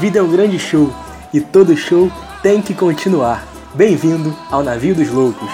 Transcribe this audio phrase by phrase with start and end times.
[0.00, 0.90] Vida é um grande show
[1.30, 2.10] e todo show
[2.42, 3.46] tem que continuar.
[3.74, 5.50] Bem-vindo ao Navio dos Loucos.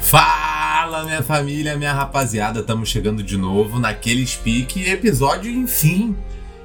[0.00, 6.16] Fala, minha família, minha rapaziada, estamos chegando de novo naquele speak episódio, enfim.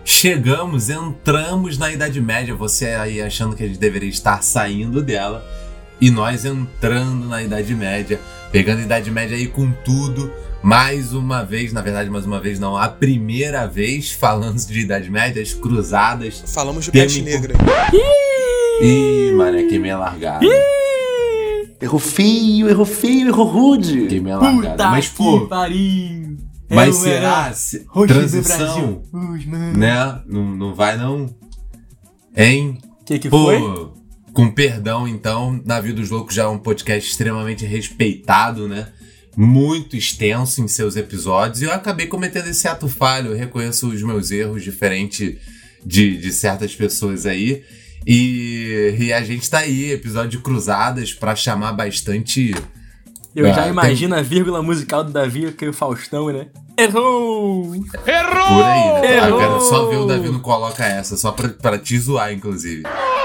[0.04, 2.56] Chegamos, entramos na Idade Média.
[2.56, 5.46] Você aí achando que a gente deveria estar saindo dela
[6.00, 8.20] e nós entrando na Idade Média,
[8.52, 10.32] pegando a Idade Média aí com tudo.
[10.64, 15.10] Mais uma vez, na verdade, mais uma vez não, a primeira vez falando de Idade
[15.10, 16.44] Média, as cruzadas.
[16.48, 17.56] Falamos de peste negra.
[18.82, 20.46] Ih, mané, queimei a largada.
[21.80, 24.06] Errou feio, errou feio, errou rude.
[24.08, 24.70] Queimei a largada.
[24.70, 26.38] Puta Mas, pô, que pariu.
[26.76, 27.54] Mas É será?
[27.54, 29.04] se- transição, Brasil.
[29.14, 30.22] Ui, né?
[30.26, 31.34] Não, não vai não?
[32.36, 32.78] Hein?
[33.06, 33.92] Que que Pô, foi?
[34.34, 38.88] com perdão, então, Navio dos Loucos já é um podcast extremamente respeitado, né?
[39.36, 41.62] Muito extenso em seus episódios.
[41.62, 43.32] E eu acabei cometendo esse ato falho.
[43.32, 45.38] Eu reconheço os meus erros, diferente
[45.86, 47.64] de, de certas pessoas aí.
[48.06, 52.54] E, e a gente tá aí, episódio de Cruzadas, pra chamar bastante.
[53.36, 56.48] Eu Ah, já tem- imagino a vírgula musical do Davi, que é o Faustão, né?
[56.78, 57.64] Errou!
[57.72, 59.16] Por aí, né?
[59.18, 59.30] Errou!
[59.30, 62.84] Eu quero só ver o Davi não coloca essa, só pra, pra te zoar, inclusive.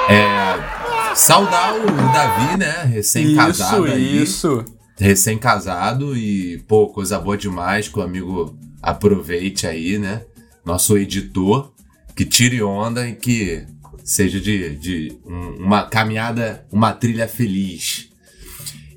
[0.09, 1.15] É.
[1.15, 2.85] Saudar o Davi, né?
[2.85, 4.23] Recém-casado Isso, aí.
[4.23, 4.65] isso.
[4.99, 10.23] Recém-casado e, pô, coisa boa demais que o amigo aproveite aí, né?
[10.65, 11.73] Nosso editor,
[12.15, 13.65] que tire onda e que
[14.05, 18.09] seja de, de um- uma caminhada, uma trilha feliz.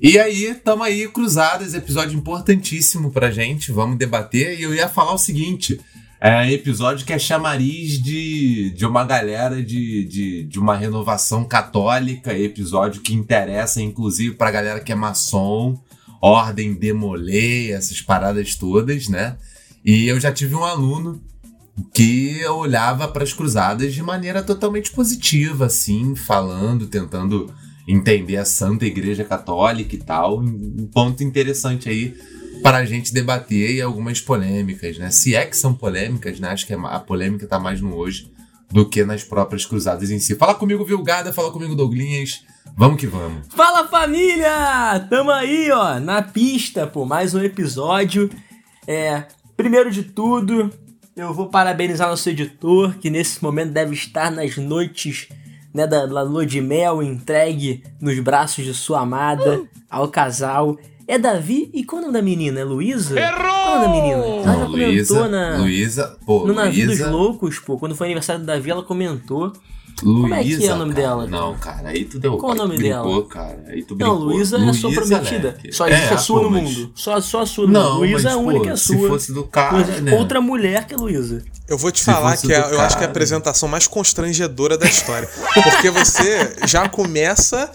[0.02, 4.58] E aí, tamo aí, Cruzadas, episódio importantíssimo pra gente, vamos debater.
[4.58, 5.78] E eu ia falar o seguinte:
[6.18, 12.32] é episódio que é chamariz de, de uma galera de, de, de uma renovação católica,
[12.32, 15.78] episódio que interessa, inclusive, pra galera que é maçom,
[16.18, 19.36] ordem demolê, essas paradas todas, né?
[19.84, 21.22] E eu já tive um aluno
[21.92, 27.52] que olhava para as cruzadas de maneira totalmente positiva, assim, falando, tentando
[27.90, 30.38] entender a Santa Igreja Católica e tal.
[30.38, 32.14] Um ponto interessante aí
[32.62, 35.10] para a gente debater e algumas polêmicas, né?
[35.10, 36.48] Se é que são polêmicas, né?
[36.48, 38.30] Acho que a polêmica tá mais no hoje
[38.70, 40.36] do que nas próprias cruzadas em si.
[40.36, 42.44] Fala comigo, Vilgada, fala comigo, Douglinhas.
[42.76, 43.48] Vamos que vamos.
[43.48, 45.00] Fala família!
[45.10, 48.30] Tamo aí, ó, na pista, pô, mais um episódio.
[48.86, 49.24] É,
[49.56, 50.70] primeiro de tudo,
[51.16, 55.28] eu vou parabenizar nosso editor, que nesse momento deve estar nas noites
[55.72, 60.76] né, da, da lua de mel, entregue nos braços de sua amada, ao casal.
[61.10, 62.60] É Davi, e qual é o nome da menina?
[62.60, 63.14] É Luísa?
[63.14, 64.16] Qual é o nome da menina?
[64.24, 67.96] Ela já Não, comentou Luísa, na, Luísa, pô, no Navio dos Luísa, Loucos, pô, quando
[67.96, 69.52] foi aniversário do Davi, ela comentou.
[70.02, 71.06] Luísa, é que é o nome cara.
[71.06, 71.26] dela?
[71.26, 73.26] Não, cara, aí tu deu Qual o nome brincou, dela?
[73.28, 73.64] cara.
[73.68, 74.34] Aí tu Não, brincou.
[74.34, 75.48] Luísa é a sua prometida.
[75.62, 75.72] Leque.
[75.74, 76.92] Só existe É, a sua pô, no mas- mundo.
[76.94, 77.98] Só, só a sua no Não, mundo.
[77.98, 79.08] Luísa é a única pô, é se sua.
[79.08, 80.14] fosse do cara, Não né?
[80.16, 81.42] Outra mulher que é Luísa.
[81.68, 84.78] Eu vou te Se falar que é- eu acho que é a apresentação mais constrangedora
[84.78, 85.28] da história.
[85.52, 87.70] Porque você já começa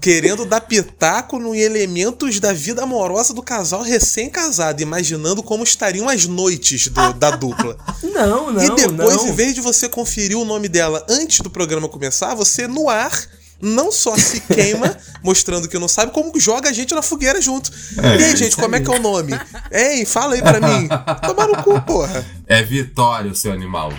[0.00, 6.26] querendo dar pitaco em elementos da vida amorosa do casal recém-casado, imaginando como estariam as
[6.26, 7.76] noites do- da dupla.
[8.02, 9.28] Não, não, e depois, não.
[9.28, 13.12] em vez de você conferir o nome dela antes do programa começar, você no ar
[13.60, 17.70] não só se queima, mostrando que não sabe, como joga a gente na fogueira junto.
[17.96, 19.32] e aí, gente, como é que é o nome?
[19.72, 20.88] Hein, fala aí pra mim.
[21.26, 22.24] Toma no cu, porra.
[22.46, 23.90] É Vitória o seu animal.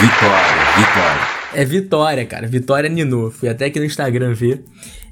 [0.00, 1.28] Vitória, Vitória.
[1.52, 2.46] É Vitória, cara.
[2.46, 3.30] Vitória Nino.
[3.30, 4.64] Fui até aqui no Instagram ver.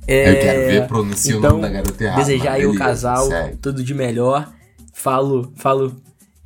[0.09, 3.27] É, Eu quero ver, pronuncia o então, nome da garota errado, Desejar aí o casal
[3.27, 3.57] segue.
[3.59, 4.49] tudo de melhor.
[4.95, 5.95] Falo, falo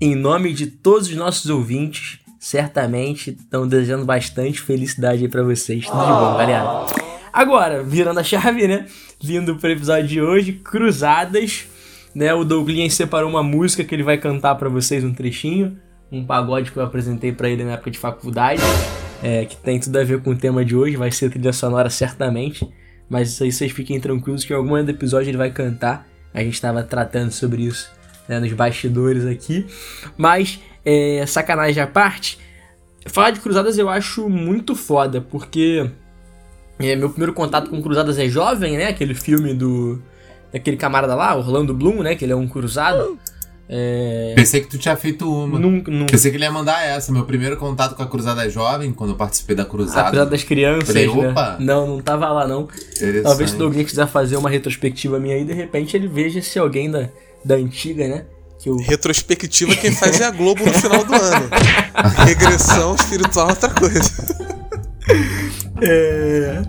[0.00, 2.18] em nome de todos os nossos ouvintes.
[2.40, 5.86] Certamente estão desejando bastante felicidade aí pra vocês.
[5.86, 6.86] Tudo de bom, galera.
[7.32, 8.86] Agora, virando a chave, né?
[9.22, 11.66] Vindo pro episódio de hoje, Cruzadas.
[12.14, 15.78] Né, o Douglas separou uma música que ele vai cantar pra vocês um trechinho.
[16.10, 18.60] Um pagode que eu apresentei pra ele na época de faculdade.
[19.22, 20.96] é, que tem tudo a ver com o tema de hoje.
[20.96, 22.68] Vai ser trilha sonora certamente.
[23.12, 26.08] Mas isso aí vocês fiquem tranquilos que em algum episódio ele vai cantar.
[26.32, 27.92] A gente estava tratando sobre isso
[28.26, 29.66] né, nos bastidores aqui.
[30.16, 32.38] Mas, é, sacanagem à parte,
[33.04, 35.90] falar de Cruzadas eu acho muito foda, porque
[36.78, 38.86] é, meu primeiro contato com Cruzadas é jovem, né?
[38.86, 40.02] Aquele filme do.
[40.50, 42.14] daquele camarada lá, Orlando Bloom, né?
[42.14, 43.18] Que ele é um cruzado.
[43.68, 45.58] É, Pensei que tu tinha feito uma.
[45.58, 46.12] nunca, nunca.
[46.12, 47.12] Pensei que ele ia mandar essa.
[47.12, 50.08] Meu primeiro contato com a Cruzada Jovem, quando eu participei da Cruzada.
[50.08, 51.30] Apesar das crianças, Falei, né?
[51.30, 51.56] opa.
[51.58, 52.68] Não, não tava lá não.
[53.22, 56.90] Talvez se Douglas quiser fazer uma retrospectiva minha aí, de repente ele veja se alguém
[56.90, 57.08] da,
[57.44, 58.24] da antiga, né?
[58.58, 58.76] Que eu...
[58.76, 61.48] Retrospectiva quem faz é a Globo no final do ano.
[62.26, 64.10] Regressão espiritual é outra coisa.
[65.80, 66.62] É...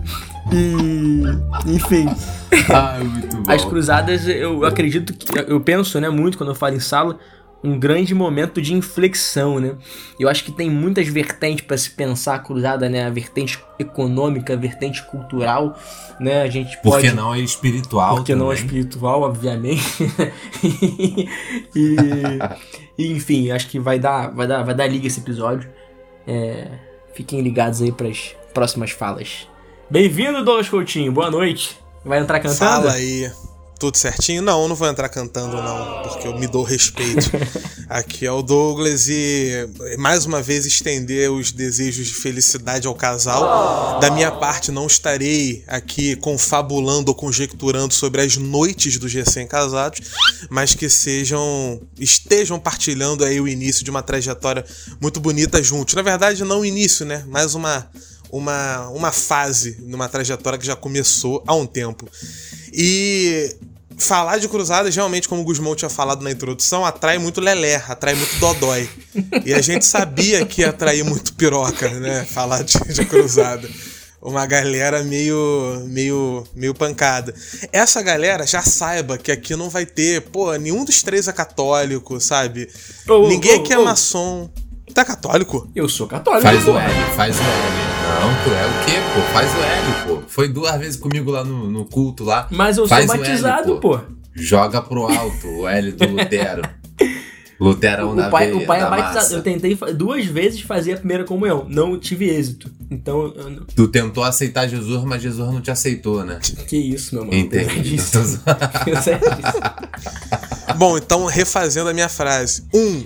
[0.52, 1.22] E.
[1.66, 2.06] Enfim.
[2.72, 3.52] Ah, muito bom.
[3.52, 5.26] As cruzadas, eu acredito que.
[5.38, 7.18] Eu penso, né, muito quando eu falo em sala,
[7.64, 9.74] um grande momento de inflexão, né?
[10.20, 13.06] Eu acho que tem muitas vertentes para se pensar a cruzada, né?
[13.06, 15.74] A vertente econômica, a vertente cultural,
[16.20, 16.42] né?
[16.42, 17.08] A gente pode.
[17.08, 18.16] que não é espiritual?
[18.16, 18.66] Porque não é também?
[18.66, 19.82] espiritual, obviamente.
[21.74, 22.38] e,
[22.98, 25.70] e, enfim, acho que vai dar, vai dar, vai dar liga esse episódio.
[26.26, 26.68] É,
[27.14, 29.48] fiquem ligados aí para as próximas falas.
[29.90, 31.12] Bem-vindo, Douglas Coutinho.
[31.12, 31.78] Boa noite.
[32.04, 32.58] Vai entrar cantando?
[32.58, 33.30] Fala aí.
[33.78, 34.40] Tudo certinho?
[34.40, 37.30] Não, eu não vou entrar cantando, não, porque eu me dou respeito.
[37.86, 44.00] Aqui é o Douglas e mais uma vez estender os desejos de felicidade ao casal.
[44.00, 50.00] Da minha parte, não estarei aqui confabulando ou conjecturando sobre as noites dos recém-casados,
[50.48, 54.64] mas que sejam estejam partilhando aí o início de uma trajetória
[54.98, 55.94] muito bonita juntos.
[55.94, 57.22] Na verdade, não o início, né?
[57.28, 57.86] Mais uma
[58.34, 62.08] uma, uma fase numa trajetória que já começou há um tempo.
[62.72, 63.54] E
[63.96, 68.16] falar de cruzadas, realmente, como o Guzmão tinha falado na introdução, atrai muito lelé, atrai
[68.16, 68.90] muito dodói.
[69.44, 72.24] E a gente sabia que ia atrair muito piroca, né?
[72.24, 73.70] Falar de, de cruzada.
[74.20, 77.32] Uma galera meio, meio, meio pancada.
[77.70, 82.18] Essa galera já saiba que aqui não vai ter, pô, nenhum dos três é católico,
[82.20, 82.68] sabe?
[83.06, 83.84] Ô, Ninguém ô, aqui é ô.
[83.84, 84.50] maçom.
[84.92, 85.70] Tá católico?
[85.74, 86.42] Eu sou católico.
[86.42, 87.93] Faz o L, faz o L.
[88.04, 89.20] Não, tu é o quê, pô?
[89.32, 90.22] Faz o L, pô.
[90.28, 92.46] Foi duas vezes comigo lá no, no culto lá.
[92.50, 93.98] Mas eu Faz sou o L, batizado, pô.
[94.34, 96.62] Joga pro alto o L do Lutero.
[97.60, 99.14] Luterão da O pai, veia, o pai é batizado.
[99.14, 99.34] massa.
[99.34, 101.64] Eu tentei duas vezes fazer a primeira comunhão.
[101.68, 102.68] Não tive êxito.
[102.90, 106.40] Então, não- Tu tentou aceitar Jesus, mas Jesus não te aceitou, né?
[106.66, 107.36] que isso, meu mano.
[107.36, 107.96] Entendi.
[108.10, 108.18] Tô.
[108.50, 110.76] Apesar disso.
[110.76, 112.64] Bom, então refazendo a minha frase.
[112.74, 113.04] Um,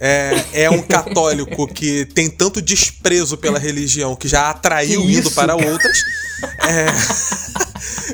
[0.00, 5.30] é, é um católico que tem tanto desprezo pela religião que já atraiu Que indo
[5.30, 5.98] para outras.
[6.66, 6.86] É,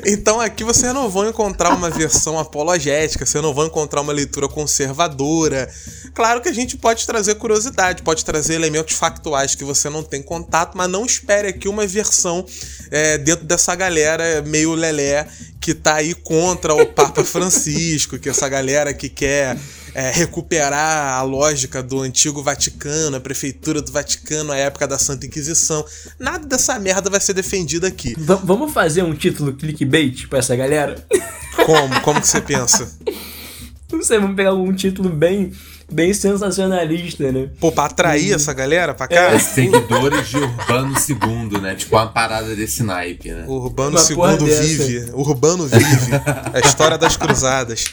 [0.05, 4.47] Então aqui vocês não vão encontrar uma versão apologética, vocês não vão encontrar uma leitura
[4.47, 5.69] conservadora.
[6.13, 10.21] Claro que a gente pode trazer curiosidade, pode trazer elementos factuais que você não tem
[10.21, 12.45] contato, mas não espere aqui uma versão
[12.89, 15.27] é, dentro dessa galera meio lelé
[15.59, 19.57] que tá aí contra o Papa Francisco, que essa galera que quer
[19.99, 25.25] é, recuperar a lógica do antigo Vaticano, a prefeitura do Vaticano, a época da Santa
[25.25, 25.83] Inquisição.
[26.19, 28.13] Nada dessa merda vai ser defendido aqui.
[28.15, 31.03] Va- vamos fazer um título clickbait pra essa galera?
[31.65, 31.99] Como?
[32.01, 32.87] Como que você pensa?
[33.91, 35.51] Não sei, vamos pegar algum título bem,
[35.91, 37.49] bem sensacionalista, né?
[37.59, 39.15] Pô, pra atrair essa galera pra cá?
[39.33, 41.73] É seguidores de Urbano II, né?
[41.73, 43.45] Tipo uma parada desse naipe, né?
[43.47, 45.11] Urbano Uma II vive.
[45.13, 46.11] Urbano vive.
[46.53, 47.85] a história das cruzadas.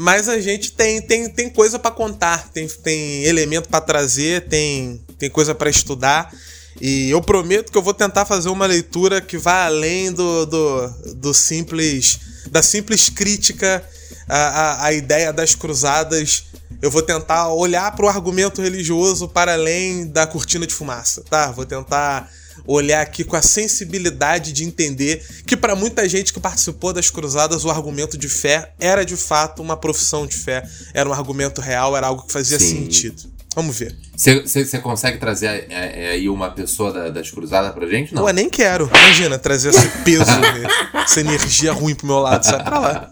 [0.00, 5.04] Mas a gente tem, tem, tem coisa pra contar, tem, tem elemento pra trazer, tem,
[5.18, 6.32] tem coisa pra estudar.
[6.80, 10.88] E eu prometo que eu vou tentar fazer uma leitura que vá além do, do,
[11.16, 12.20] do simples.
[12.48, 13.84] da simples crítica
[14.28, 16.44] à, à, à ideia das cruzadas.
[16.80, 21.50] Eu vou tentar olhar para o argumento religioso para além da cortina de fumaça, tá?
[21.50, 22.30] Vou tentar
[22.66, 27.64] olhar aqui com a sensibilidade de entender que para muita gente que participou das cruzadas
[27.64, 30.62] o argumento de fé era de fato uma profissão de fé,
[30.94, 32.84] era um argumento real, era algo que fazia Sim.
[32.84, 33.22] sentido.
[33.54, 33.96] Vamos ver.
[34.16, 38.14] Você consegue trazer é, é, aí uma pessoa da- das cruzadas pra gente?
[38.14, 38.28] Não.
[38.28, 38.88] Eu nem quero.
[38.88, 40.62] Imagina trazer esse peso, né?
[40.94, 43.10] essa energia ruim pro meu lado, sai pra lá.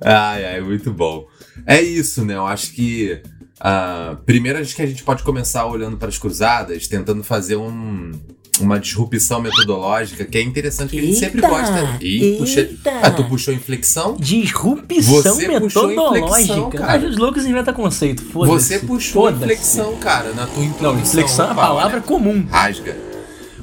[0.00, 1.24] Ai, ai, muito bom.
[1.66, 2.34] É isso, né?
[2.34, 3.22] Eu acho que.
[3.60, 8.12] Ah, primeiro, acho que a gente pode começar olhando para as cruzadas, tentando fazer um,
[8.60, 11.98] uma disrupção metodológica, que é interessante, que a gente sempre Eita, gosta.
[12.00, 12.90] Eita.
[13.02, 14.16] Ah, tu puxou inflexão?
[14.18, 16.42] Disrupção Você puxou metodológica.
[16.42, 17.08] inflexão, cara.
[17.08, 18.66] Os loucos inventam conceito, foda-se.
[18.68, 20.92] Você puxou inflexão, cara, na tua introdução.
[20.94, 22.46] Não, inflexão é a Opa, palavra olha, comum.
[22.50, 22.96] Rasga.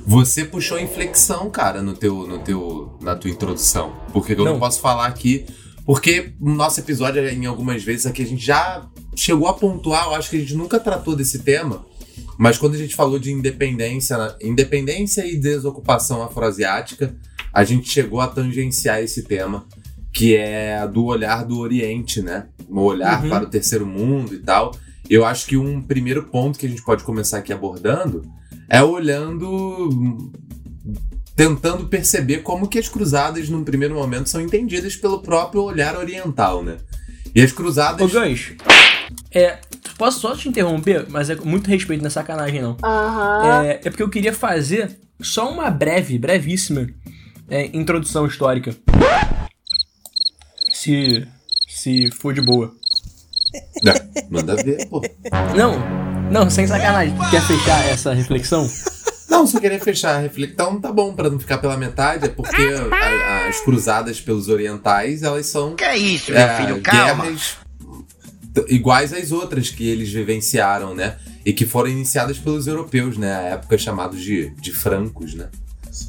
[0.06, 3.94] Você puxou inflexão, cara, no teu, no teu, na tua introdução.
[4.12, 4.60] Porque eu não, Não.
[4.60, 5.46] posso falar aqui.
[5.86, 10.16] Porque no nosso episódio, em algumas vezes aqui, a gente já chegou a pontuar, eu
[10.16, 11.86] acho que a gente nunca tratou desse tema.
[12.38, 17.16] Mas quando a gente falou de independência, independência e desocupação afroasiática,
[17.52, 19.66] a gente chegou a tangenciar esse tema,
[20.12, 22.48] que é do olhar do Oriente, né?
[22.70, 23.30] O olhar Uhum.
[23.30, 24.74] para o terceiro mundo e tal.
[25.10, 28.24] Eu acho que um primeiro ponto que a gente pode começar aqui abordando
[28.70, 30.32] é olhando
[31.36, 36.64] tentando perceber como que as cruzadas num primeiro momento são entendidas pelo próprio olhar oriental,
[36.64, 36.78] né?
[37.34, 38.56] E as cruzadas Ô, Gancho,
[39.32, 39.58] é,
[39.98, 41.08] posso só te interromper?
[41.10, 42.78] Mas é com muito respeito, não é sacanagem, não.
[42.84, 43.64] Aham.
[43.66, 46.88] É, é porque eu queria fazer só uma breve, brevíssima
[47.50, 48.76] é, introdução histórica.
[50.72, 51.28] Se,
[51.68, 52.74] se for de boa.
[53.86, 55.02] É, manda ver, pô.
[55.56, 55.80] Não,
[56.32, 57.16] não, sem sacanagem.
[57.30, 58.68] Quer fechar essa reflexão?
[59.30, 62.56] Não, só queria fechar a reflexão, tá bom, pra não ficar pela metade, é porque
[62.92, 66.82] a- as cruzadas pelos orientais, elas são Que é isso, meu é, filho?
[66.82, 67.24] Calma.
[67.26, 67.58] guerras
[68.68, 71.16] iguais às outras que eles vivenciaram, né?
[71.46, 73.34] E que foram iniciadas pelos europeus, né?
[73.36, 75.50] A época chamados de, de francos, né?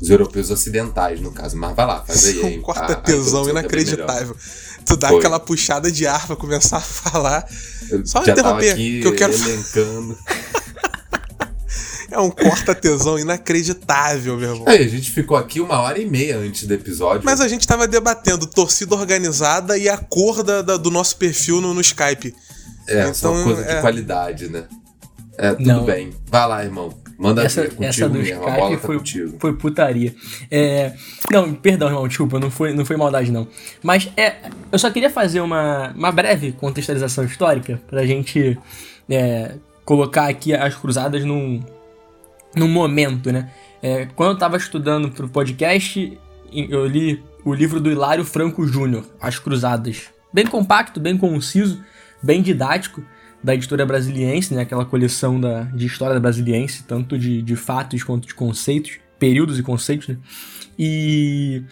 [0.01, 1.57] Os europeus ocidentais, no caso.
[1.57, 2.41] Mas vai lá, faz aí.
[2.43, 2.63] É hein?
[2.67, 3.49] um A- a bem melhor.
[3.51, 4.37] inacreditável.
[4.85, 5.19] Tu dá Foi.
[5.19, 7.47] aquela puxada de ar pra começar a falar.
[7.91, 10.17] Eu Só interromper, que eu quero- elencando.
[12.15, 14.65] É um corta-tesão inacreditável, meu irmão.
[14.69, 17.23] Aí, a gente ficou aqui uma hora e meia antes do episódio.
[17.25, 21.61] Mas a gente tava debatendo torcida organizada e a cor da- da- do nosso perfil
[21.61, 22.35] no, no Skype.
[22.87, 23.75] É, só Então, coisa é.
[23.75, 24.65] de qualidade, né?
[25.37, 25.85] É, tudo Não.
[25.85, 26.11] bem.
[26.31, 26.95] Vai lá, irmão.
[27.19, 28.43] Manda Essa, ver, contigo essa do mesmo.
[28.43, 29.37] A bola Skype tá foi, contigo.
[29.41, 30.15] foi putaria.
[30.51, 30.93] É,
[31.31, 33.47] não, perdão, irmão, desculpa, não foi, não foi maldade, não.
[33.83, 34.35] Mas é,
[34.71, 38.59] eu só queria fazer uma, uma breve contextualização histórica pra gente
[39.09, 39.53] é,
[39.85, 41.63] colocar aqui as cruzadas num,
[42.55, 43.51] num momento, né?
[43.83, 46.19] É, quando eu tava estudando pro podcast,
[46.53, 50.05] eu li o livro do Hilário Franco Júnior, As Cruzadas.
[50.33, 51.83] Bem compacto, bem conciso,
[52.23, 53.03] bem didático,
[53.43, 54.63] da editora brasiliense, né?
[54.63, 59.63] Aquela coleção da, de história brasiliense, tanto de, de fatos quanto de conceitos, períodos e
[59.63, 60.17] conceitos, né?
[60.79, 61.63] E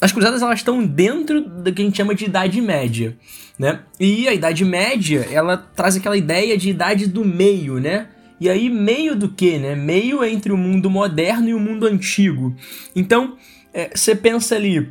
[0.00, 3.16] as cruzadas elas estão dentro do que a gente chama de Idade Média,
[3.56, 3.80] né?
[4.00, 8.08] E a Idade Média, ela traz aquela ideia de idade do meio, né?
[8.40, 9.74] E aí, meio do que, né?
[9.74, 12.54] Meio entre o mundo moderno e o mundo antigo.
[12.94, 13.36] Então,
[13.72, 14.90] é, você pensa ali,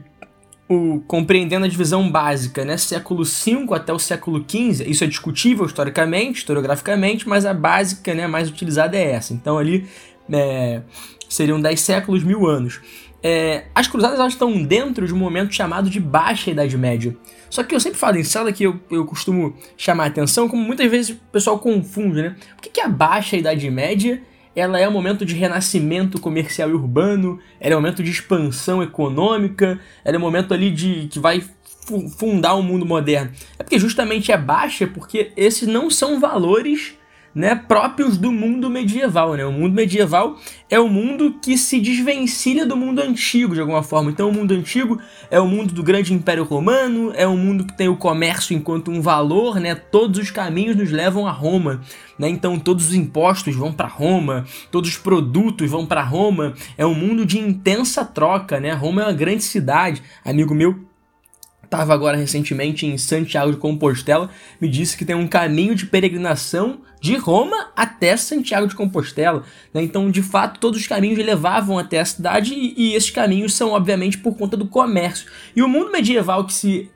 [0.67, 2.77] o, compreendendo a divisão básica, né?
[2.77, 8.27] Século V até o século XV, isso é discutível historicamente, historiograficamente, mas a básica, né,
[8.27, 9.33] mais utilizada é essa.
[9.33, 9.87] Então ali
[10.31, 10.81] é,
[11.29, 12.79] seriam 10 séculos, mil anos.
[13.23, 17.15] É, as cruzadas elas estão dentro de um momento chamado de Baixa Idade Média.
[17.49, 20.61] Só que eu sempre falo em sala que eu, eu costumo chamar a atenção, como
[20.61, 22.35] muitas vezes o pessoal confunde, né?
[22.57, 24.21] O que que a Baixa Idade Média?
[24.55, 28.83] Ela é um momento de renascimento comercial e urbano, ela é um momento de expansão
[28.83, 31.41] econômica, ela é um momento ali de que vai
[31.87, 33.31] fu- fundar o mundo moderno.
[33.57, 36.93] É porque justamente é baixa porque esses não são valores
[37.33, 39.33] né, próprios do mundo medieval.
[39.35, 39.45] Né?
[39.45, 40.37] O mundo medieval
[40.69, 44.11] é o mundo que se desvencilha do mundo antigo, de alguma forma.
[44.11, 44.99] Então, o mundo antigo
[45.31, 48.91] é o mundo do grande Império Romano, é um mundo que tem o comércio enquanto
[48.91, 49.75] um valor, né?
[49.75, 51.81] todos os caminhos nos levam a Roma.
[52.17, 52.29] Né?
[52.29, 56.53] Então, todos os impostos vão para Roma, todos os produtos vão para Roma.
[56.77, 58.59] É um mundo de intensa troca.
[58.59, 58.71] Né?
[58.73, 60.01] Roma é uma grande cidade.
[60.23, 60.92] Amigo meu
[61.73, 64.29] estava agora recentemente em Santiago de Compostela,
[64.61, 69.43] me disse que tem um caminho de peregrinação de Roma até Santiago de Compostela.
[69.73, 69.81] né?
[69.81, 73.71] Então, de fato, todos os caminhos levavam até a cidade e, e esses caminhos são,
[73.71, 75.29] obviamente, por conta do comércio.
[75.55, 76.91] E o mundo medieval que se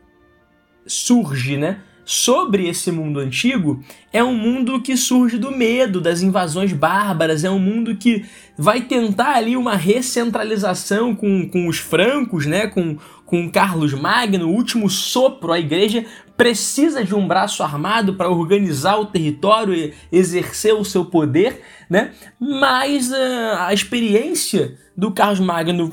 [0.86, 1.82] surge, né?
[2.10, 3.84] Sobre esse mundo antigo,
[4.14, 8.24] é um mundo que surge do medo, das invasões bárbaras, é um mundo que
[8.58, 12.66] vai tentar ali uma recentralização com, com os francos, né?
[12.66, 16.06] Com, com Carlos Magno, o último sopro, a igreja
[16.38, 22.14] precisa de um braço armado para organizar o território e exercer o seu poder, né?
[22.40, 25.92] Mas uh, a experiência do Carlos Magno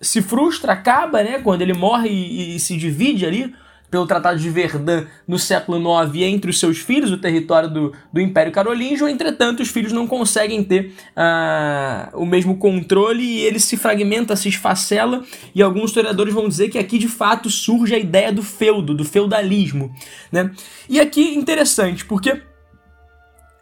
[0.00, 1.40] se frustra, acaba, né?
[1.40, 3.52] Quando ele morre e, e se divide ali
[3.90, 8.20] pelo Tratado de Verdun no século IX entre os seus filhos, o território do, do
[8.20, 9.08] Império Carolíngio.
[9.08, 14.48] Entretanto, os filhos não conseguem ter uh, o mesmo controle e ele se fragmenta, se
[14.48, 15.24] esfacela.
[15.54, 19.04] E alguns historiadores vão dizer que aqui de fato surge a ideia do feudo, do
[19.04, 19.92] feudalismo.
[20.30, 20.50] Né?
[20.88, 22.40] E aqui interessante, porque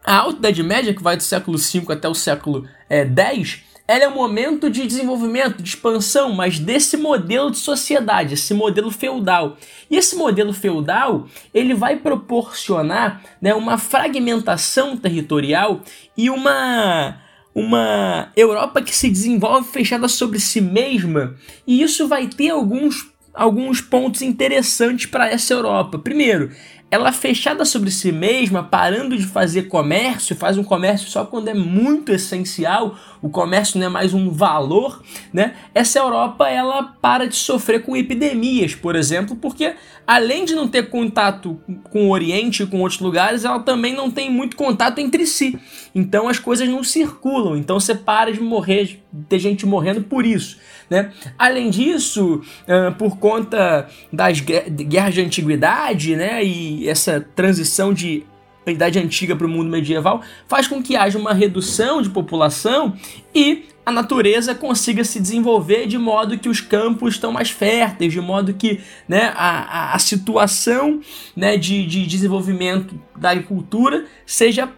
[0.05, 4.07] a Alta Idade Média, que vai do século V até o século X, ela é
[4.07, 9.57] um momento de desenvolvimento, de expansão, mas desse modelo de sociedade, esse modelo feudal.
[9.89, 15.81] E esse modelo feudal, ele vai proporcionar né, uma fragmentação territorial
[16.15, 17.19] e uma
[17.55, 23.81] uma Europa que se desenvolve fechada sobre si mesma, e isso vai ter alguns alguns
[23.81, 25.97] pontos interessantes para essa Europa.
[25.97, 26.51] Primeiro,
[26.91, 31.53] ela fechada sobre si mesma, parando de fazer comércio, faz um comércio só quando é
[31.53, 35.53] muito essencial, o comércio não é mais um valor, né?
[35.73, 39.75] Essa Europa ela para de sofrer com epidemias, por exemplo, porque
[40.09, 41.61] além de não ter contato
[41.91, 45.55] com o Oriente e com outros lugares, ela também não tem muito contato entre si.
[45.93, 50.25] Então as coisas não circulam, então você para de morrer, de ter gente morrendo por
[50.25, 50.57] isso.
[50.89, 51.11] Né?
[51.37, 52.41] Além disso,
[52.97, 58.25] por conta das guerras de antiguidade né, e essa transição de
[58.71, 62.93] idade antiga para o mundo medieval, faz com que haja uma redução de população
[63.33, 68.21] e a natureza consiga se desenvolver de modo que os campos estão mais férteis, de
[68.21, 70.99] modo que né, a, a situação
[71.35, 74.69] né, de, de desenvolvimento da agricultura seja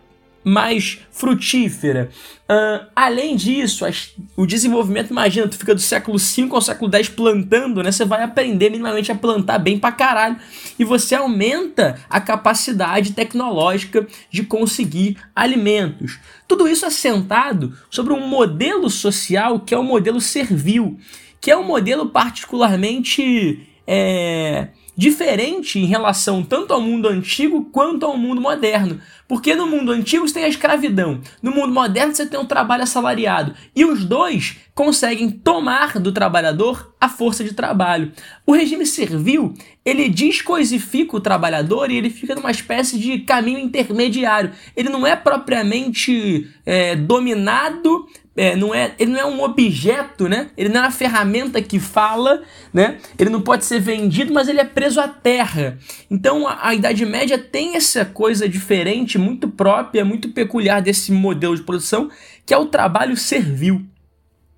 [0.43, 2.10] mais frutífera.
[2.50, 7.07] Uh, além disso, as, o desenvolvimento, imagina, tu fica do século V ao século X
[7.07, 7.91] plantando, né?
[7.91, 10.36] Você vai aprender minimamente a plantar bem pra caralho.
[10.77, 16.19] E você aumenta a capacidade tecnológica de conseguir alimentos.
[16.48, 20.98] Tudo isso assentado sobre um modelo social que é o modelo servil,
[21.39, 23.67] que é um modelo particularmente.
[23.88, 29.00] É, diferente em relação tanto ao mundo antigo quanto ao mundo moderno.
[29.27, 32.83] Porque no mundo antigo você tem a escravidão, no mundo moderno você tem o trabalho
[32.83, 33.53] assalariado.
[33.74, 38.12] E os dois conseguem tomar do trabalhador a força de trabalho.
[38.45, 39.53] O regime servil,
[39.86, 44.51] ele descoisifica o trabalhador e ele fica numa espécie de caminho intermediário.
[44.75, 50.51] Ele não é propriamente é, dominado é, não é, ele não é um objeto, né?
[50.55, 52.41] Ele não é uma ferramenta que fala,
[52.73, 52.97] né?
[53.19, 55.77] Ele não pode ser vendido, mas ele é preso à terra.
[56.09, 61.55] Então a, a Idade Média tem essa coisa diferente, muito própria, muito peculiar desse modelo
[61.55, 62.09] de produção,
[62.45, 63.85] que é o trabalho servil,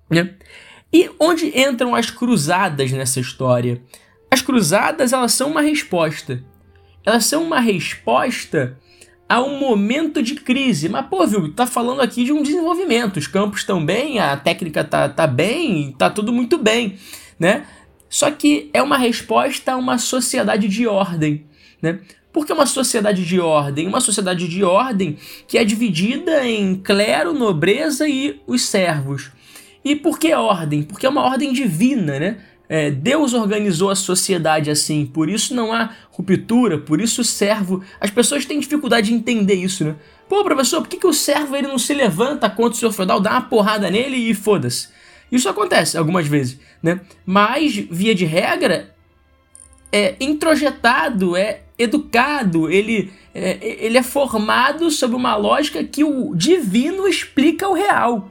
[0.08, 0.34] né?
[0.92, 3.82] E onde entram as cruzadas nessa história?
[4.30, 6.44] As cruzadas, elas são uma resposta.
[7.04, 8.78] Elas são uma resposta
[9.28, 10.88] a um momento de crise.
[10.88, 13.16] Mas, pô, viu, tá falando aqui de um desenvolvimento.
[13.16, 16.96] Os campos estão bem, a técnica tá, tá bem, tá tudo muito bem,
[17.38, 17.66] né?
[18.08, 21.44] Só que é uma resposta a uma sociedade de ordem,
[21.82, 22.00] né?
[22.32, 23.86] Por que uma sociedade de ordem?
[23.86, 25.16] Uma sociedade de ordem
[25.46, 29.30] que é dividida em clero, nobreza e os servos.
[29.84, 30.82] E por que ordem?
[30.82, 32.38] Porque é uma ordem divina, né?
[32.68, 37.82] É, Deus organizou a sociedade assim, por isso não há ruptura, por isso o servo.
[38.00, 39.96] As pessoas têm dificuldade de entender isso, né?
[40.28, 43.20] Pô, professor, por que, que o servo ele não se levanta contra o senhor feudal,
[43.20, 44.88] dá uma porrada nele e foda-se?
[45.30, 47.00] Isso acontece algumas vezes, né?
[47.26, 48.94] Mas, via de regra,
[49.92, 57.08] é introjetado, é educado, ele é, ele é formado sob uma lógica que o divino
[57.08, 58.30] explica o real.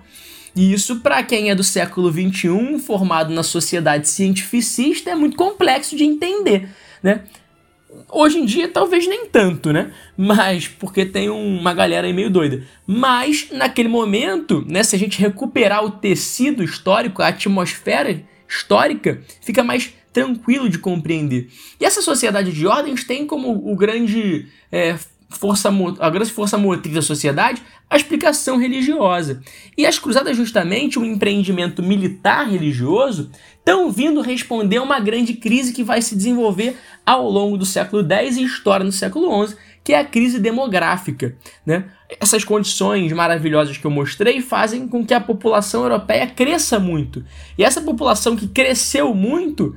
[0.56, 5.96] E isso, para quem é do século XXI, formado na sociedade cientificista, é muito complexo
[5.96, 6.70] de entender,
[7.02, 7.24] né?
[8.10, 9.92] Hoje em dia, talvez nem tanto, né?
[10.18, 12.64] Mas, porque tem uma galera aí meio doida.
[12.86, 19.64] Mas, naquele momento, né, se a gente recuperar o tecido histórico, a atmosfera histórica, fica
[19.64, 21.50] mais tranquilo de compreender.
[21.80, 24.96] E essa sociedade de ordens tem como o grande é,
[25.34, 25.70] força,
[26.00, 29.42] a grande força motriz da sociedade, a explicação religiosa.
[29.78, 35.74] E as cruzadas, justamente, um empreendimento militar religioso, estão vindo responder a uma grande crise
[35.74, 39.94] que vai se desenvolver ao longo do século X e história no século XI, que
[39.94, 41.36] é a crise demográfica.
[41.66, 41.86] Né?
[42.20, 47.24] Essas condições maravilhosas que eu mostrei fazem com que a população europeia cresça muito.
[47.58, 49.76] E essa população que cresceu muito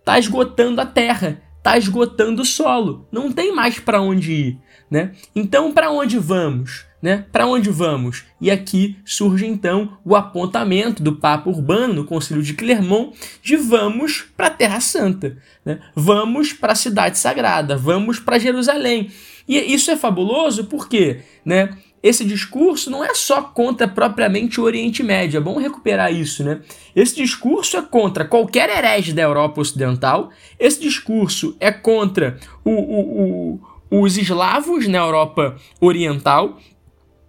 [0.00, 3.08] está esgotando a terra, está esgotando o solo.
[3.10, 4.58] Não tem mais para onde ir.
[4.90, 5.12] Né?
[5.34, 6.84] Então, para onde vamos?
[7.02, 7.24] Né?
[7.30, 8.24] Para onde vamos?
[8.40, 14.24] E aqui surge então o apontamento do Papa Urbano no Concílio de Clermont de vamos
[14.36, 15.80] para a Terra Santa, né?
[15.94, 19.10] vamos para a cidade sagrada, vamos para Jerusalém.
[19.46, 21.76] E isso é fabuloso porque, né?
[22.02, 26.60] Esse discurso não é só contra propriamente o Oriente Médio, é bom recuperar isso, né?
[26.94, 33.54] Esse discurso é contra qualquer herege da Europa Ocidental, esse discurso é contra o, o,
[33.54, 33.60] o
[34.02, 36.60] os eslavos na Europa Oriental,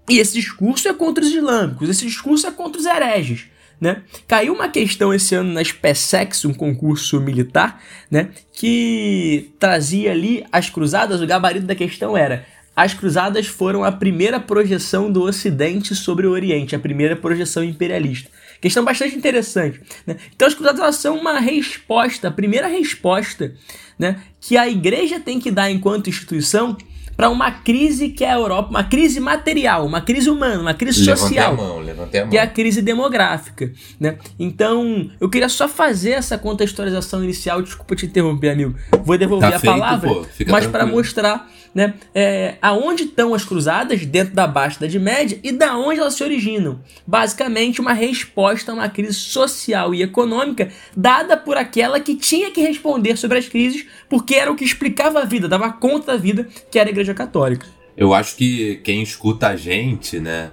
[0.09, 3.47] e esse discurso é contra os islâmicos, esse discurso é contra os hereges.
[3.79, 4.01] Né?
[4.27, 8.29] Caiu uma questão esse ano na SpaceX, um concurso militar, né?
[8.51, 11.21] que trazia ali as cruzadas.
[11.21, 12.43] O gabarito da questão era:
[12.75, 18.29] as cruzadas foram a primeira projeção do Ocidente sobre o Oriente, a primeira projeção imperialista.
[18.61, 19.81] Questão bastante interessante.
[20.05, 20.17] Né?
[20.35, 23.53] Então, as cruzadas elas são uma resposta, a primeira resposta
[23.97, 26.77] né, que a igreja tem que dar enquanto instituição
[27.17, 31.03] para uma crise que é a Europa, uma crise material, uma crise humana, uma crise
[31.03, 32.29] social, a mão, levantei a mão.
[32.29, 34.19] que é a crise demográfica, né?
[34.37, 38.75] Então, eu queria só fazer essa contextualização inicial, desculpa te interromper, amigo.
[39.03, 40.11] Vou devolver Tá a feito, palavra,
[40.47, 45.51] mas para mostrar, né, é, aonde estão as cruzadas dentro da Baixa Idade Média e
[45.51, 46.79] da onde elas se originam.
[47.05, 52.61] Basicamente, uma resposta a uma crise social e econômica dada por aquela que tinha que
[52.61, 56.47] responder sobre as crises, porque era o que explicava a vida, dava conta da vida,
[56.71, 57.67] que era a Igreja Católica.
[57.95, 60.51] Eu acho que quem escuta a gente, né,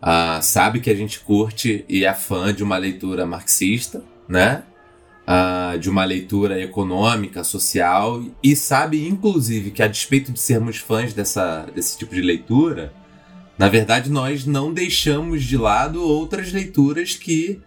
[0.00, 4.62] ah, sabe que a gente curte e é fã de uma leitura marxista, né?
[5.26, 11.14] Ah, de uma leitura econômica, social, e sabe, inclusive, que a despeito de sermos fãs
[11.14, 12.92] dessa, desse tipo de leitura,
[13.56, 17.58] na verdade nós não deixamos de lado outras leituras que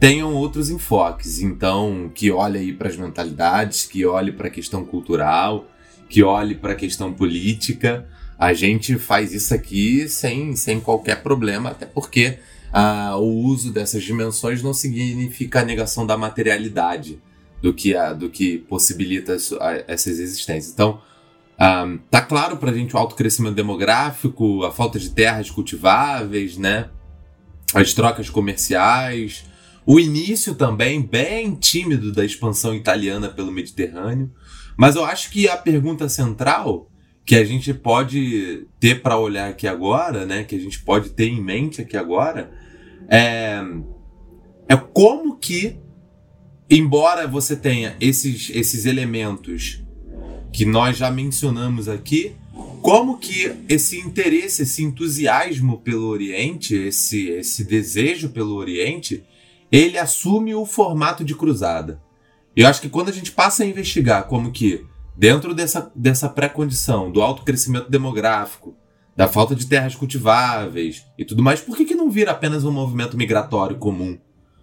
[0.00, 1.40] tenham outros enfoques.
[1.40, 5.66] Então, que olhe aí para as mentalidades, que olhe para a questão cultural,
[6.08, 8.06] que olhe para a questão política,
[8.38, 12.38] A gente faz isso aqui sem, sem qualquer problema, até porque
[12.76, 17.22] ah, o uso dessas dimensões não significa a negação da materialidade
[17.62, 19.36] do que, do que possibilita
[19.86, 20.72] essas existências.
[20.72, 21.00] Então,
[21.56, 26.58] um, tá claro para a gente o alto crescimento demográfico, a falta de terras cultiváveis,
[26.58, 26.90] né?
[27.72, 29.44] As trocas comerciais,
[29.86, 34.32] o início também bem tímido da expansão italiana pelo Mediterrâneo.
[34.76, 36.90] Mas eu acho que a pergunta central
[37.24, 40.42] que a gente pode ter para olhar aqui agora, né?
[40.42, 42.63] Que a gente pode ter em mente aqui agora,
[43.08, 43.62] é,
[44.68, 45.76] é como que,
[46.68, 49.82] embora você tenha esses, esses elementos
[50.52, 52.34] que nós já mencionamos aqui,
[52.80, 59.24] como que esse interesse, esse entusiasmo pelo Oriente, esse, esse desejo pelo Oriente,
[59.72, 62.00] ele assume o formato de cruzada.
[62.54, 64.84] Eu acho que quando a gente passa a investigar como que,
[65.16, 68.76] dentro dessa, dessa pré-condição do alto crescimento demográfico,
[69.16, 72.72] da falta de terras cultiváveis e tudo mais, por que, que não vira apenas um
[72.72, 74.18] movimento migratório comum?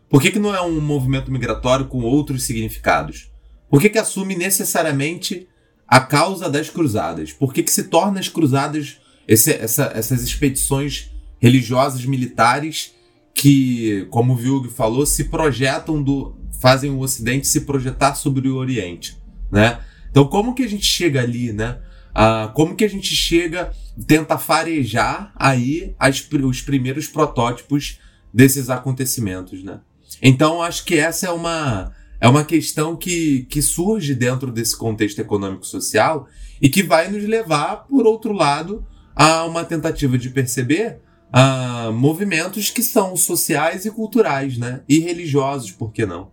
[0.10, 3.32] Por que, que não é um movimento migratório com outros significados?
[3.70, 5.48] Por que, que assume necessariamente
[5.92, 7.34] a causa das cruzadas.
[7.34, 12.96] Por que, que se torna as cruzadas, esse, essa, essas expedições religiosas militares
[13.36, 16.38] que, como o Vilg falou, se projetam do.
[16.62, 19.18] fazem o Ocidente se projetar sobre o Oriente.
[19.52, 19.82] Né?
[20.10, 21.80] Então, como que a gente chega ali, né?
[22.13, 23.71] Ah, como que a gente chega,
[24.08, 28.00] tenta farejar aí as, os primeiros protótipos
[28.34, 29.80] desses acontecimentos, né?
[30.21, 35.17] Então, acho que essa é uma é uma questão que, que surge dentro desse contexto
[35.17, 36.28] econômico-social
[36.62, 41.00] e que vai nos levar, por outro lado, a uma tentativa de perceber
[41.34, 44.82] uh, movimentos que são sociais e culturais, né?
[44.88, 46.30] E religiosos, por que não?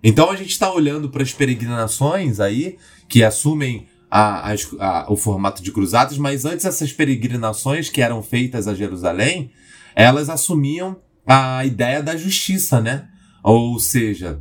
[0.00, 2.76] Então a gente está olhando para as peregrinações aí,
[3.08, 8.68] que assumem a, a, o formato de cruzadas, mas antes essas peregrinações que eram feitas
[8.68, 9.50] a Jerusalém,
[9.96, 13.08] elas assumiam a ideia da justiça, né?
[13.42, 14.38] Ou seja,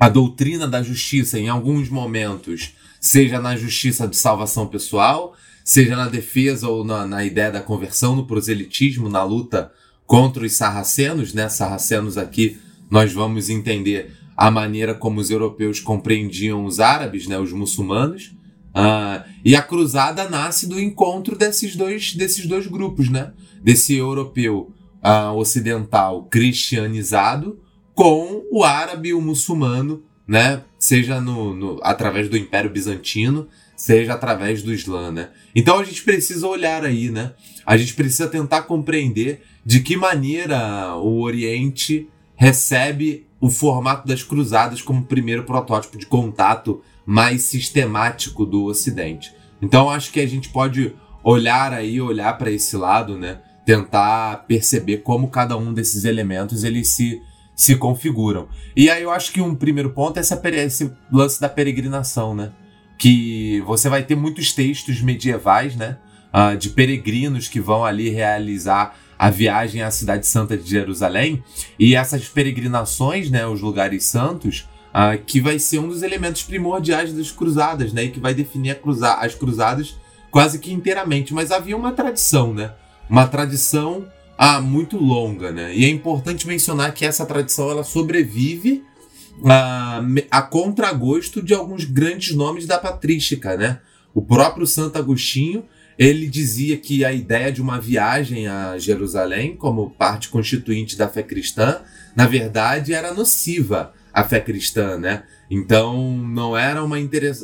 [0.00, 6.08] a doutrina da justiça em alguns momentos, seja na justiça de salvação pessoal, seja na
[6.08, 9.70] defesa ou na, na ideia da conversão, no proselitismo, na luta
[10.06, 11.50] contra os sarracenos, né?
[11.50, 12.58] Sarracenos aqui
[12.90, 17.38] nós vamos entender a maneira como os europeus compreendiam os árabes, né?
[17.38, 18.32] Os muçulmanos.
[18.74, 23.32] Uh, e a cruzada nasce do encontro desses dois, desses dois grupos, né?
[23.62, 27.60] Desse europeu uh, ocidental cristianizado
[27.94, 30.62] com o árabe e o muçulmano, né?
[30.78, 35.30] Seja no, no, através do Império Bizantino, seja através do Islã, né?
[35.54, 37.34] Então a gente precisa olhar aí, né?
[37.66, 44.80] A gente precisa tentar compreender de que maneira o Oriente recebe o formato das cruzadas
[44.80, 49.34] como primeiro protótipo de contato mais sistemático do Ocidente.
[49.60, 53.38] Então acho que a gente pode olhar aí, olhar para esse lado, né?
[53.64, 57.22] Tentar perceber como cada um desses elementos ele se
[57.54, 58.48] se configuram.
[58.74, 62.50] E aí eu acho que um primeiro ponto é essa, esse lance da peregrinação, né?
[62.98, 65.98] Que você vai ter muitos textos medievais, né?
[66.32, 71.44] Uh, de peregrinos que vão ali realizar a viagem à cidade santa de Jerusalém
[71.78, 77.12] e essas peregrinações, né, os lugares santos, uh, que vai ser um dos elementos primordiais
[77.12, 79.96] das cruzadas, né, e que vai definir cruza as cruzadas
[80.30, 81.34] quase que inteiramente.
[81.34, 82.72] Mas havia uma tradição, né,
[83.08, 84.06] uma tradição
[84.38, 85.74] ah, muito longa, né?
[85.74, 88.82] E é importante mencionar que essa tradição ela sobrevive
[89.44, 93.78] a, a contragosto de alguns grandes nomes da patrística, né?
[94.14, 95.64] O próprio Santo Agostinho
[95.98, 101.22] ele dizia que a ideia de uma viagem a Jerusalém como parte constituinte da fé
[101.22, 101.80] cristã,
[102.16, 105.24] na verdade, era nociva à fé cristã, né?
[105.50, 106.96] Então não era uma,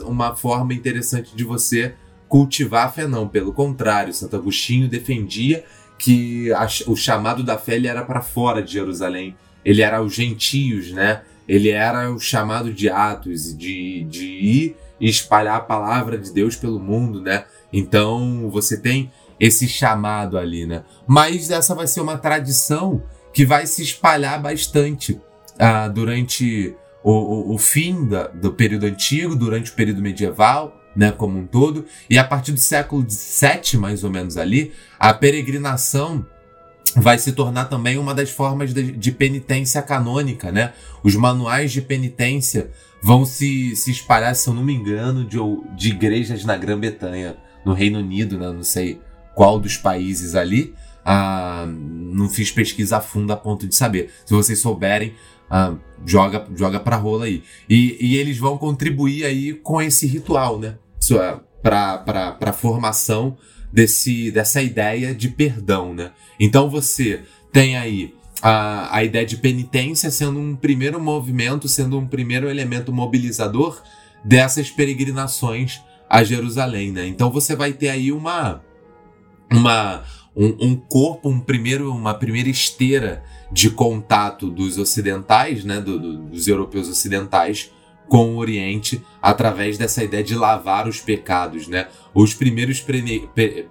[0.05, 1.95] uma forma interessante de você
[2.29, 3.27] cultivar a fé, não.
[3.27, 5.65] Pelo contrário, Santo Agostinho defendia
[5.99, 9.37] que a, o chamado da fé ele era para fora de Jerusalém.
[9.65, 11.23] Ele era os gentios, né?
[11.49, 16.55] Ele era o chamado de Atos, de, de ir e espalhar a palavra de Deus
[16.55, 17.45] pelo mundo, né?
[17.73, 20.85] Então você tem esse chamado ali, né?
[21.07, 23.03] Mas essa vai ser uma tradição
[23.33, 25.21] que vai se espalhar bastante
[25.59, 31.13] ah, durante o, o, o fim da, do período antigo, durante o período medieval, né,
[31.13, 31.85] como um todo.
[32.09, 36.27] E a partir do século VII, mais ou menos ali, a peregrinação
[36.97, 40.73] vai se tornar também uma das formas de, de penitência canônica, né?
[41.03, 42.71] Os manuais de penitência
[43.03, 45.39] vão se, se espalhar, se eu não me engano, de,
[45.77, 48.51] de igrejas na Grã-Bretanha, no Reino Unido, né?
[48.51, 49.01] Não sei
[49.35, 50.75] qual dos países ali.
[51.05, 54.11] Ah, não fiz pesquisa a fundo a ponto de saber.
[54.27, 55.15] Se vocês souberem,
[55.51, 57.43] ah, joga, joga pra rola aí.
[57.69, 60.77] E, e eles vão contribuir aí com esse ritual, né?
[61.13, 63.37] É para a formação
[63.73, 66.13] desse, dessa ideia de perdão, né?
[66.39, 72.07] Então você tem aí a, a ideia de penitência sendo um primeiro movimento, sendo um
[72.07, 73.83] primeiro elemento mobilizador
[74.25, 77.07] dessas peregrinações a Jerusalém, né?
[77.07, 78.63] Então você vai ter aí uma
[79.51, 80.05] uma
[80.39, 86.17] um, um, corpo, um primeiro, uma primeira esteira de contato dos ocidentais, né, do, do,
[86.19, 87.73] dos europeus ocidentais
[88.09, 91.89] com o Oriente através dessa ideia de lavar os pecados, né?
[92.15, 92.83] Os primeiros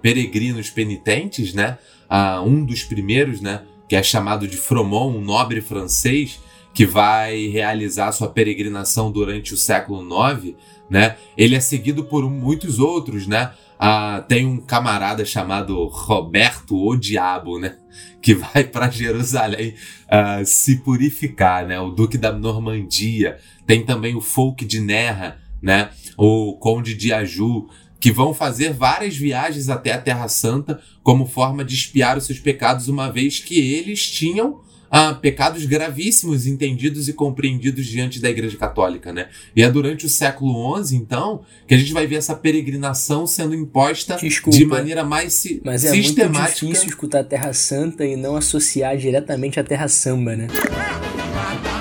[0.00, 1.76] peregrinos penitentes, né?
[2.08, 3.62] Ah, um dos primeiros, né?
[3.88, 6.38] Que é chamado de Fromont, um nobre francês
[6.72, 10.54] que vai realizar sua peregrinação durante o século IX,
[10.88, 11.16] né?
[11.36, 13.50] Ele é seguido por muitos outros, né?
[13.78, 17.76] Ah, tem um camarada chamado Roberto o Diabo, né?
[18.20, 19.74] Que vai para Jerusalém
[20.06, 21.78] uh, se purificar, né?
[21.78, 23.38] O Duque da Normandia.
[23.66, 25.90] Tem também o Folk de Nerra, né?
[26.16, 27.68] O Conde de Aju,
[28.00, 32.40] que vão fazer várias viagens até a Terra Santa como forma de espiar os seus
[32.40, 34.60] pecados, uma vez que eles tinham
[34.90, 39.28] a pecados gravíssimos entendidos e compreendidos diante da Igreja Católica, né?
[39.54, 43.54] E é durante o século XI, então, que a gente vai ver essa peregrinação sendo
[43.54, 46.38] imposta Desculpa, de maneira mais si mas é sistemática.
[46.40, 50.46] muito difícil escutar a Terra Santa e não associar diretamente a Terra Samba, né?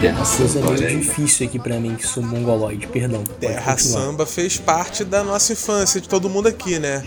[0.02, 3.24] Terra Samba é meio difícil aqui para mim, que sou mongoloide, perdão.
[3.40, 7.04] Terra Samba fez parte da nossa infância, de todo mundo aqui, né?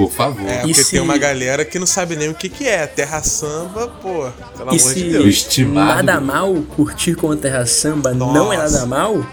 [0.00, 0.48] Por favor.
[0.48, 0.92] É, porque se...
[0.92, 2.86] tem uma galera que não sabe nem o que, que é.
[2.86, 5.26] Terra Samba, pô, pelo e amor de Deus.
[5.26, 5.94] Estimado...
[5.96, 8.32] Nada mal curtir com a Terra Samba Nossa.
[8.32, 9.26] não é nada mal.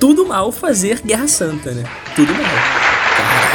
[0.00, 1.84] Tudo mal fazer Guerra Santa, né?
[2.16, 2.42] Tudo mal.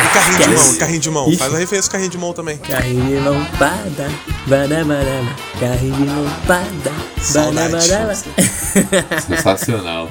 [0.05, 1.27] E carrinho de mão, carrinho de mão.
[1.27, 1.37] Ixi.
[1.37, 2.57] Faz a referência carrinho de mão também.
[2.57, 4.09] Carrinho de mão, pada,
[4.47, 6.91] bada, bada, carrinho de mão, pada,
[7.33, 8.15] bada, bada.
[9.27, 10.09] Sensacional.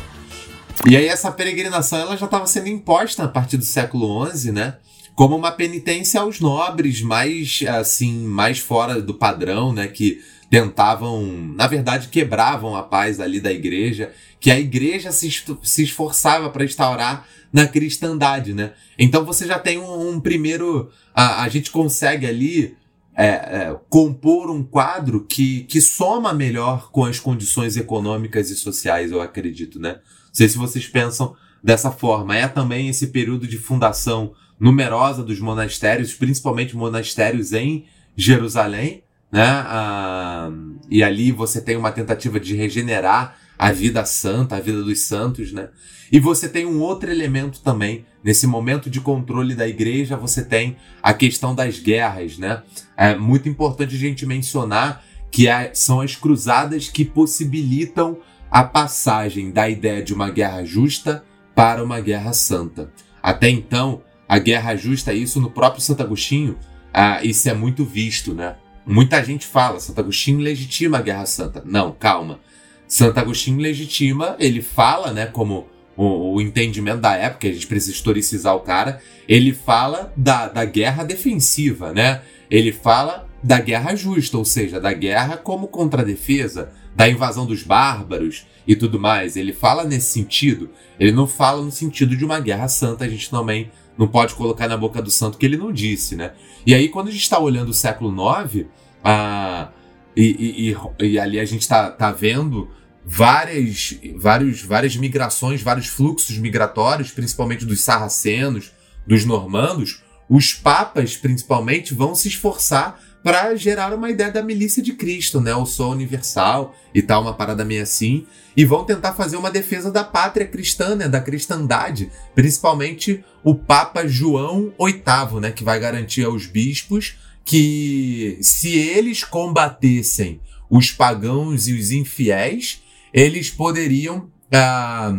[0.87, 4.75] E aí essa peregrinação ela já estava sendo imposta a partir do século XI, né?
[5.15, 10.21] Como uma penitência aos nobres mais assim mais fora do padrão, né, que
[10.53, 11.23] tentavam,
[11.57, 15.31] na verdade, quebravam a paz ali da igreja, que a igreja se,
[15.63, 18.73] se esforçava para instaurar na cristandade, né?
[18.99, 22.77] Então você já tem um, um primeiro, a, a gente consegue ali
[23.15, 29.11] é, é, compor um quadro que, que soma melhor com as condições econômicas e sociais,
[29.11, 29.93] eu acredito, né?
[29.93, 32.37] Não sei se vocês pensam dessa forma.
[32.37, 37.85] É também esse período de fundação numerosa dos monastérios, principalmente monastérios em
[38.17, 39.43] Jerusalém, né?
[39.45, 40.53] Ah,
[40.89, 45.53] e ali você tem uma tentativa de regenerar a vida santa, a vida dos santos,
[45.53, 45.71] né?
[46.13, 50.77] E você tem um outro elemento também nesse momento de controle da igreja, você tem
[51.03, 52.63] a questão das guerras, né?
[52.97, 58.17] É muito importante a gente mencionar que é, são as cruzadas que possibilitam
[58.49, 62.93] a passagem da ideia de uma guerra justa para uma guerra santa.
[63.21, 66.57] Até então, a guerra justa, isso no próprio Santo Agostinho,
[66.91, 68.57] ah, isso é muito visto, né?
[68.87, 71.63] Muita gente fala, Santo Agostinho legitima a guerra santa.
[71.67, 72.41] Não, calma.
[72.89, 77.93] Santo Agostinho legitima, ele fala, né, como o, o, entendimento da época, a gente precisa
[77.93, 82.23] historicizar o cara, ele fala da, da guerra defensiva, né?
[82.51, 88.47] Ele fala da guerra justa, ou seja, da guerra como contradefesa, da invasão dos bárbaros
[88.67, 89.37] e tudo mais.
[89.37, 90.71] Ele fala nesse sentido.
[90.99, 94.69] Ele não fala no sentido de uma guerra santa, a gente também não pode colocar
[94.69, 96.33] na boca do santo que ele não disse, né?
[96.67, 98.67] E aí, quando a gente está olhando o século IX,
[99.05, 99.69] a,
[100.17, 102.71] e, e, e, ali a gente está tá vendo
[103.05, 108.73] várias, vários, várias migrações, vários fluxos migratórios, principalmente dos sarracenos,
[109.07, 114.93] dos normandos, os papas, principalmente, vão se esforçar para gerar uma ideia da milícia de
[114.95, 115.55] Cristo, né?
[115.55, 118.27] O sol universal e tal, uma parada meio assim.
[118.57, 121.09] E vão tentar fazer uma defesa da pátria cristã, né?
[121.09, 122.11] Da cristandade.
[122.35, 125.53] Principalmente o Papa João VIII, né?
[125.53, 132.83] Que vai garantir aos bispos que se eles combatessem os pagãos e os infiéis,
[133.13, 134.29] eles poderiam.
[134.51, 135.15] Ah,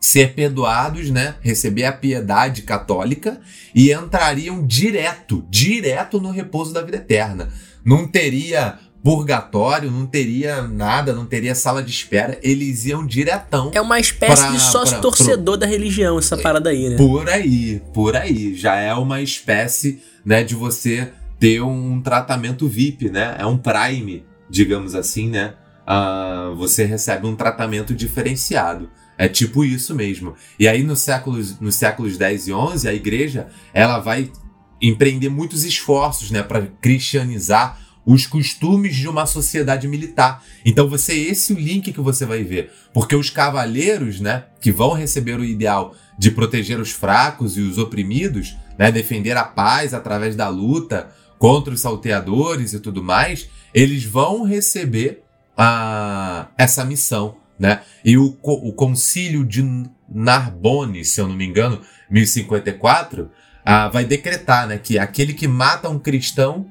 [0.00, 1.34] ser perdoados, né?
[1.42, 3.38] Receber a piedade católica
[3.74, 7.50] e entrariam direto, direto no repouso da vida eterna.
[7.84, 13.70] Não teria purgatório, não teria nada, não teria sala de espera, eles iam diretão.
[13.74, 16.96] É uma espécie pra, de sócio torcedor pra, da religião, essa parada aí, né?
[16.96, 18.54] Por aí, por aí.
[18.54, 23.36] Já é uma espécie, né, de você ter um tratamento VIP, né?
[23.38, 25.54] É um prime, digamos assim, né?
[25.88, 28.90] Uh, você recebe um tratamento diferenciado.
[29.20, 30.34] É tipo isso mesmo.
[30.58, 34.32] E aí nos séculos, nos séculos 10 e 11, a igreja ela vai
[34.80, 40.42] empreender muitos esforços né, para cristianizar os costumes de uma sociedade militar.
[40.64, 44.72] Então você esse é o link que você vai ver, porque os cavaleiros, né, que
[44.72, 49.92] vão receber o ideal de proteger os fracos e os oprimidos, né, defender a paz
[49.92, 55.22] através da luta contra os salteadores e tudo mais, eles vão receber
[55.54, 57.82] a, essa missão, né?
[58.02, 59.62] E o, o concílio de
[60.08, 63.30] Narbonne, se eu não me engano, 1054,
[63.62, 66.66] ah, vai decretar né, que aquele que mata um cristão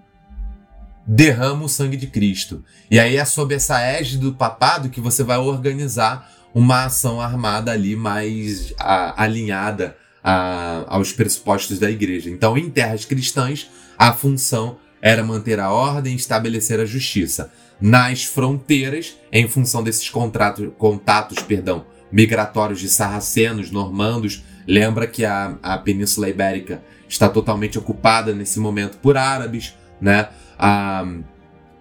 [1.05, 2.65] derrama o sangue de Cristo.
[2.89, 7.71] E aí é sob essa égide do papado que você vai organizar uma ação armada
[7.71, 12.31] ali mais a, alinhada a, aos pressupostos da igreja.
[12.31, 17.51] Então, em terras cristãs, a função era manter a ordem e estabelecer a justiça.
[17.79, 25.57] Nas fronteiras, em função desses contratos, contatos perdão, migratórios de sarracenos, normandos, lembra que a,
[25.63, 30.29] a Península Ibérica está totalmente ocupada nesse momento por árabes, né?
[30.57, 31.05] Ah,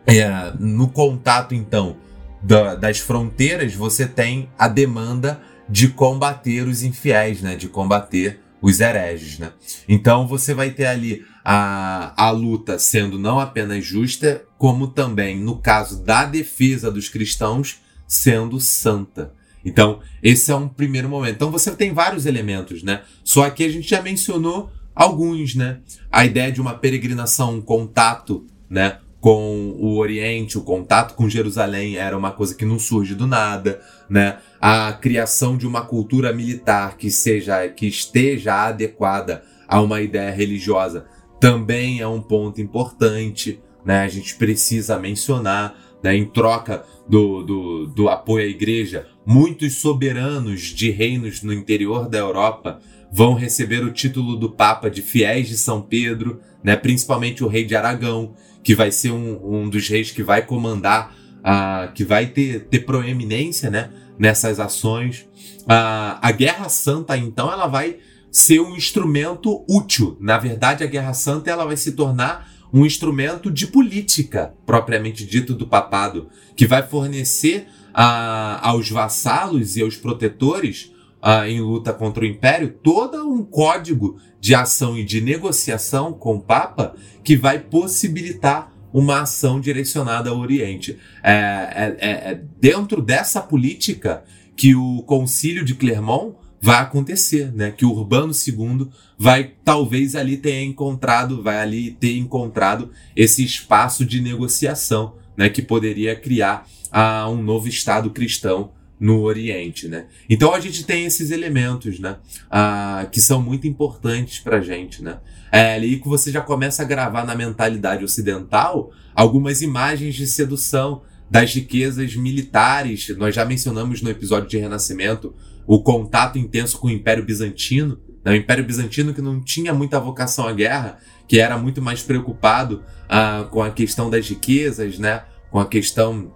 [0.07, 1.97] é, no contato, então,
[2.43, 7.57] da, das fronteiras, você tem a demanda de combater os infiéis, né?
[7.57, 9.53] De combater os hereges, né?
[9.89, 15.57] Então você vai ter ali a, a luta sendo não apenas justa, como também, no
[15.57, 19.33] caso da defesa dos cristãos, sendo santa.
[19.65, 21.37] Então, esse é um primeiro momento.
[21.37, 23.01] Então você tem vários elementos, né?
[23.25, 25.81] Só que a gente já mencionou alguns, né?
[26.13, 28.99] A ideia de uma peregrinação, um contato, né?
[29.19, 33.81] Com o Oriente, o contato com Jerusalém era uma coisa que não surge do nada,
[34.07, 34.37] né?
[34.61, 41.07] A criação de uma cultura militar que seja, que esteja adequada a uma ideia religiosa
[41.41, 44.01] também é um ponto importante, né?
[44.01, 46.17] A gente precisa mencionar, né?
[46.17, 52.19] Em troca do, do, do apoio à igreja, muitos soberanos de reinos no interior da
[52.19, 56.77] Europa vão receber o título do Papa de fiéis de São Pedro, né?
[56.77, 61.15] principalmente o rei de Aragão, que vai ser um, um dos reis que vai comandar,
[61.39, 63.91] uh, que vai ter, ter proeminência né?
[64.19, 65.27] nessas ações.
[65.63, 67.99] Uh, a Guerra Santa, então, ela vai
[68.31, 70.17] ser um instrumento útil.
[70.21, 75.55] Na verdade, a Guerra Santa ela vai se tornar um instrumento de política, propriamente dito,
[75.55, 82.25] do papado, que vai fornecer uh, aos vassalos e aos protetores uh, em luta contra
[82.25, 87.59] o império todo um código de ação e de negociação com o Papa que vai
[87.59, 90.99] possibilitar uma ação direcionada ao Oriente.
[91.23, 94.25] É, é, é, é dentro dessa política
[94.57, 97.71] que o Concílio de Clermont vai acontecer, né?
[97.71, 104.05] Que o Urbano II vai talvez ali ter encontrado, vai ali ter encontrado esse espaço
[104.05, 105.49] de negociação, né?
[105.49, 110.07] Que poderia criar uh, um novo Estado cristão no Oriente, né?
[110.29, 112.17] Então a gente tem esses elementos, né?
[112.47, 115.19] Uh, que são muito importantes para gente, né?
[115.53, 121.03] É ali que você já começa a gravar na mentalidade ocidental algumas imagens de sedução
[121.31, 123.09] das riquezas militares.
[123.17, 125.35] Nós já mencionamos no episódio de Renascimento
[125.69, 128.33] o contato intenso com o Império Bizantino, né?
[128.33, 130.97] o Império Bizantino que não tinha muita vocação à guerra,
[131.29, 135.25] que era muito mais preocupado uh, com a questão das riquezas, né?
[135.51, 136.33] com a questão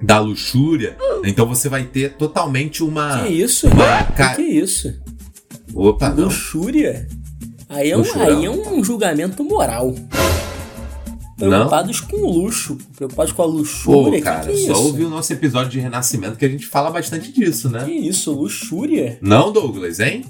[0.00, 0.96] da luxúria.
[1.24, 3.24] Então você vai ter totalmente uma.
[3.24, 3.66] Que isso?
[3.66, 4.04] Uma...
[4.04, 4.94] Que, que isso?
[5.74, 6.26] Opa, não.
[6.26, 7.08] Luxúria?
[7.68, 9.92] Aí é, um, aí é um julgamento moral.
[11.38, 12.08] Preocupados não?
[12.08, 14.18] com luxo, preocupados com a luxúria.
[14.18, 16.66] Pô, cara, que que é só ouvir o nosso episódio de Renascimento que a gente
[16.66, 17.84] fala bastante disso, né?
[17.84, 19.18] Que isso, luxúria?
[19.22, 20.24] Não, Douglas, hein?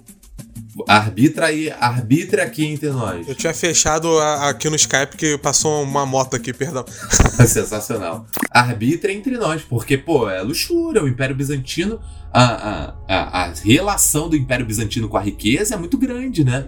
[0.86, 3.26] Arbitra aí, arbitra aqui entre nós.
[3.26, 6.84] Eu tinha fechado a, aqui no Skype que passou uma moto aqui, perdão.
[7.46, 8.26] Sensacional.
[8.50, 11.98] Arbitra entre nós, porque, pô, é luxúria, o Império Bizantino,
[12.32, 16.66] a, a, a, a relação do Império Bizantino com a riqueza é muito grande, né?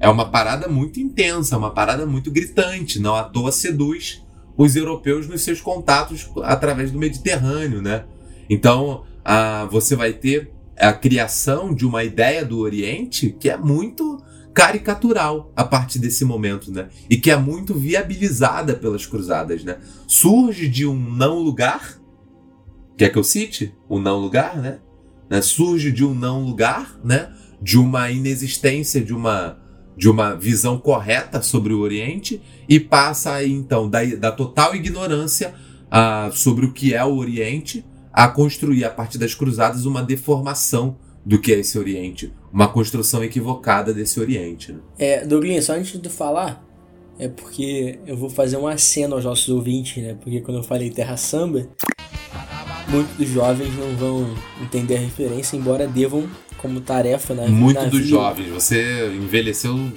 [0.00, 4.24] É uma parada muito intensa, uma parada muito gritante, não à toa seduz
[4.56, 8.04] os europeus nos seus contatos através do Mediterrâneo, né?
[8.48, 14.22] Então, a, você vai ter a criação de uma ideia do Oriente que é muito
[14.54, 16.88] caricatural a partir desse momento, né?
[17.08, 19.78] E que é muito viabilizada pelas cruzadas, né?
[20.06, 22.00] Surge de um não lugar,
[22.96, 23.74] quer que eu cite?
[23.88, 24.78] O não lugar, né?
[25.28, 25.42] né?
[25.42, 27.30] Surge de um não lugar, né?
[27.60, 29.59] De uma inexistência, de uma
[30.00, 35.52] de uma visão correta sobre o Oriente e passa aí então da, da total ignorância
[35.88, 40.96] uh, sobre o que é o Oriente a construir a partir das cruzadas uma deformação
[41.22, 44.72] do que é esse Oriente, uma construção equivocada desse Oriente.
[44.72, 44.78] Né?
[44.98, 46.64] É, Douglas, só antes de falar,
[47.18, 50.16] é porque eu vou fazer uma cena aos nossos ouvintes, né?
[50.18, 51.68] Porque quando eu falei Terra Samba,
[52.88, 56.26] muitos jovens não vão entender a referência, embora devam
[56.60, 57.44] como tarefa né?
[57.44, 58.48] na Muito dos jovens.
[58.50, 59.90] Você envelheceu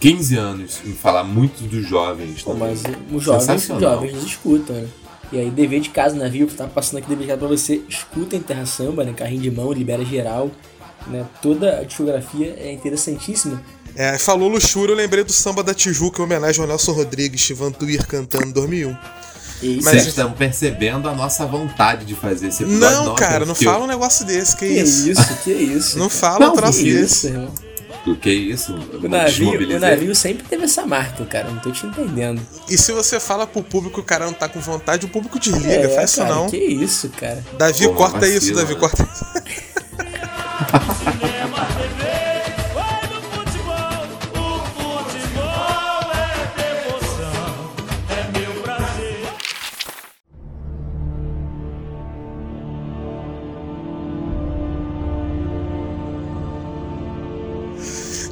[0.00, 2.42] 15 anos em falar muito dos jovens.
[2.42, 2.60] Pô, né?
[2.60, 2.82] mas
[3.12, 4.88] os jovens, os jovens escutam, né?
[5.30, 7.82] E aí, dever de casa navio que tá passando aqui dever de casa pra você.
[7.88, 9.12] Escuta em Terra Samba, né?
[9.12, 10.50] Carrinho de mão, libera geral.
[11.06, 11.26] Né?
[11.40, 13.62] Toda a discografia é interessantíssima.
[13.94, 17.72] É, falou luxúria, eu lembrei do samba da Tijuca em homenagem ao Nelson Rodrigues, Ivan
[17.72, 18.96] Tuir cantando 2001.
[19.62, 22.96] Mas estamos estão percebendo a nossa vontade de fazer esse episódio.
[22.96, 25.10] Não, nossa, cara, não fala um negócio desse, que, que isso.
[25.10, 25.34] isso.
[25.42, 27.28] Que isso, Não fala não, um troço desse.
[27.28, 27.52] Isso,
[28.20, 28.74] que é isso?
[28.74, 31.48] O navio, o navio sempre teve essa marca, cara.
[31.48, 32.42] Não tô te entendendo.
[32.68, 35.72] E se você fala pro público o cara não tá com vontade, o público desliga.
[35.72, 36.50] É, Faz isso não.
[36.50, 37.44] Que isso, cara.
[37.56, 38.80] Davi, Porra, corta vacila, isso, Davi, né?
[38.80, 39.62] corta isso.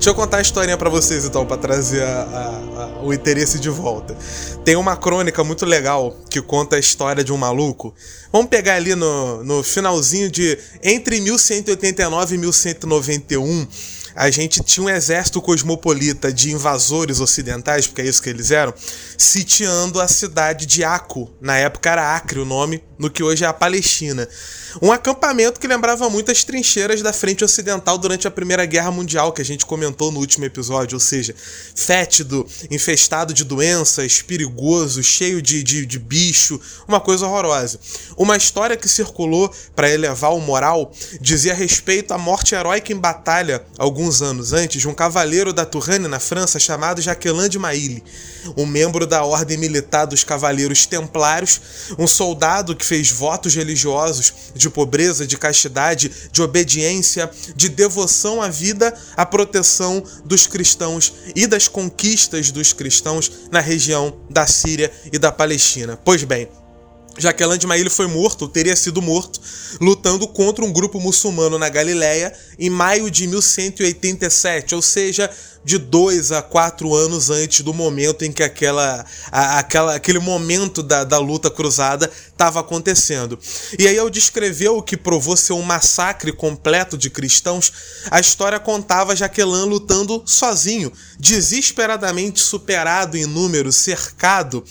[0.01, 3.59] Deixa eu contar a historinha para vocês então, para trazer a, a, a, o interesse
[3.61, 4.17] de volta.
[4.65, 7.95] Tem uma crônica muito legal que conta a história de um maluco.
[8.33, 13.67] Vamos pegar ali no, no finalzinho de entre 1189 e 1191
[14.15, 18.75] a gente tinha um exército cosmopolita de invasores ocidentais, porque é isso que eles eram,
[19.17, 21.31] sitiando a cidade de Aco.
[21.41, 24.29] Na época era Acre o nome, no que hoje é a Palestina.
[24.81, 29.33] Um acampamento que lembrava muito as trincheiras da frente ocidental durante a Primeira Guerra Mundial,
[29.33, 31.35] que a gente comentou no último episódio, ou seja,
[31.75, 37.81] fétido, infestado de doenças, perigoso, cheio de, de, de bicho, uma coisa horrorosa.
[38.17, 43.65] Uma história que circulou para elevar o moral dizia respeito à morte heróica em batalha,
[43.79, 48.05] alguns anos antes, de um cavaleiro da Touraine, na França, chamado Jaqueline de Maille,
[48.57, 51.61] um membro da Ordem Militar dos Cavaleiros Templários,
[51.99, 58.49] um soldado que fez votos religiosos de pobreza, de castidade, de obediência, de devoção à
[58.49, 65.19] vida, à proteção dos cristãos e das conquistas dos cristãos na região da Síria e
[65.19, 65.99] da Palestina.
[66.05, 66.49] Pois bem,
[67.19, 69.41] Jaqueline de Maíli foi morto, teria sido morto,
[69.81, 75.31] lutando contra um grupo muçulmano na Galiléia em maio de 1187, ou seja,
[75.63, 80.83] de dois a quatro anos antes do momento em que aquela, a, aquela, aquele momento
[80.83, 83.39] da, da luta cruzada estava acontecendo.
[83.79, 87.73] E aí, ao descrever o que provou ser um massacre completo de cristãos,
[88.11, 94.65] a história contava Jaqueline lutando sozinho, desesperadamente superado em número, cercado.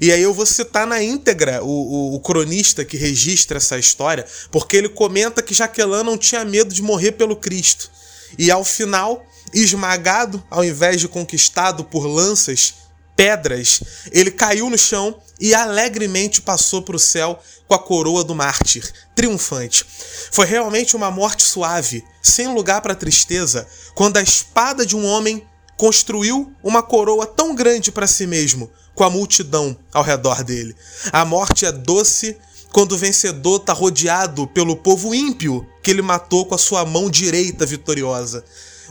[0.00, 4.24] E aí eu vou citar na íntegra o, o, o cronista que registra essa história,
[4.52, 7.90] porque ele comenta que Jaqueline não tinha medo de morrer pelo Cristo.
[8.38, 9.24] E ao final,
[9.62, 12.74] esmagado ao invés de conquistado por lanças,
[13.16, 13.80] pedras,
[14.12, 18.90] ele caiu no chão e alegremente passou para o céu com a coroa do mártir,
[19.14, 19.84] triunfante.
[20.30, 25.46] Foi realmente uma morte suave, sem lugar para tristeza, quando a espada de um homem
[25.76, 30.74] construiu uma coroa tão grande para si mesmo, com a multidão ao redor dele.
[31.12, 32.36] A morte é doce
[32.72, 37.10] quando o vencedor está rodeado pelo povo ímpio que ele matou com a sua mão
[37.10, 38.44] direita vitoriosa.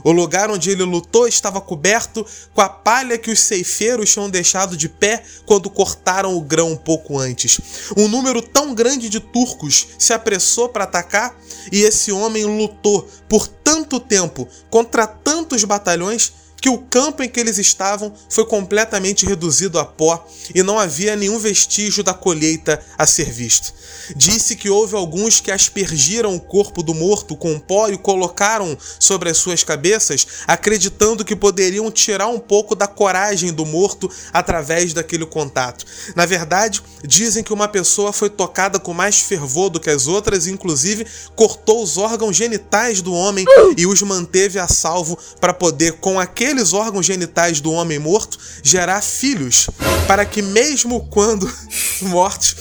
[0.03, 4.75] O lugar onde ele lutou estava coberto com a palha que os ceifeiros tinham deixado
[4.75, 7.59] de pé quando cortaram o grão um pouco antes.
[7.97, 11.35] Um número tão grande de turcos se apressou para atacar
[11.71, 16.33] e esse homem lutou por tanto tempo contra tantos batalhões
[16.65, 21.15] que o campo em que eles estavam foi completamente reduzido a pó e não havia
[21.15, 23.71] nenhum vestígio da colheita a ser visto.
[24.15, 29.29] Disse que houve alguns que aspergiram o corpo do morto com pó e colocaram sobre
[29.29, 35.25] as suas cabeças, acreditando que poderiam tirar um pouco da coragem do morto através daquele
[35.25, 35.85] contato.
[36.15, 40.47] Na verdade, dizem que uma pessoa foi tocada com mais fervor do que as outras,
[40.47, 43.45] inclusive cortou os órgãos genitais do homem
[43.77, 48.37] e os manteve a salvo para poder, com aquele aqueles órgãos genitais do homem morto
[48.63, 49.67] gerar filhos,
[50.07, 51.51] para que mesmo quando
[52.01, 52.55] mortos,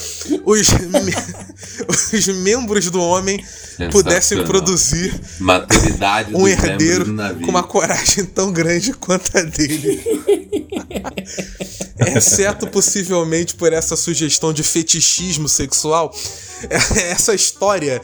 [0.44, 0.68] os,
[1.88, 3.42] os membros do homem
[3.90, 5.14] pudessem produzir
[6.34, 7.06] um herdeiro
[7.44, 10.02] com uma coragem tão grande quanto a dele.
[12.14, 16.14] Exceto possivelmente por essa sugestão de fetichismo sexual,
[17.10, 18.00] essa história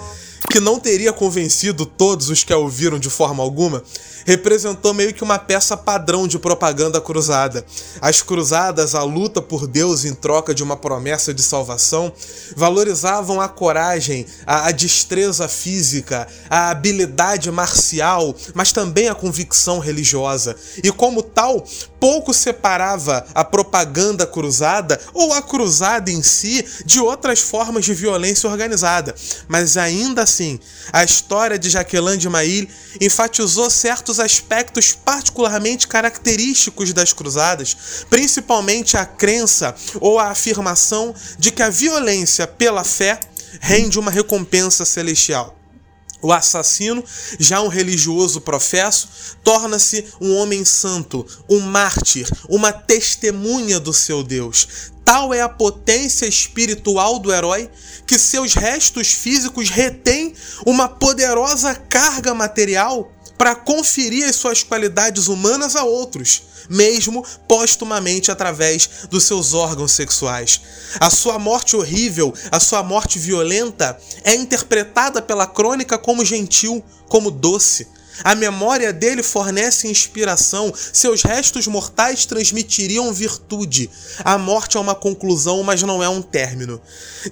[0.50, 3.82] que não teria convencido todos os que a ouviram de forma alguma,
[4.24, 7.64] representou meio que uma peça padrão de propaganda cruzada.
[8.00, 12.12] As cruzadas, a luta por Deus em troca de uma promessa de salvação,
[12.56, 20.56] valorizavam a coragem, a, a destreza física, a habilidade marcial, mas também a convicção religiosa.
[20.82, 21.64] E como tal,
[21.98, 28.48] pouco separava a propaganda cruzada ou a cruzada em si de outras formas de violência
[28.48, 29.14] organizada.
[29.48, 30.58] Mas ainda assim,
[30.92, 32.68] a história de Jaqueline de Maille
[33.00, 41.50] enfatizou certos certos aspectos particularmente característicos das cruzadas, principalmente a crença ou a afirmação de
[41.50, 43.20] que a violência pela fé
[43.60, 45.56] rende uma recompensa celestial.
[46.22, 47.02] O assassino,
[47.38, 49.08] já um religioso professo,
[49.42, 54.92] torna-se um homem santo, um mártir, uma testemunha do seu Deus.
[55.02, 57.70] Tal é a potência espiritual do herói
[58.06, 60.34] que seus restos físicos retêm
[60.66, 63.10] uma poderosa carga material
[63.40, 70.60] para conferir as suas qualidades humanas a outros mesmo postumamente através dos seus órgãos sexuais.
[71.00, 77.30] A sua morte horrível, a sua morte violenta, é interpretada pela crônica como gentil, como
[77.30, 77.88] doce.
[78.22, 83.90] A memória dele fornece inspiração, seus restos mortais transmitiriam virtude.
[84.22, 86.80] A morte é uma conclusão, mas não é um término.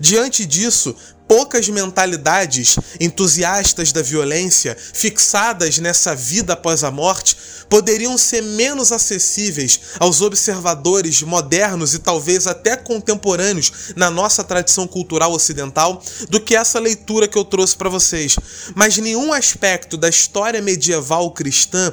[0.01, 0.97] Diante disso,
[1.29, 7.37] poucas mentalidades entusiastas da violência, fixadas nessa vida após a morte,
[7.69, 15.33] poderiam ser menos acessíveis aos observadores modernos e talvez até contemporâneos na nossa tradição cultural
[15.33, 18.35] ocidental do que essa leitura que eu trouxe para vocês.
[18.75, 21.93] Mas nenhum aspecto da história medieval cristã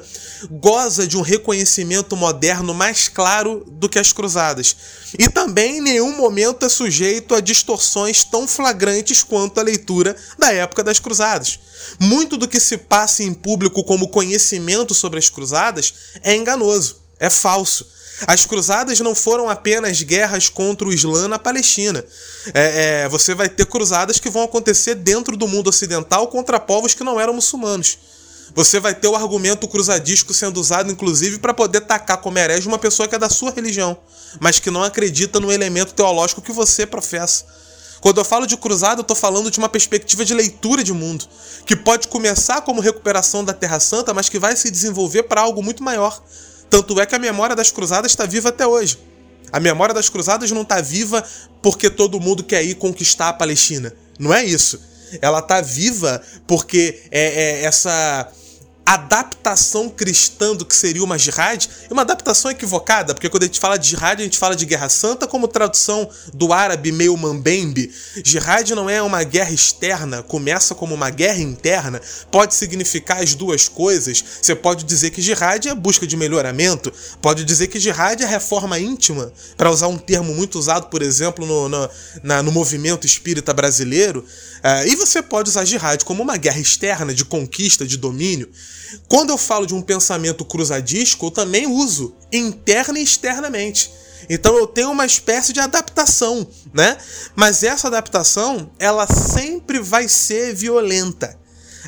[0.49, 4.73] goza de um reconhecimento moderno mais claro do que as cruzadas.
[5.19, 10.85] E também nenhum momento é sujeito a distorções tão flagrantes quanto a leitura da época
[10.85, 11.59] das cruzadas.
[11.99, 15.93] Muito do que se passa em público como conhecimento sobre as cruzadas
[16.23, 17.85] é enganoso, é falso.
[18.25, 22.03] As cruzadas não foram apenas guerras contra o Islã na Palestina.
[22.53, 26.93] É, é, você vai ter cruzadas que vão acontecer dentro do mundo ocidental contra povos
[26.93, 27.97] que não eram muçulmanos.
[28.53, 32.77] Você vai ter o argumento cruzadisco sendo usado, inclusive, para poder tacar como herege uma
[32.77, 33.97] pessoa que é da sua religião,
[34.39, 37.45] mas que não acredita no elemento teológico que você professa.
[37.99, 41.25] Quando eu falo de cruzada, eu estou falando de uma perspectiva de leitura de mundo,
[41.65, 45.63] que pode começar como recuperação da Terra Santa, mas que vai se desenvolver para algo
[45.63, 46.21] muito maior.
[46.75, 48.99] Tanto é que a memória das cruzadas está viva até hoje.
[49.49, 51.23] A memória das cruzadas não está viva
[51.61, 53.93] porque todo mundo quer ir conquistar a Palestina.
[54.19, 54.81] Não é isso.
[55.21, 58.29] Ela está viva porque é, é essa
[58.85, 63.59] adaptação cristã do que seria uma jihad, e uma adaptação equivocada, porque quando a gente
[63.59, 67.91] fala de jihad, a gente fala de guerra santa como tradução do árabe meio mambembe.
[68.23, 73.67] Jihad não é uma guerra externa, começa como uma guerra interna, pode significar as duas
[73.67, 74.23] coisas.
[74.41, 78.77] Você pode dizer que jihad é busca de melhoramento, pode dizer que jihad é reforma
[78.77, 81.89] íntima, para usar um termo muito usado, por exemplo, no, no,
[82.21, 84.23] na, no movimento espírita brasileiro.
[84.63, 88.49] Uh, e você pode usar jihad como uma guerra externa, de conquista, de domínio.
[89.07, 93.91] Quando eu falo de um pensamento cruzadisco, eu também uso interna e externamente.
[94.29, 96.97] Então eu tenho uma espécie de adaptação, né?
[97.35, 101.37] Mas essa adaptação, ela sempre vai ser violenta.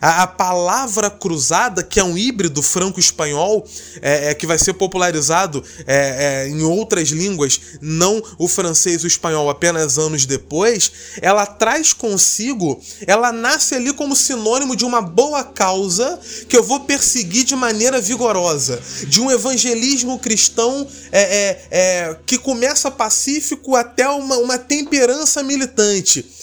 [0.02, 3.68] A, a, palavra cruzada, que é um híbrido franco-espanhol,
[4.02, 9.06] é, é, que vai ser popularizado é, é, em outras línguas, não o francês e
[9.06, 10.92] o espanhol apenas anos depois,
[11.22, 16.82] ela traz consigo, ela nasce ali como sinônimo de uma boa causa que eu vou
[16.82, 24.38] perseguir de maneira vigorosa, de um evangelismo cristão é, é, que começa pacífico até uma,
[24.38, 26.38] uma temperança militante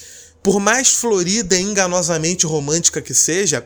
[0.44, 3.64] por mais florida e enganosamente romântica que seja,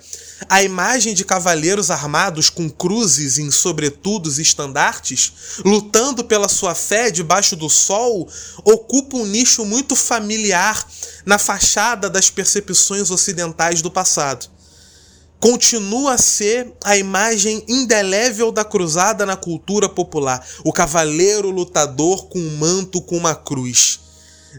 [0.49, 5.33] a imagem de cavaleiros armados com cruzes em sobretudos e estandartes,
[5.64, 8.29] lutando pela sua fé debaixo do sol,
[8.64, 10.87] ocupa um nicho muito familiar
[11.26, 14.49] na fachada das percepções ocidentais do passado.
[15.41, 22.39] Continua a ser a imagem indelével da cruzada na cultura popular, o cavaleiro lutador com
[22.39, 23.99] um manto com uma cruz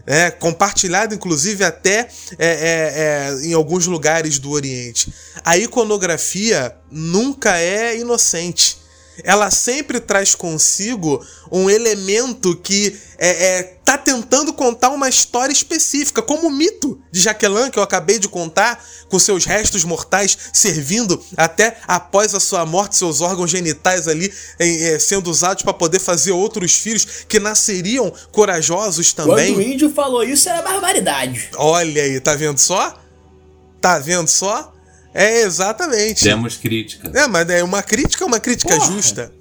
[0.06, 5.12] é, compartilhado inclusive até é, é, é, em alguns lugares do Oriente.
[5.44, 8.79] A iconografia nunca é inocente
[9.24, 16.22] ela sempre traz consigo um elemento que é, é, tá tentando contar uma história específica,
[16.22, 21.22] como o mito de Jaqueline que eu acabei de contar, com seus restos mortais servindo
[21.36, 26.32] até após a sua morte, seus órgãos genitais ali é, sendo usados para poder fazer
[26.32, 29.54] outros filhos que nasceriam corajosos também.
[29.54, 31.50] Quando o índio falou isso, era barbaridade.
[31.56, 32.98] Olha aí, tá vendo só?
[33.80, 34.72] Tá vendo só?
[35.12, 36.24] É, exatamente.
[36.24, 37.10] Temos crítica.
[37.14, 38.92] É, mas é uma crítica, é uma crítica Porra.
[38.92, 39.32] justa.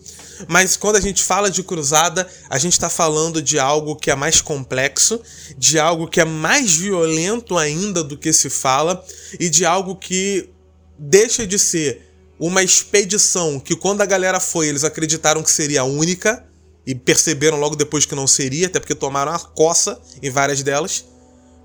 [0.47, 4.15] Mas quando a gente fala de cruzada, a gente está falando de algo que é
[4.15, 5.21] mais complexo,
[5.57, 9.03] de algo que é mais violento ainda do que se fala,
[9.39, 10.49] e de algo que
[10.97, 12.09] deixa de ser
[12.39, 16.45] uma expedição que, quando a galera foi, eles acreditaram que seria a única,
[16.87, 21.05] e perceberam logo depois que não seria, até porque tomaram a coça em várias delas,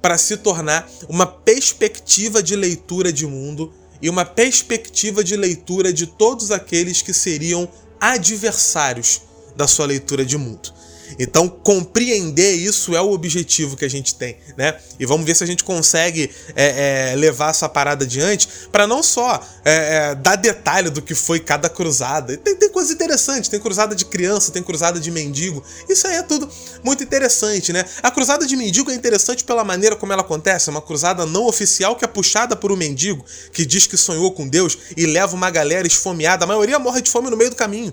[0.02, 3.72] para se tornar uma perspectiva de leitura de mundo
[4.04, 7.66] e uma perspectiva de leitura de todos aqueles que seriam
[7.98, 9.22] adversários
[9.56, 10.70] da sua leitura de mundo.
[11.18, 14.76] Então, compreender isso é o objetivo que a gente tem, né?
[14.98, 19.02] E vamos ver se a gente consegue é, é, levar essa parada adiante para não
[19.02, 19.72] só é,
[20.10, 22.36] é, dar detalhe do que foi cada cruzada.
[22.36, 25.62] Tem, tem coisa interessante, tem cruzada de criança, tem cruzada de mendigo.
[25.88, 26.48] Isso aí é tudo
[26.82, 27.84] muito interessante, né?
[28.02, 30.68] A cruzada de mendigo é interessante pela maneira como ela acontece.
[30.68, 34.32] É uma cruzada não oficial que é puxada por um mendigo que diz que sonhou
[34.32, 36.44] com Deus e leva uma galera esfomeada.
[36.44, 37.92] A maioria morre de fome no meio do caminho.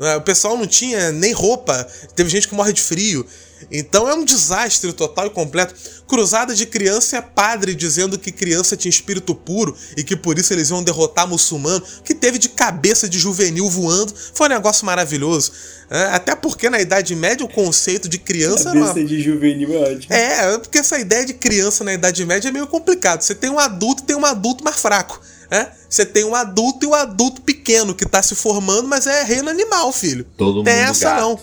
[0.00, 3.26] É, o pessoal não tinha nem roupa, teve gente que morre de frio.
[3.70, 5.74] Então é um desastre total e completo.
[6.06, 10.52] Cruzada de criança é padre dizendo que criança tinha espírito puro e que por isso
[10.52, 11.82] eles iam derrotar muçulmano.
[12.04, 14.14] Que teve de cabeça de juvenil voando.
[14.32, 15.52] Foi um negócio maravilhoso.
[15.90, 19.04] É, até porque na Idade Média o conceito de criança cabeça uma...
[19.04, 20.14] de juvenil é ótimo.
[20.14, 23.20] É, porque essa ideia de criança na Idade Média é meio complicado.
[23.20, 25.20] Você tem um adulto e tem um adulto mais fraco.
[25.50, 25.66] É?
[25.88, 29.50] Você tem um adulto e um adulto pequeno que tá se formando, mas é reino
[29.50, 30.24] animal, filho.
[30.36, 31.20] Todo tem mundo essa gato.
[31.20, 31.40] não.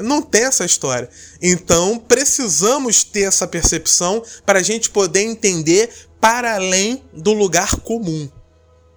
[0.00, 1.10] Não tem essa história.
[1.42, 8.30] Então precisamos ter essa percepção para a gente poder entender para além do lugar comum.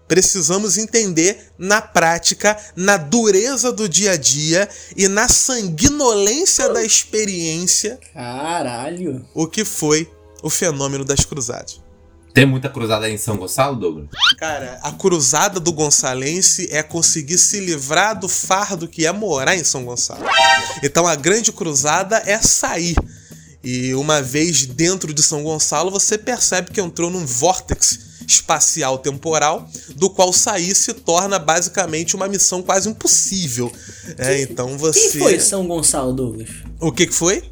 [0.07, 7.97] Precisamos entender na prática, na dureza do dia a dia e na sanguinolência da experiência
[8.13, 9.25] Caralho.
[9.33, 10.11] o que foi
[10.43, 11.81] o fenômeno das cruzadas.
[12.33, 14.07] Tem muita cruzada aí em São Gonçalo, Douglas?
[14.37, 19.63] Cara, a cruzada do gonçalense é conseguir se livrar do fardo que é morar em
[19.63, 20.23] São Gonçalo.
[20.81, 22.95] Então a grande cruzada é sair.
[23.63, 29.69] E uma vez dentro de São Gonçalo, você percebe que entrou num vórtex espacial temporal,
[29.95, 33.71] do qual sair se torna basicamente uma missão quase impossível.
[34.17, 34.99] É, então você.
[35.11, 36.49] Quem foi São Gonçalo, Douglas?
[36.79, 37.43] O que, que foi?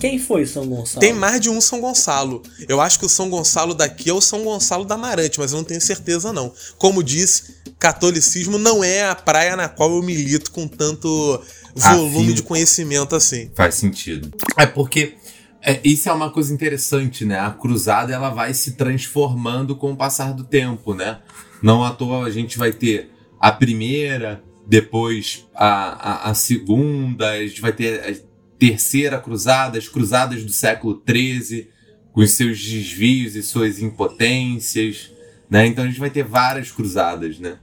[0.00, 1.00] Quem foi São Gonçalo?
[1.00, 2.42] Tem mais de um São Gonçalo.
[2.66, 5.58] Eu acho que o São Gonçalo daqui é o São Gonçalo da Amarante, mas eu
[5.58, 6.52] não tenho certeza não.
[6.78, 11.38] Como disse, catolicismo não é a praia na qual eu milito com tanto
[11.74, 12.32] volume Afinco.
[12.34, 13.50] de conhecimento assim.
[13.54, 14.32] Faz sentido.
[14.56, 15.16] É porque
[15.62, 17.38] é, isso é uma coisa interessante, né?
[17.38, 21.18] A cruzada ela vai se transformando com o passar do tempo, né?
[21.62, 27.46] Não à toa a gente vai ter a primeira, depois a, a, a segunda, a
[27.46, 28.29] gente vai ter a
[28.60, 31.70] terceira cruzada, as cruzadas do século XIII,
[32.12, 35.10] com seus desvios e suas impotências,
[35.48, 35.66] né?
[35.66, 37.58] Então a gente vai ter várias cruzadas, né?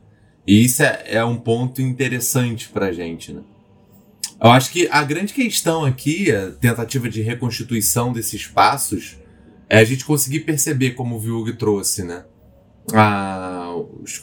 [0.46, 3.42] E isso é, é um ponto interessante pra gente, né?
[4.42, 9.18] Eu acho que a grande questão aqui, a tentativa de reconstituição desses espaços,
[9.70, 12.26] é a gente conseguir perceber, como o Viug trouxe, né?
[12.94, 13.74] A,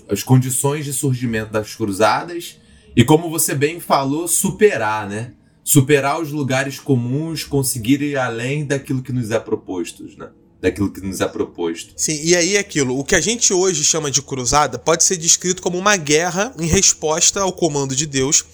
[0.08, 2.58] as condições de surgimento das cruzadas
[2.96, 5.32] e, como você bem falou, superar, né?
[5.64, 10.28] Superar os lugares comuns, conseguir ir além daquilo que nos é proposto, né?
[10.60, 11.92] Daquilo que nos é proposto.
[11.96, 15.16] Sim, e aí é aquilo, o que a gente hoje chama de cruzada pode ser
[15.16, 18.44] descrito como uma guerra em resposta ao comando de Deus,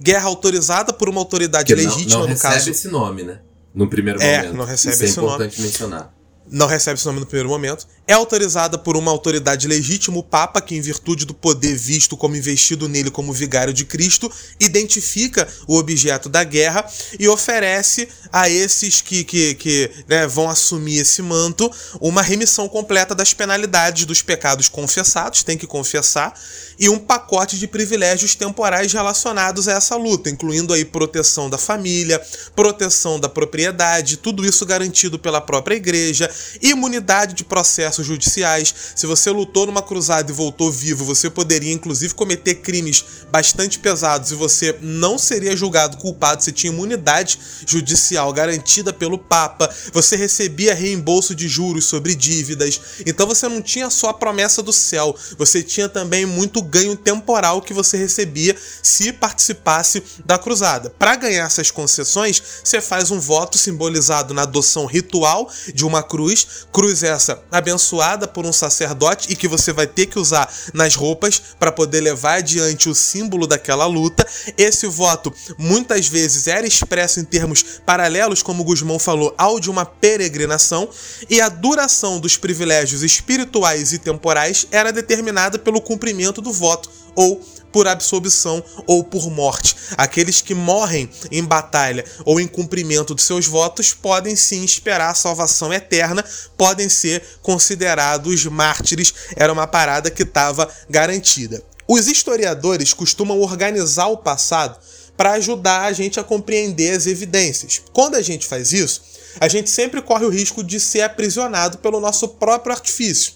[0.00, 2.70] guerra autorizada por uma autoridade Que não, legítima não no recebe caso.
[2.70, 3.40] esse nome, né?
[3.74, 4.56] No primeiro É, momento.
[4.56, 5.28] não recebe Isso é esse nome.
[5.28, 6.14] importante mencionar.
[6.52, 10.60] Não recebe esse nome no primeiro momento, é autorizada por uma autoridade legítima, o Papa,
[10.60, 14.30] que, em virtude do poder visto como investido nele como vigário de Cristo,
[14.60, 16.84] identifica o objeto da guerra
[17.18, 23.14] e oferece a esses que, que, que né, vão assumir esse manto uma remissão completa
[23.14, 26.38] das penalidades dos pecados confessados, tem que confessar,
[26.82, 32.20] e um pacote de privilégios temporais relacionados a essa luta, incluindo aí proteção da família,
[32.56, 36.28] proteção da propriedade, tudo isso garantido pela própria igreja,
[36.60, 38.74] imunidade de processos judiciais.
[38.96, 44.32] Se você lutou numa cruzada e voltou vivo, você poderia inclusive cometer crimes bastante pesados
[44.32, 50.74] e você não seria julgado culpado, você tinha imunidade judicial garantida pelo Papa, você recebia
[50.74, 52.80] reembolso de juros sobre dívidas.
[53.06, 57.60] Então você não tinha só a promessa do céu, você tinha também muito ganho temporal
[57.60, 60.88] que você recebia se participasse da cruzada.
[60.88, 66.66] Para ganhar essas concessões, você faz um voto simbolizado na adoção ritual de uma cruz,
[66.72, 71.42] cruz essa abençoada por um sacerdote e que você vai ter que usar nas roupas
[71.60, 74.26] para poder levar adiante o símbolo daquela luta.
[74.56, 79.84] Esse voto muitas vezes era expresso em termos paralelos, como Guzmão falou, ao de uma
[79.84, 80.88] peregrinação,
[81.28, 87.42] e a duração dos privilégios espirituais e temporais era determinada pelo cumprimento do voto ou
[87.72, 89.74] por absolvição ou por morte.
[89.96, 95.14] Aqueles que morrem em batalha ou em cumprimento de seus votos podem sim esperar a
[95.14, 96.24] salvação eterna,
[96.56, 99.12] podem ser considerados mártires.
[99.34, 101.62] Era uma parada que estava garantida.
[101.88, 104.78] Os historiadores costumam organizar o passado
[105.16, 107.82] para ajudar a gente a compreender as evidências.
[107.92, 109.02] Quando a gente faz isso,
[109.40, 113.32] a gente sempre corre o risco de ser aprisionado pelo nosso próprio artifício.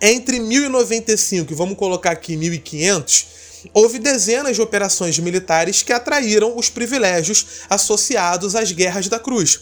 [0.00, 3.26] Entre 1095 e vamos colocar aqui 1500,
[3.72, 9.60] houve dezenas de operações militares que atraíram os privilégios associados às guerras da cruz.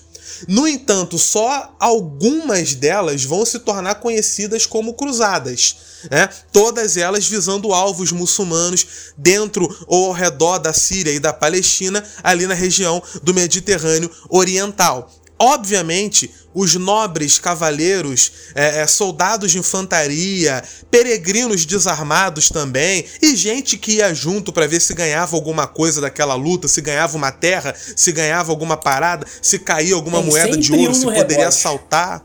[0.49, 5.77] No entanto, só algumas delas vão se tornar conhecidas como cruzadas,
[6.11, 6.29] né?
[6.53, 12.47] todas elas visando alvos muçulmanos dentro ou ao redor da Síria e da Palestina, ali
[12.47, 15.11] na região do Mediterrâneo Oriental.
[15.45, 23.95] Obviamente, os nobres cavaleiros, é, é, soldados de infantaria, peregrinos desarmados também, e gente que
[23.95, 28.12] ia junto para ver se ganhava alguma coisa daquela luta, se ganhava uma terra, se
[28.12, 31.45] ganhava alguma parada, se caía alguma Tem moeda de ouro, um se poderia rebote.
[31.49, 32.24] assaltar.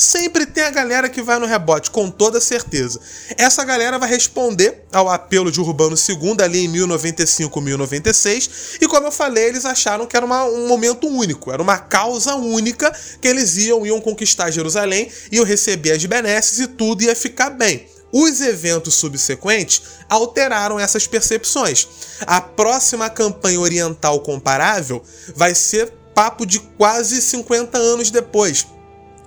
[0.00, 2.98] Sempre tem a galera que vai no rebote, com toda certeza.
[3.36, 9.08] Essa galera vai responder ao apelo de Urbano II ali em 1095, 1096, e como
[9.08, 12.90] eu falei, eles acharam que era uma, um momento único, era uma causa única
[13.20, 17.86] que eles iam, iam conquistar Jerusalém, iam receber as benesses e tudo ia ficar bem.
[18.10, 21.86] Os eventos subsequentes alteraram essas percepções.
[22.22, 25.02] A próxima campanha oriental comparável
[25.36, 28.66] vai ser papo de quase 50 anos depois.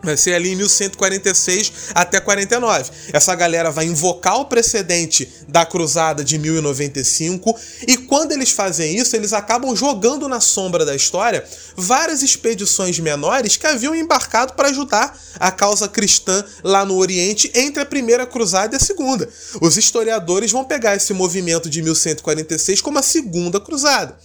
[0.04, 2.92] Vai ser ali em 1146 até 49.
[3.14, 9.16] Essa galera vai invocar o precedente da cruzada de 1095 e quando eles fazem isso,
[9.16, 11.44] eles acabam jogando na sombra da história
[11.78, 17.82] várias expedições menores que haviam embarcado para ajudar a causa cristã lá no Oriente entre
[17.82, 19.30] a primeira cruzada e a segunda.
[19.62, 24.18] Os historiadores vão pegar esse movimento de 1146 como a segunda cruzada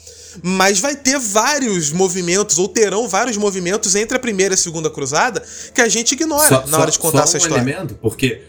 [0.43, 4.91] mas vai ter vários movimentos, ou terão vários movimentos entre a primeira e a segunda
[4.91, 5.43] cruzada
[5.74, 7.62] que a gente ignora só, na hora de contar só essa um história.
[7.62, 8.43] Elemento, porque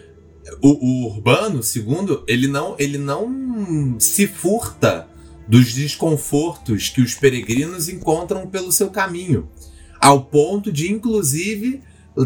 [0.61, 5.07] o, o Urbano, segundo, ele não, ele não se furta
[5.47, 9.49] dos desconfortos que os peregrinos encontram pelo seu caminho,
[9.99, 11.81] ao ponto de, inclusive,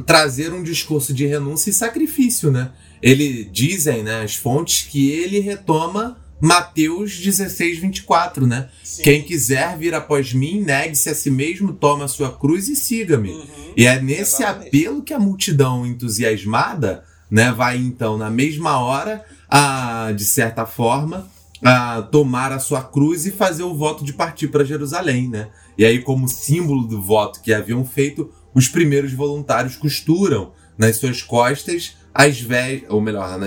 [0.05, 2.71] trazer um discurso de renúncia e sacrifício, né?
[3.01, 8.67] Ele dizem, né, as fontes que ele retoma Mateus 16, 24, né?
[8.83, 9.01] Sim.
[9.01, 13.29] Quem quiser vir após mim, negue-se a si mesmo, toma a sua cruz e siga-me.
[13.29, 13.45] Uhum,
[13.77, 14.67] e é nesse exatamente.
[14.67, 21.31] apelo que a multidão entusiasmada, né, vai então, na mesma hora, a, de certa forma,
[21.63, 25.47] a tomar a sua cruz e fazer o voto de partir para Jerusalém, né?
[25.77, 31.21] E aí, como símbolo do voto que haviam feito, os primeiros voluntários costuram nas suas
[31.21, 33.39] costas as vestes, ou melhor,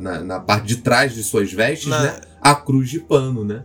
[0.00, 2.02] na, na, parte de trás de suas vestes, na...
[2.02, 2.20] né?
[2.40, 3.64] A cruz de pano, né?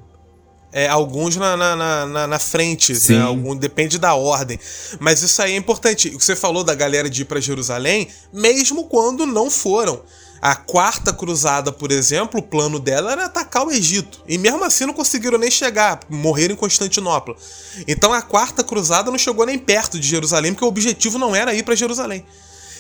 [0.72, 3.22] É, alguns na, na, na, na frente, né?
[3.22, 4.60] Algum, depende da ordem.
[5.00, 6.10] Mas isso aí é importante.
[6.10, 10.02] O que você falou da galera de ir para Jerusalém, mesmo quando não foram.
[10.42, 14.22] A quarta cruzada, por exemplo, o plano dela era atacar o Egito.
[14.28, 17.36] E mesmo assim não conseguiram nem chegar, morreram em Constantinopla.
[17.88, 21.54] Então a quarta cruzada não chegou nem perto de Jerusalém, porque o objetivo não era
[21.54, 22.26] ir para Jerusalém.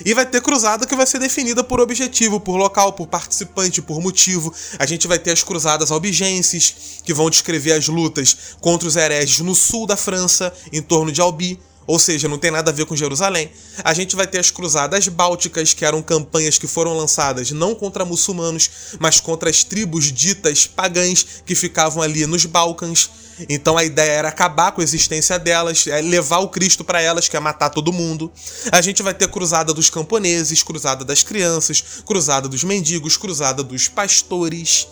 [0.03, 4.01] E vai ter cruzada que vai ser definida por objetivo, por local, por participante, por
[4.01, 4.53] motivo.
[4.79, 9.39] A gente vai ter as cruzadas albigenses, que vão descrever as lutas contra os hereges
[9.39, 12.85] no sul da França, em torno de Albi ou seja, não tem nada a ver
[12.85, 13.51] com Jerusalém.
[13.83, 18.05] A gente vai ter as Cruzadas Bálticas, que eram campanhas que foram lançadas não contra
[18.05, 18.69] muçulmanos,
[18.99, 23.09] mas contra as tribos ditas pagãs que ficavam ali nos Balcãs.
[23.49, 27.27] Então a ideia era acabar com a existência delas, é levar o Cristo para elas,
[27.27, 28.31] que é matar todo mundo.
[28.71, 33.87] A gente vai ter cruzada dos camponeses, cruzada das crianças, cruzada dos mendigos, cruzada dos
[33.87, 34.87] pastores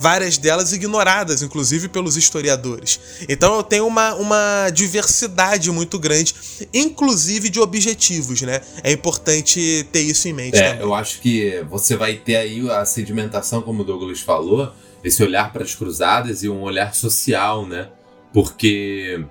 [0.00, 2.98] várias delas ignoradas, inclusive pelos historiadores.
[3.28, 6.34] Então eu tenho uma, uma diversidade muito grande,
[6.72, 8.62] inclusive de objetivos, né?
[8.82, 10.56] É importante ter isso em mente.
[10.56, 10.82] É, também.
[10.82, 14.72] eu acho que você vai ter aí a sedimentação, como o Douglas falou,
[15.04, 17.88] esse olhar para as cruzadas e um olhar social, né?
[18.32, 19.22] Porque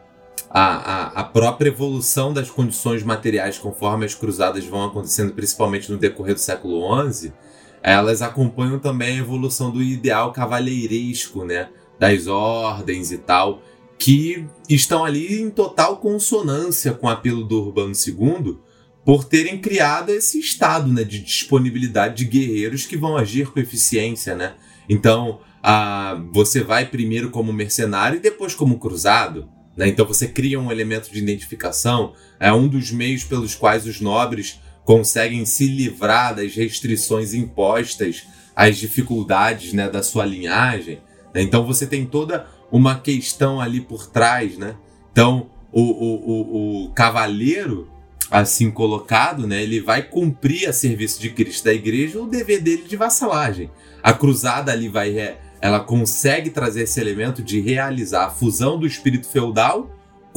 [0.51, 5.97] a, a, a, própria evolução das condições materiais conforme as cruzadas vão acontecendo, principalmente no
[5.97, 7.33] decorrer do século XI,
[7.81, 11.69] elas acompanham também a evolução do ideal cavalheiresco, né?
[11.99, 13.61] Das ordens e tal,
[13.97, 18.57] que estão ali em total consonância com o apelo do Urbano II
[19.03, 24.35] por terem criado esse estado né, de disponibilidade de guerreiros que vão agir com eficiência,
[24.35, 24.53] né?
[24.87, 29.49] Então, a, você vai primeiro como mercenário e depois como cruzado.
[29.75, 29.87] Né?
[29.87, 32.13] Então você cria um elemento de identificação.
[32.39, 38.77] É um dos meios pelos quais os nobres conseguem se livrar das restrições impostas às
[38.77, 41.01] dificuldades né, da sua linhagem.
[41.33, 41.41] Né?
[41.41, 44.57] Então você tem toda uma questão ali por trás.
[44.57, 44.75] Né?
[45.11, 47.89] Então o, o, o, o cavaleiro
[48.31, 52.83] assim colocado, né, ele vai cumprir a serviço de Cristo da igreja o dever dele
[52.87, 53.71] de vassalagem.
[54.03, 59.27] A cruzada ali vai ela consegue trazer esse elemento de realizar a fusão do espírito
[59.27, 59.89] feudal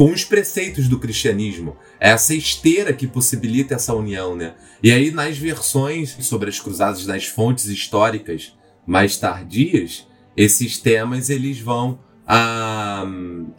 [0.02, 1.76] com os preceitos do cristianismo.
[2.00, 4.54] É essa esteira que possibilita essa união, né?
[4.82, 8.52] E aí, nas versões sobre as cruzadas das fontes históricas
[8.84, 10.04] mais tardias,
[10.36, 13.06] esses temas eles vão ah,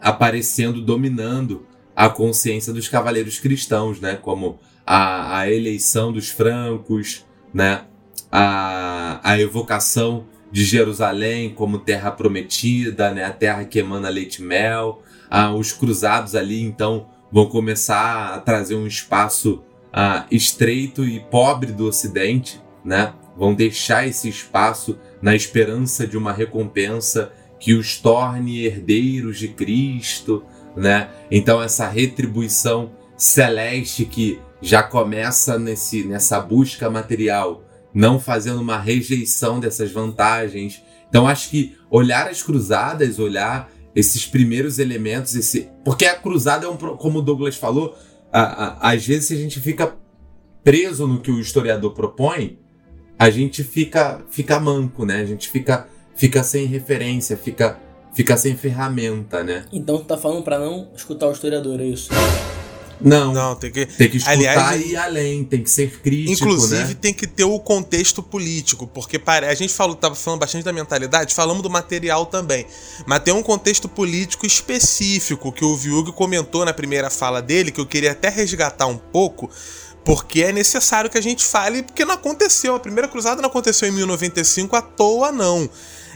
[0.02, 1.66] aparecendo, dominando
[1.96, 4.16] a consciência dos cavaleiros cristãos, né?
[4.22, 7.86] Como a, a eleição dos francos, né?
[8.30, 13.24] A, a evocação de Jerusalém como terra prometida, né?
[13.24, 15.02] A terra que emana leite e mel.
[15.36, 21.72] Ah, os cruzados ali, então, vão começar a trazer um espaço ah, estreito e pobre
[21.72, 23.16] do Ocidente, né?
[23.36, 30.44] Vão deixar esse espaço na esperança de uma recompensa que os torne herdeiros de Cristo,
[30.78, 31.10] né?
[31.32, 39.60] Então essa retribuição celeste que já começa nesse, nessa busca material, não fazendo uma rejeição
[39.60, 40.84] dessas vantagens.
[41.10, 46.70] Então acho que olhar as cruzadas, olhar esses primeiros elementos, esse porque a cruzada é
[46.70, 47.96] um, como o Douglas falou,
[48.32, 49.96] a, a, às vezes a gente fica
[50.64, 52.58] preso no que o historiador propõe,
[53.18, 55.22] a gente fica fica manco, né?
[55.22, 57.80] A gente fica fica sem referência, fica
[58.14, 59.66] fica sem ferramenta, né?
[59.72, 62.10] Então tu tá falando para não escutar o historiador, é isso?
[63.04, 63.86] Não, Não, tem que.
[63.86, 66.98] tem que escutar Aliás, e ir além, tem que ser crítico, Inclusive, né?
[67.00, 71.34] tem que ter o contexto político, porque a gente falou, tava falando bastante da mentalidade,
[71.36, 72.66] falamos do material também.
[73.06, 77.82] Mas tem um contexto político específico que o Viug comentou na primeira fala dele, que
[77.82, 79.50] eu queria até resgatar um pouco,
[80.06, 82.76] porque é necessário que a gente fale, porque não aconteceu.
[82.76, 85.70] A primeira cruzada não aconteceu em 1095 à toa, não.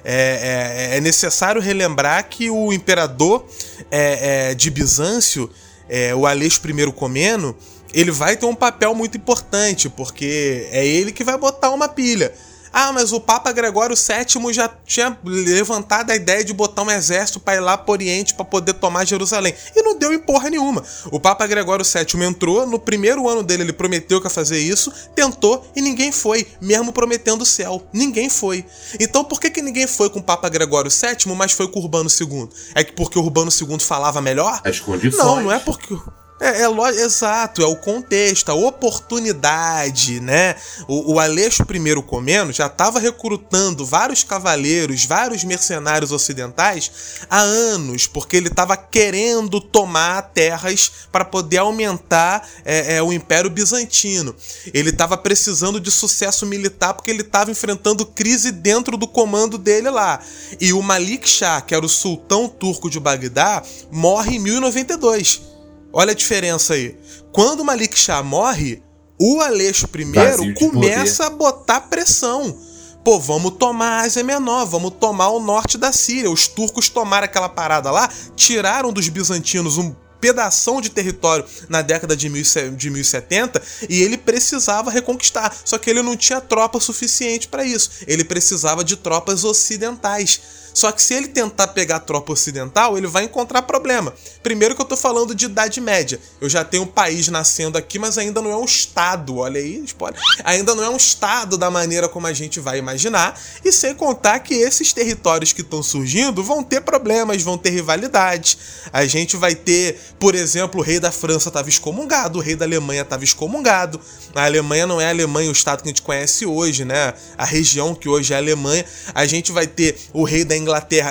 [0.03, 3.45] É, é- é necessário relembrar que o imperador
[3.91, 5.49] é, é, de Bizâncio,
[5.89, 7.55] é, o Aleixo I Comeno,
[7.93, 12.33] ele vai ter um papel muito importante, porque é ele que vai botar uma pilha.
[12.79, 17.39] Ah, mas o Papa Gregório VII já tinha levantado a ideia de botar um exército
[17.39, 19.51] para ir lá pro Oriente para poder tomar Jerusalém.
[19.75, 20.83] E não deu em porra nenhuma.
[21.11, 24.93] O Papa Gregório VII entrou, no primeiro ano dele ele prometeu que ia fazer isso,
[25.15, 27.81] tentou e ninguém foi, mesmo prometendo o céu.
[27.91, 28.63] Ninguém foi.
[28.99, 31.81] Então por que, que ninguém foi com o Papa Gregório VII, mas foi com o
[31.81, 32.47] Urbano II?
[32.75, 34.61] É que porque o Urbano II falava melhor?
[34.63, 35.17] As condições.
[35.17, 35.97] Não, não é porque.
[36.39, 40.55] É, é exato, é o contexto, a oportunidade, né?
[40.87, 46.91] O, o Aleixo I Comeno já estava recrutando vários cavaleiros, vários mercenários ocidentais
[47.27, 53.49] há anos, porque ele estava querendo tomar terras para poder aumentar é, é, o Império
[53.49, 54.35] Bizantino.
[54.71, 59.89] Ele estava precisando de sucesso militar porque ele estava enfrentando crise dentro do comando dele
[59.89, 60.19] lá.
[60.61, 65.56] E o Malik Shah, que era o sultão turco de Bagdá, morre em 1092.
[65.91, 66.97] Olha a diferença aí.
[67.31, 68.83] Quando o Malik Shah morre,
[69.19, 72.57] o Aleixo I começa a botar pressão.
[73.03, 76.29] Pô, vamos tomar a Ásia Menor, vamos tomar o norte da Síria.
[76.29, 82.15] Os turcos tomaram aquela parada lá, tiraram dos bizantinos um pedação de território na década
[82.15, 82.43] de 1000
[82.75, 85.55] de 1070 e ele precisava reconquistar.
[85.63, 87.89] Só que ele não tinha tropa suficiente para isso.
[88.07, 90.41] Ele precisava de tropas ocidentais.
[90.77, 94.13] Só que se ele tentar pegar tropa ocidental, ele vai encontrar problema.
[94.43, 96.19] Primeiro que eu tô falando de Idade Média.
[96.39, 99.37] Eu já tenho um país nascendo aqui, mas ainda não é um estado.
[99.37, 100.21] Olha aí, spoiler.
[100.43, 103.41] Ainda não é um estado da maneira como a gente vai imaginar.
[103.65, 108.55] E sem contar que esses territórios que estão surgindo vão ter problemas, vão ter rivalidades.
[108.93, 112.65] A gente vai ter, por exemplo, o rei da França estava excomungado, o rei da
[112.65, 113.99] Alemanha estava excomungado.
[114.35, 117.15] A Alemanha não é a Alemanha, o estado que a gente conhece hoje, né?
[117.35, 118.85] A região que hoje é a Alemanha.
[119.15, 120.66] A gente vai ter o rei da Inglaterra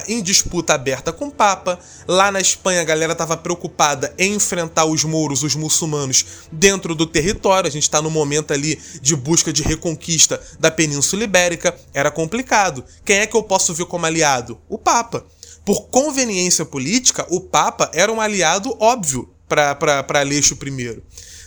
[0.07, 1.79] em disputa aberta com o Papa.
[2.07, 7.07] Lá na Espanha a galera estava preocupada em enfrentar os mouros, os muçulmanos, dentro do
[7.07, 7.69] território.
[7.69, 11.75] A gente está no momento ali de busca de reconquista da Península Ibérica.
[11.93, 12.85] Era complicado.
[13.05, 14.59] Quem é que eu posso ver como aliado?
[14.69, 15.25] O Papa.
[15.65, 21.03] Por conveniência política, o Papa era um aliado óbvio para Aleixo I.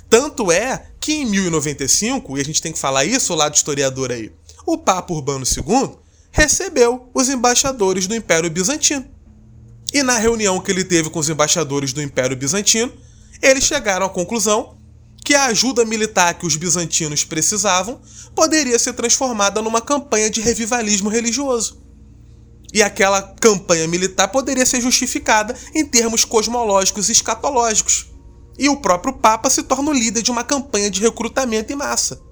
[0.10, 4.12] Tanto é que em 1095, e a gente tem que falar isso, o lado historiador
[4.12, 4.32] aí,
[4.66, 5.98] o Papa Urbano II
[6.40, 9.06] recebeu os embaixadores do Império Bizantino.
[9.94, 12.94] E na reunião que ele teve com os embaixadores do Império Bizantino,
[13.42, 14.78] eles chegaram à conclusão
[15.26, 18.00] que a ajuda militar que os bizantinos precisavam
[18.34, 21.82] poderia ser transformada numa campanha de revivalismo religioso.
[22.74, 28.12] E aquela campanha militar poderia ser justificada em termos cosmológicos e escatológicos.
[28.58, 32.29] E o próprio Papa se torna o líder de uma campanha de recrutamento em massa.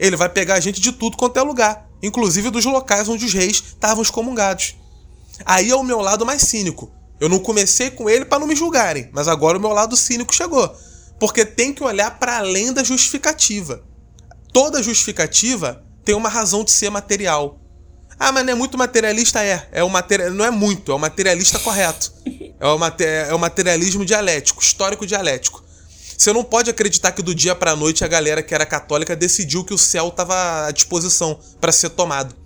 [0.00, 3.56] Ele vai pegar gente de tudo quanto é lugar, inclusive dos locais onde os reis
[3.56, 4.74] estavam excomungados.
[5.44, 6.90] Aí é o meu lado mais cínico.
[7.20, 10.34] Eu não comecei com ele para não me julgarem, mas agora o meu lado cínico
[10.34, 10.74] chegou.
[11.18, 13.84] Porque tem que olhar para além da justificativa.
[14.54, 17.60] Toda justificativa tem uma razão de ser material.
[18.18, 19.44] Ah, mas não é muito materialista?
[19.44, 19.68] É.
[19.70, 22.10] é o material, não é muito, é o materialista correto.
[22.58, 25.62] É o, é o materialismo dialético, histórico dialético.
[26.20, 29.64] Você não pode acreditar que do dia pra noite a galera que era católica decidiu
[29.64, 32.36] que o céu estava à disposição para ser tomado.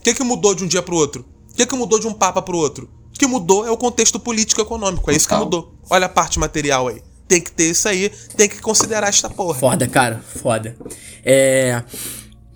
[0.00, 1.24] O que, que mudou de um dia pro outro?
[1.48, 2.90] O que, que mudou de um papa pro outro?
[3.14, 5.08] O que mudou é o contexto político econômico.
[5.08, 5.72] É isso que mudou.
[5.88, 7.00] Olha a parte material aí.
[7.28, 9.54] Tem que ter isso aí, tem que considerar esta porra.
[9.54, 10.76] Foda, cara, foda.
[11.24, 11.80] É.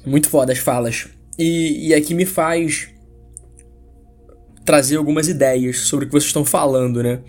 [0.04, 1.06] Muito foda as falas.
[1.38, 2.88] E, e aqui me faz
[4.64, 7.22] trazer algumas ideias sobre o que vocês estão falando, né?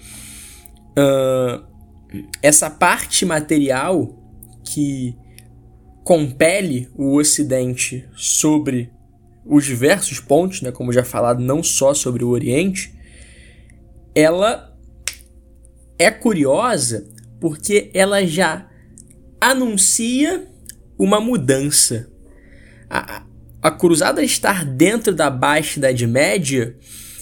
[0.98, 1.77] Uh,
[2.42, 4.18] essa parte material
[4.64, 5.16] que
[6.04, 8.92] compele o Ocidente sobre
[9.46, 12.94] os diversos pontos, né, como já falado, não só sobre o Oriente,
[14.14, 14.76] ela
[15.98, 17.08] é curiosa
[17.40, 18.70] porque ela já
[19.40, 20.48] anuncia
[20.98, 22.10] uma mudança.
[22.90, 23.24] A,
[23.62, 26.76] a cruzada estar dentro da Baixa Idade Média,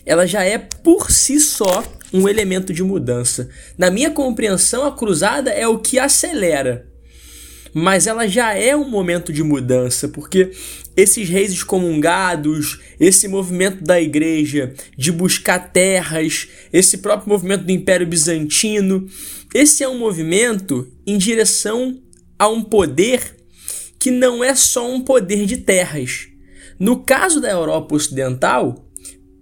[0.05, 1.83] ela já é por si só
[2.13, 3.49] um elemento de mudança.
[3.77, 6.87] Na minha compreensão, a cruzada é o que acelera.
[7.73, 10.51] Mas ela já é um momento de mudança, porque
[10.95, 18.07] esses reis excomungados, esse movimento da igreja de buscar terras, esse próprio movimento do Império
[18.07, 19.07] Bizantino,
[19.53, 22.01] esse é um movimento em direção
[22.39, 23.35] a um poder
[23.99, 26.27] que não é só um poder de terras.
[26.79, 28.85] No caso da Europa Ocidental,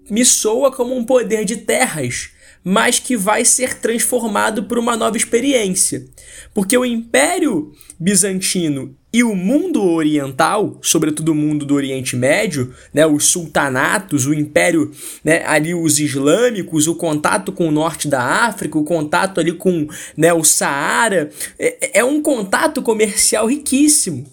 [0.09, 2.29] me soa como um poder de terras,
[2.63, 6.05] mas que vai ser transformado por uma nova experiência.
[6.53, 13.05] Porque o Império Bizantino e o mundo oriental, sobretudo o mundo do Oriente Médio, né,
[13.05, 14.91] os sultanatos, o império,
[15.23, 19.87] né, ali os islâmicos, o contato com o norte da África, o contato ali com
[20.17, 24.25] né, o Saara, é, é um contato comercial riquíssimo.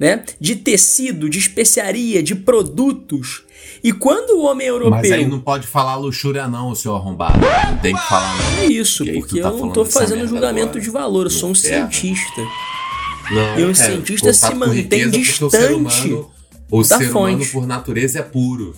[0.00, 3.42] Né, de tecido, de especiaria, de produtos
[3.82, 4.90] e quando o homem europeu.
[4.90, 7.38] Mas aí não pode falar luxúria, não, o seu arrombado.
[7.38, 8.62] Não tem que falar, não.
[8.62, 10.80] É isso, porque tá eu não tô fazendo julgamento agora.
[10.80, 12.42] de valor, eu sou um cientista.
[13.30, 15.44] Não, e um é, cientista se mantém distante.
[15.44, 16.30] O ser humano,
[16.70, 18.74] o ser humano por natureza é puro.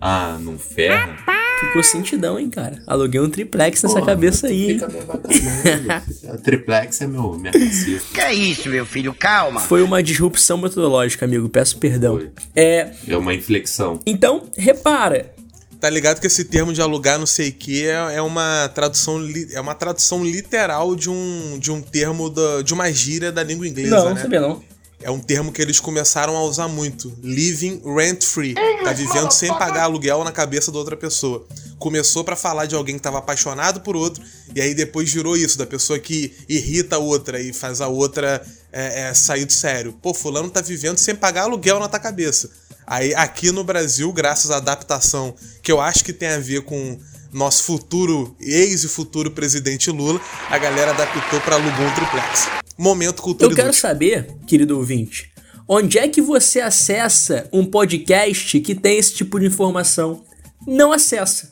[0.00, 1.16] Ah, não ferra.
[1.60, 2.80] Ficou sentidão, hein, cara.
[2.86, 4.74] Aluguei um triplex nessa Pô, cabeça aí.
[4.74, 5.02] Fica bem
[6.42, 8.04] triplex é meu, minha caceta.
[8.14, 9.12] Que é isso, meu filho?
[9.12, 9.60] Calma.
[9.60, 11.48] Foi uma disrupção metodológica, amigo.
[11.48, 12.16] Peço perdão.
[12.16, 12.30] Foi.
[12.54, 12.90] É...
[13.06, 14.00] é uma inflexão.
[14.06, 15.32] Então, repara.
[15.80, 19.20] Tá ligado que esse termo de alugar não sei o que é, é, uma tradução
[19.52, 23.66] é uma tradução literal de um, de um termo da, de uma gíria da língua
[23.66, 24.10] inglesa, não, né?
[24.10, 24.60] Não, sabia não.
[25.08, 27.10] É um termo que eles começaram a usar muito.
[27.22, 28.54] Living rent free.
[28.84, 31.46] Tá vivendo sem pagar aluguel na cabeça da outra pessoa.
[31.78, 34.22] Começou para falar de alguém que tava apaixonado por outro,
[34.54, 38.44] e aí depois virou isso, da pessoa que irrita a outra e faz a outra
[38.70, 39.94] é, é, sair do sério.
[40.02, 42.50] Pô, fulano tá vivendo sem pagar aluguel na tua cabeça.
[42.86, 46.98] Aí aqui no Brasil, graças à adaptação, que eu acho que tem a ver com
[47.32, 52.67] nosso futuro, ex e futuro presidente Lula, a galera adaptou para alugar um triplex.
[52.78, 55.32] Momento cultura Eu quero saber, querido ouvinte,
[55.66, 60.24] onde é que você acessa um podcast que tem esse tipo de informação?
[60.64, 61.50] Não acessa.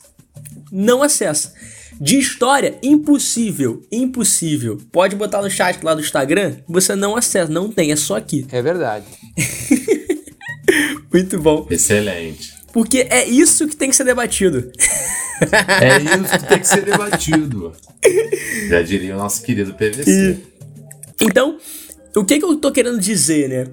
[0.71, 1.53] Não acessa.
[1.99, 4.77] De história, impossível, impossível.
[4.89, 8.47] Pode botar no chat lá do Instagram, você não acessa, não tem, é só aqui.
[8.49, 9.05] É verdade.
[11.11, 11.67] Muito bom.
[11.69, 12.53] Excelente.
[12.71, 14.71] Porque é isso que tem que ser debatido.
[15.81, 17.73] É isso que tem que ser debatido.
[18.69, 20.31] Já diria o nosso querido PVC.
[20.31, 20.56] E...
[21.21, 21.57] Então,
[22.15, 23.67] o que, que eu tô querendo dizer, né?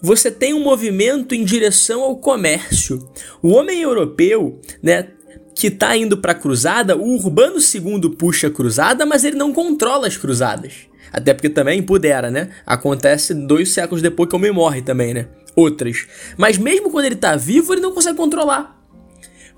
[0.00, 3.08] Você tem um movimento em direção ao comércio.
[3.42, 5.08] O homem europeu, né,
[5.56, 10.06] que tá indo para cruzada, o Urbano II puxa a cruzada, mas ele não controla
[10.06, 10.86] as cruzadas.
[11.12, 12.50] Até porque também pudera, né?
[12.64, 15.26] Acontece dois séculos depois que o homem morre também, né?
[15.56, 16.06] Outras.
[16.36, 18.78] Mas mesmo quando ele tá vivo, ele não consegue controlar.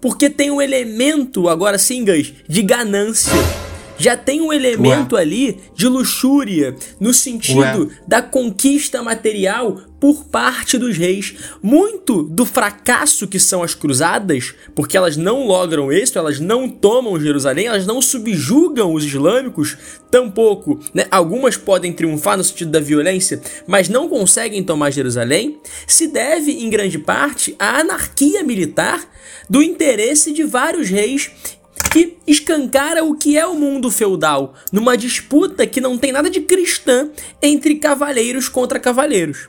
[0.01, 3.33] Porque tem um elemento, agora sim, Gans, de ganância
[4.01, 5.23] já tem um elemento Ué.
[5.23, 7.99] ali de luxúria, no sentido Ué.
[8.07, 11.35] da conquista material por parte dos reis.
[11.63, 17.21] Muito do fracasso que são as cruzadas, porque elas não logram êxito, elas não tomam
[17.21, 19.77] Jerusalém, elas não subjugam os islâmicos,
[20.11, 20.81] tampouco.
[20.95, 21.07] Né?
[21.11, 26.71] Algumas podem triunfar no sentido da violência, mas não conseguem tomar Jerusalém, se deve, em
[26.71, 29.07] grande parte, à anarquia militar
[29.49, 31.31] do interesse de vários reis
[31.93, 36.41] que escancara o que é o mundo feudal, numa disputa que não tem nada de
[36.41, 37.11] cristã
[37.43, 39.49] entre cavaleiros contra cavaleiros.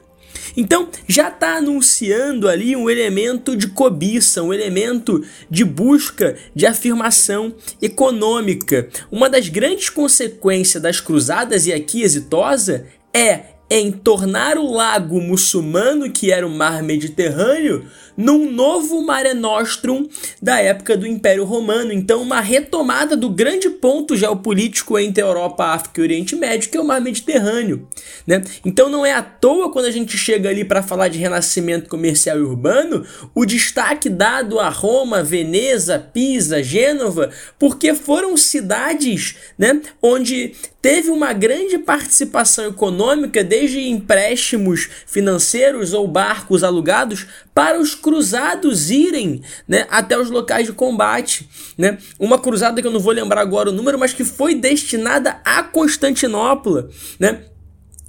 [0.58, 7.54] Então, já está anunciando ali um elemento de cobiça, um elemento de busca de afirmação
[7.82, 8.89] econômica.
[9.12, 16.12] Uma das grandes consequências das cruzadas, e aqui exitosa, é em tornar o lago muçulmano,
[16.12, 17.86] que era o mar Mediterrâneo,
[18.16, 20.07] num novo Mare Nostrum
[20.41, 21.91] da época do Império Romano.
[21.91, 26.82] Então, uma retomada do grande ponto geopolítico entre Europa, África e Oriente Médio, que é
[26.82, 27.88] o mar Mediterrâneo.
[28.26, 28.43] Né?
[28.66, 32.38] Então, não é à toa quando a gente chega ali para falar de renascimento comercial
[32.38, 40.53] e urbano, o destaque dado a Roma, Veneza, Pisa, Gênova, porque foram cidades né, onde
[40.82, 49.41] teve uma grande participação econômica, desde empréstimos financeiros ou barcos alugados, para os cruzados irem
[49.68, 51.49] né, até os locais de combate.
[51.78, 51.97] Né?
[52.20, 55.62] Uma cruzada que eu não vou lembrar agora o número, mas que foi destinada a
[55.64, 56.89] Constantinopla.
[57.20, 57.43] Né?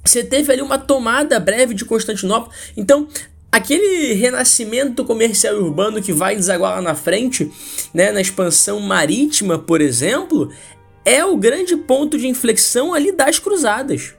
[0.03, 2.53] Você teve ali uma tomada breve de Constantinopla.
[2.75, 3.07] Então,
[3.51, 7.51] aquele renascimento comercial urbano que vai desaguar lá na frente,
[7.93, 10.51] né, na expansão marítima, por exemplo,
[11.05, 14.13] é o grande ponto de inflexão ali das cruzadas.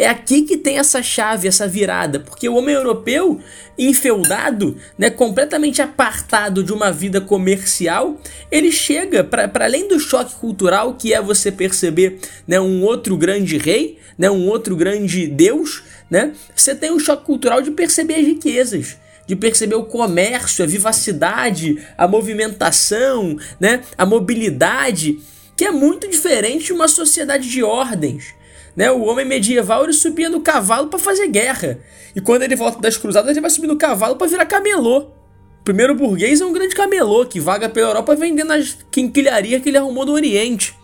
[0.00, 3.38] É aqui que tem essa chave, essa virada, porque o homem europeu,
[3.78, 8.18] enfeudado, né, completamente apartado de uma vida comercial,
[8.50, 13.58] ele chega para além do choque cultural que é você perceber né, um outro grande
[13.58, 18.26] rei, né, um outro grande deus, né, você tem um choque cultural de perceber as
[18.26, 18.96] riquezas
[19.26, 25.20] de perceber o comércio, a vivacidade, a movimentação, né, a mobilidade
[25.56, 28.39] que é muito diferente de uma sociedade de ordens.
[28.80, 28.90] Né?
[28.90, 31.78] O homem medieval ele subia no cavalo para fazer guerra.
[32.16, 35.00] E quando ele volta das cruzadas, ele vai subir no cavalo para virar camelô.
[35.00, 39.68] O primeiro burguês é um grande camelô que vaga pela Europa vendendo as quinquilharias que
[39.68, 40.74] ele arrumou do Oriente.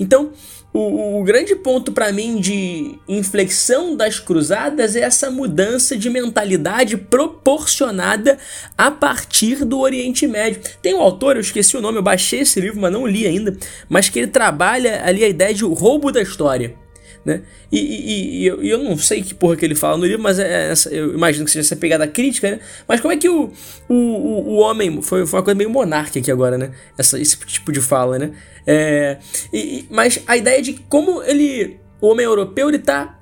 [0.00, 0.32] Então,
[0.72, 6.96] o, o grande ponto para mim de inflexão das cruzadas é essa mudança de mentalidade
[6.96, 8.38] proporcionada
[8.78, 10.62] a partir do Oriente Médio.
[10.80, 13.54] Tem um autor, eu esqueci o nome, eu baixei esse livro, mas não li ainda,
[13.86, 16.82] mas que ele trabalha ali a ideia de o roubo da história.
[17.24, 17.42] Né?
[17.72, 20.38] E, e, e, eu, eu, não sei que porra que ele fala no livro, mas
[20.38, 22.60] é essa, eu imagino que seja essa pegada crítica, né?
[22.86, 23.50] Mas como é que o,
[23.88, 25.00] o, o, o homem.
[25.00, 26.72] Foi, foi uma coisa meio monarca aqui agora, né?
[26.98, 28.32] Essa, esse tipo de fala, né?
[28.66, 29.18] É,
[29.52, 31.78] e, mas a ideia de como ele.
[32.00, 33.18] O homem europeu ele tá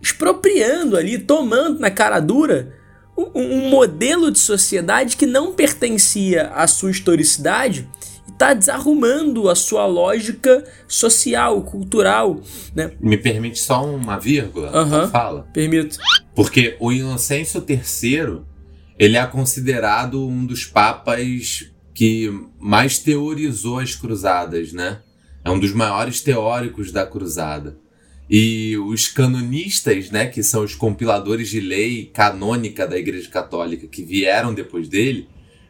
[0.00, 2.72] expropriando ali, tomando na cara dura
[3.34, 7.88] um modelo de sociedade que não pertencia à sua historicidade
[8.36, 12.40] está desarrumando a sua lógica social, cultural,
[12.74, 12.92] né?
[13.00, 14.70] Me permite só uma vírgula?
[14.84, 15.48] Uhum, fala.
[15.54, 15.98] Permito.
[16.34, 18.42] Porque o Inocêncio III,
[18.98, 22.30] ele é considerado um dos papas que
[22.60, 25.00] mais teorizou as cruzadas, né?
[25.42, 27.78] É um dos maiores teóricos da cruzada.
[28.28, 34.02] E os canonistas, né, que são os compiladores de lei canônica da Igreja Católica que
[34.02, 35.28] vieram depois dele,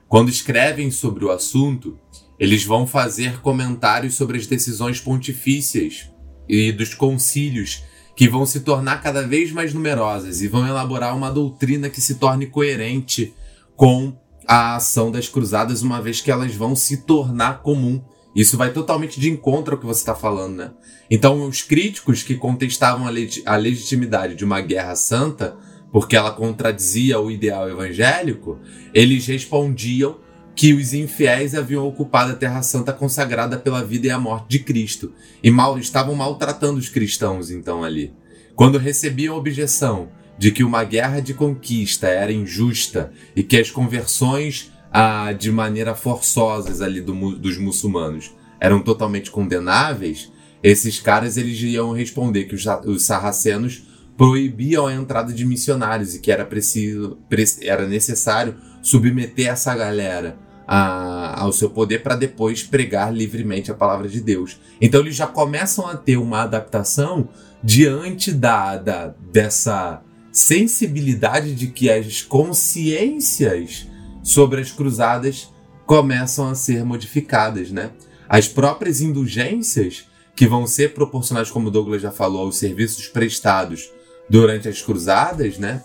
[0.09, 1.99] quando escrevem sobre o assunto,
[2.39, 6.11] eles vão fazer comentários sobre as decisões pontifícias
[6.49, 7.83] e dos concílios
[8.17, 12.15] que vão se tornar cada vez mais numerosas e vão elaborar uma doutrina que se
[12.15, 13.35] torne coerente
[13.75, 14.17] com
[14.49, 18.03] a ação das cruzadas, uma vez que elas vão se tornar comum.
[18.35, 20.71] Isso vai totalmente de encontro ao que você está falando, né?
[21.11, 25.57] Então, os críticos que contestavam a, leg a legitimidade de uma guerra santa,
[25.93, 28.59] porque ela contradizia o ideal evangélico,
[28.95, 30.19] eles respondiam
[30.57, 34.59] que os infiéis haviam ocupado a Terra Santa consagrada pela vida e a morte de
[34.61, 38.15] Cristo, e mal estavam maltratando os cristãos então ali.
[38.55, 43.71] Quando recebiam a objeção de que uma guerra de conquista era injusta e que as
[43.71, 50.33] conversões ah, de maneira forçosas ali do, dos muçulmanos eram totalmente condenáveis,
[50.63, 53.87] esses caras eles iam responder que os, os sarracenos
[54.17, 57.19] proibiam a entrada de missionários e que era preciso
[57.61, 64.09] era necessário submeter essa galera a, ao seu poder para depois pregar livremente a palavra
[64.09, 64.59] de Deus.
[64.81, 67.29] Então eles já começam a ter uma adaptação
[67.63, 73.87] diante da, da dessa sensibilidade de que as consciências
[74.23, 75.49] sobre as cruzadas
[75.87, 77.93] começam a ser modificadas, né?
[78.29, 80.05] As próprias indulgências
[80.35, 83.91] que vão ser proporcionais, como Douglas já falou, aos serviços prestados
[84.29, 85.83] durante as cruzadas, né?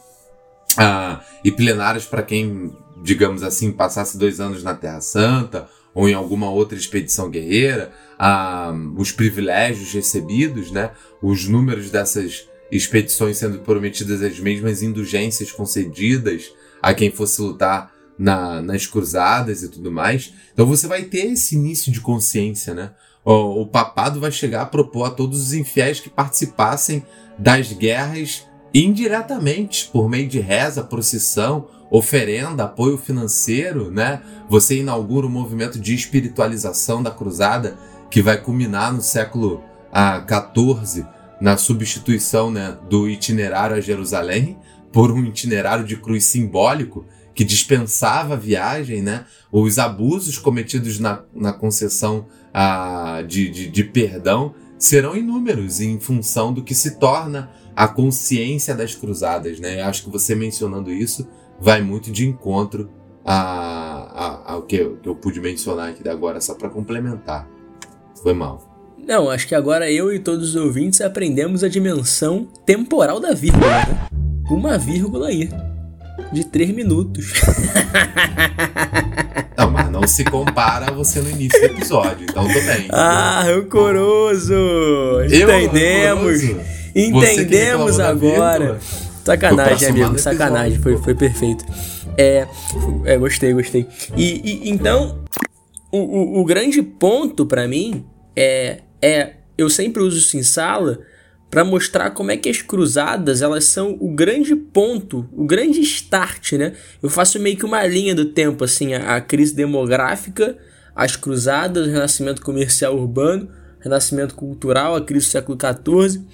[0.77, 6.13] Ah, e plenários para quem digamos assim, passasse dois anos na Terra Santa ou em
[6.13, 7.91] alguma outra expedição guerreira,
[8.97, 10.91] os privilégios recebidos, né,
[11.21, 18.61] os números dessas expedições sendo prometidas as mesmas indulgências concedidas a quem fosse lutar na,
[18.61, 20.33] nas cruzadas e tudo mais.
[20.53, 22.91] Então você vai ter esse início de consciência, né?
[23.25, 27.05] O, o papado vai chegar a propor a todos os infiéis que participassem
[27.37, 34.21] das guerras indiretamente, por meio de reza, procissão oferenda, apoio financeiro, né?
[34.49, 37.77] Você inaugura um movimento de espiritualização da cruzada
[38.09, 39.61] que vai culminar no século
[40.25, 41.05] XIV
[41.41, 44.57] na substituição né, do itinerário a Jerusalém
[44.93, 49.25] por um itinerário de cruz simbólico que dispensava a viagem, né?
[49.51, 56.53] Os abusos cometidos na, na concessão ah, de, de, de perdão serão inúmeros em função
[56.53, 59.81] do que se torna a consciência das cruzadas, né?
[59.81, 61.27] Acho que você mencionando isso
[61.61, 62.89] vai muito de encontro
[63.23, 67.47] a, ao que eu, que eu pude mencionar aqui agora, só para complementar.
[68.21, 68.67] Foi mal.
[68.97, 73.67] Não, acho que agora eu e todos os ouvintes aprendemos a dimensão temporal da vírgula.
[73.67, 74.07] Né?
[74.49, 75.49] Uma vírgula aí.
[76.31, 77.33] De três minutos.
[79.57, 82.87] Não, mas não se compara a você no início do episódio, então tudo bem.
[82.89, 84.55] Ah, rancoroso!
[85.25, 86.43] Entendemos!
[86.43, 86.59] Eu,
[86.95, 88.79] Entendemos agora!
[89.23, 91.63] Sacanagem, amigo, sacanagem, foi, foi perfeito.
[92.17, 92.47] É,
[93.05, 93.87] é gostei, gostei.
[94.17, 95.23] E, e então,
[95.91, 100.99] o, o, o grande ponto para mim é, é eu sempre uso isso em sala
[101.51, 106.53] para mostrar como é que as cruzadas elas são o grande ponto, o grande start,
[106.53, 106.73] né?
[107.03, 110.57] Eu faço meio que uma linha do tempo, assim, a, a crise demográfica,
[110.95, 113.49] as cruzadas, o renascimento comercial urbano,
[113.81, 116.25] renascimento cultural, a crise do século XIV,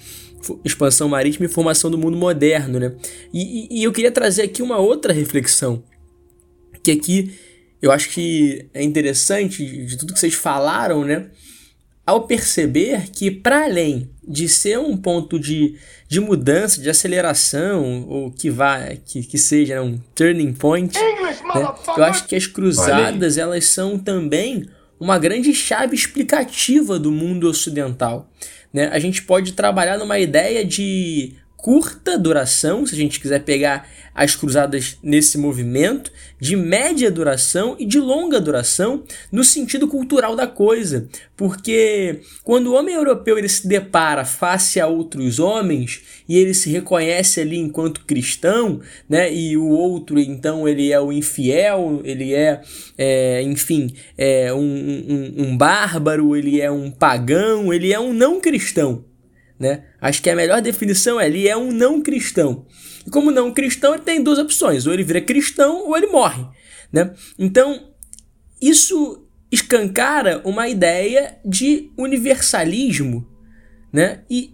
[0.63, 2.93] expansão marítima e formação do mundo moderno, né?
[3.33, 5.83] E, e, e eu queria trazer aqui uma outra reflexão,
[6.83, 7.33] que aqui
[7.81, 11.29] eu acho que é interessante de tudo que vocês falaram, né?
[12.07, 15.75] ao perceber que, para além de ser um ponto de,
[16.07, 21.43] de mudança, de aceleração, ou que vá, que, que seja né, um turning point, English,
[21.43, 21.67] né,
[21.97, 24.65] eu acho que as cruzadas elas são também
[24.97, 28.31] uma grande chave explicativa do mundo ocidental.
[28.73, 28.89] Né?
[28.91, 31.33] A gente pode trabalhar numa ideia de
[31.67, 37.85] curta duração, se a gente quiser pegar as cruzadas nesse movimento, de média duração e
[37.85, 43.67] de longa duração no sentido cultural da coisa, porque quando o homem europeu ele se
[43.67, 48.79] depara face a outros homens e ele se reconhece ali enquanto cristão,
[49.09, 52.61] né, e o outro então ele é o infiel, ele é,
[52.97, 58.39] é enfim, é um, um, um bárbaro, ele é um pagão, ele é um não
[58.39, 59.03] cristão.
[59.59, 59.83] Né?
[59.99, 62.65] Acho que a melhor definição ele é um não cristão.
[63.05, 66.45] E como não cristão, ele tem duas opções: ou ele vira cristão ou ele morre.
[66.91, 67.13] Né?
[67.39, 67.91] Então,
[68.61, 73.27] isso escancara uma ideia de universalismo
[73.91, 74.21] né?
[74.29, 74.53] e,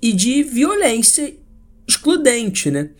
[0.00, 1.34] e de violência
[1.86, 2.70] excludente.
[2.70, 2.90] Né?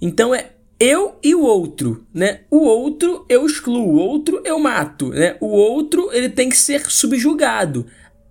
[0.00, 2.40] Então, é eu e o outro, né?
[2.50, 5.36] O outro eu excluo, o outro eu mato, né?
[5.40, 7.86] O outro ele tem que ser subjugado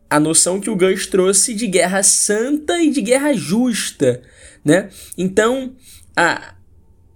[0.09, 4.21] a noção que o Gus trouxe de guerra santa e de guerra justa,
[4.63, 4.89] né?
[5.17, 5.75] Então,
[6.15, 6.55] a,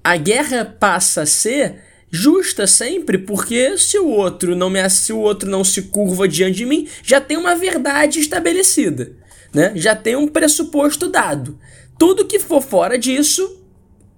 [0.04, 5.20] a guerra passa a ser justa sempre, porque se o outro não me se o
[5.20, 9.12] outro não se curva diante de mim, já tem uma verdade estabelecida,
[9.54, 9.72] né?
[9.76, 11.60] Já tem um pressuposto dado.
[11.98, 13.64] Tudo que for fora disso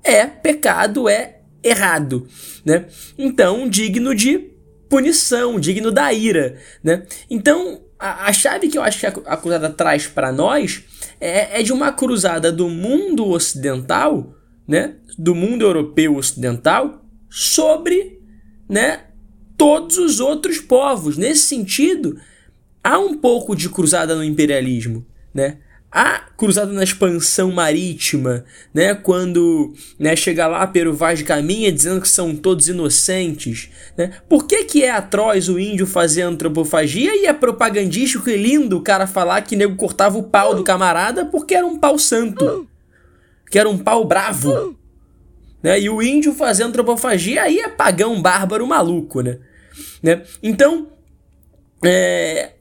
[0.03, 2.27] é pecado, é errado,
[2.65, 2.85] né?
[3.18, 4.52] Então, digno de
[4.89, 7.03] punição, digno da ira, né?
[7.30, 10.84] Então, a, a chave que eu acho que a, a cruzada traz para nós
[11.19, 14.34] é, é de uma cruzada do mundo ocidental,
[14.68, 18.19] né, do mundo europeu ocidental, sobre
[18.68, 19.06] né,
[19.56, 21.15] todos os outros povos.
[21.15, 22.19] Nesse sentido,
[22.84, 25.06] há um pouco de cruzada no imperialismo.
[25.34, 25.60] Né?
[25.92, 32.08] A cruzada na expansão marítima, né, quando né, chega lá Pero Vaz Caminha dizendo que
[32.08, 34.12] são todos inocentes, né?
[34.30, 38.82] Por que que é atroz o índio fazer antropofagia e é propagandístico e lindo o
[38.82, 42.66] cara falar que nego cortava o pau do camarada porque era um pau santo,
[43.50, 44.78] que era um pau bravo,
[45.62, 45.78] né?
[45.80, 49.40] E o índio fazendo antropofagia aí é pagão bárbaro maluco, né?
[50.02, 50.24] né?
[50.42, 50.88] Então,
[51.84, 52.52] é,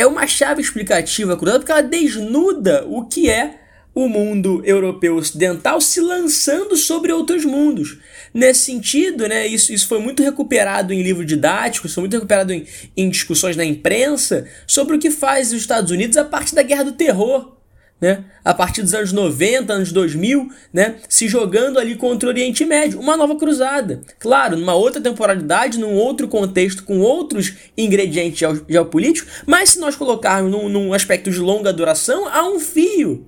[0.00, 3.60] é uma chave explicativa cruzada porque ela desnuda o que é
[3.94, 7.98] o mundo europeu ocidental se lançando sobre outros mundos.
[8.32, 12.66] Nesse sentido, né, isso, isso foi muito recuperado em livro didático, foi muito recuperado em,
[12.96, 16.84] em discussões na imprensa sobre o que faz os Estados Unidos a partir da Guerra
[16.84, 17.59] do Terror
[18.00, 18.24] né?
[18.42, 20.96] A partir dos anos 90, anos 2000, né?
[21.08, 24.00] Se jogando ali contra o Oriente Médio, uma nova cruzada.
[24.18, 30.50] Claro, numa outra temporalidade, num outro contexto, com outros ingredientes geopolíticos, mas se nós colocarmos
[30.50, 33.26] num, num aspecto de longa duração, há um fio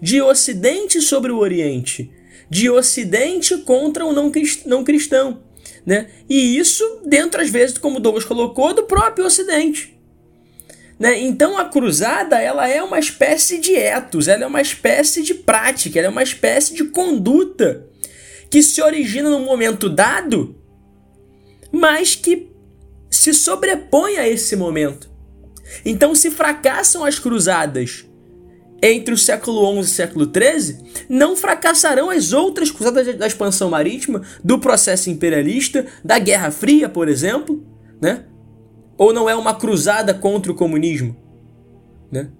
[0.00, 2.10] de Ocidente sobre o Oriente,
[2.48, 4.30] de Ocidente contra o não,
[4.66, 5.40] não cristão,
[5.84, 6.08] né?
[6.28, 9.94] E isso dentro, às vezes, como Douglas colocou, do próprio Ocidente.
[11.04, 11.20] Né?
[11.20, 15.98] Então a cruzada ela é uma espécie de etos, ela é uma espécie de prática,
[15.98, 17.86] ela é uma espécie de conduta
[18.50, 20.56] que se origina num momento dado,
[21.70, 22.50] mas que
[23.10, 25.10] se sobrepõe a esse momento.
[25.84, 28.06] Então, se fracassam as cruzadas
[28.80, 33.68] entre o século XI e o século XIII, não fracessarão as outras cruzadas da expansão
[33.68, 37.62] marítima, do processo imperialista, da Guerra Fria, por exemplo,
[38.00, 38.24] né?
[38.96, 41.16] Ou não é uma cruzada contra o comunismo,
[42.10, 42.30] né?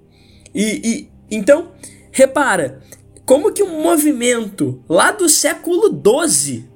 [0.55, 1.72] E, e então,
[2.12, 2.81] repara,
[3.24, 6.68] como que um movimento lá do século XII,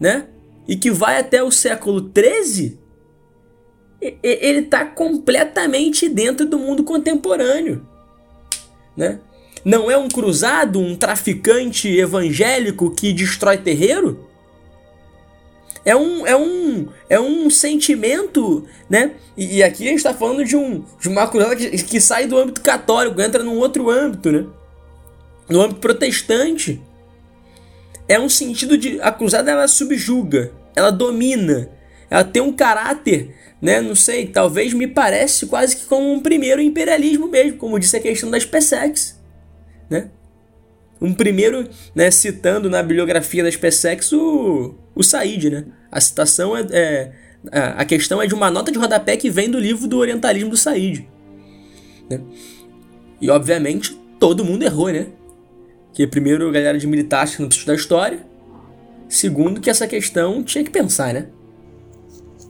[0.00, 0.26] né?
[0.66, 2.78] E que vai até o século XIII,
[4.22, 7.86] ele está completamente dentro do mundo contemporâneo,
[8.96, 9.20] né?
[9.64, 14.26] Não é um cruzado, um traficante evangélico que destrói terreiro?
[15.86, 19.12] É um, é um, é um sentimento, né?
[19.36, 22.26] E, e aqui a gente está falando de, um, de uma cruzada que, que sai
[22.26, 24.44] do âmbito católico, entra num outro âmbito, né?
[25.48, 26.82] No âmbito protestante.
[28.08, 29.00] É um sentido de.
[29.00, 31.70] A cruzada ela subjuga, ela domina,
[32.10, 33.80] ela tem um caráter né?
[33.80, 38.00] Não sei, talvez me parece quase que como um primeiro imperialismo mesmo, como disse a
[38.00, 39.20] questão das PSEX,
[39.88, 40.10] né?
[41.00, 45.64] Um primeiro, né, citando na bibliografia das PSEX o, o Said, né?
[45.90, 47.12] A citação é, é,
[47.76, 50.56] a questão é de uma nota de rodapé que vem do livro do Orientalismo do
[50.56, 51.06] Said,
[52.08, 52.20] né?
[53.20, 55.06] E obviamente todo mundo errou, né?
[55.92, 58.26] Que primeiro a galera de militar não precisa da história,
[59.08, 61.28] segundo que essa questão tinha que pensar, né?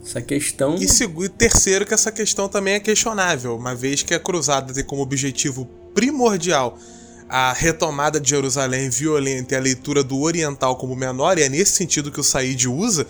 [0.03, 0.77] Essa questão.
[0.77, 5.03] E terceiro, que essa questão também é questionável, uma vez que a cruzada tem como
[5.03, 6.79] objetivo primordial
[7.29, 11.73] a retomada de Jerusalém violenta e a leitura do oriental como menor, e é nesse
[11.73, 13.07] sentido que o Said usa,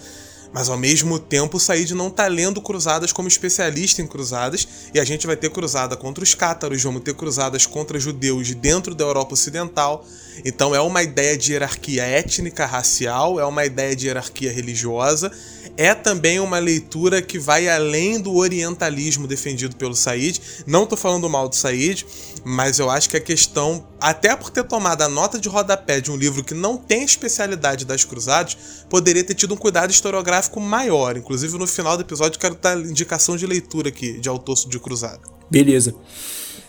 [0.52, 4.98] mas ao mesmo tempo o Said não está lendo cruzadas como especialista em cruzadas, e
[4.98, 9.04] a gente vai ter cruzada contra os cátaros, vamos ter cruzadas contra judeus dentro da
[9.04, 10.06] Europa Ocidental.
[10.44, 15.30] Então é uma ideia de hierarquia étnica, racial, é uma ideia de hierarquia religiosa,
[15.76, 20.40] é também uma leitura que vai além do orientalismo defendido pelo Said.
[20.66, 22.06] Não estou falando mal do Said,
[22.44, 26.10] mas eu acho que a questão, até por ter tomado a nota de rodapé de
[26.10, 28.56] um livro que não tem especialidade das cruzadas,
[28.88, 31.16] poderia ter tido um cuidado historiográfico maior.
[31.16, 35.20] Inclusive, no final do episódio, quero dar indicação de leitura aqui, de autor de cruzada.
[35.50, 35.94] Beleza.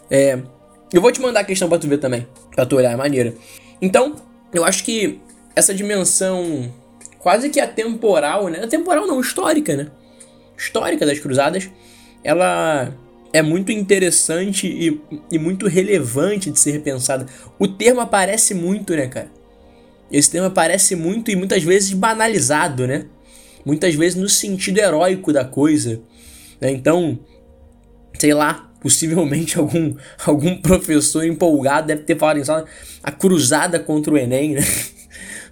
[0.09, 0.39] É,
[0.91, 3.33] eu vou te mandar a questão para tu ver também, pra tu olhar, é maneira.
[3.81, 4.15] Então,
[4.53, 5.19] eu acho que
[5.55, 6.71] essa dimensão
[7.19, 8.63] quase que atemporal, né?
[8.63, 9.87] Atemporal não, histórica, né?
[10.57, 11.69] Histórica das cruzadas,
[12.23, 12.93] ela
[13.33, 17.25] é muito interessante e, e muito relevante de ser repensada.
[17.59, 19.31] O termo aparece muito, né, cara?
[20.11, 23.05] Esse termo aparece muito e muitas vezes banalizado, né?
[23.65, 26.01] Muitas vezes no sentido heróico da coisa.
[26.61, 26.71] Né?
[26.71, 27.19] Então,
[28.17, 29.95] sei lá, possivelmente algum,
[30.25, 32.65] algum professor empolgado deve ter falado em
[33.03, 34.61] a cruzada contra o Enem, né?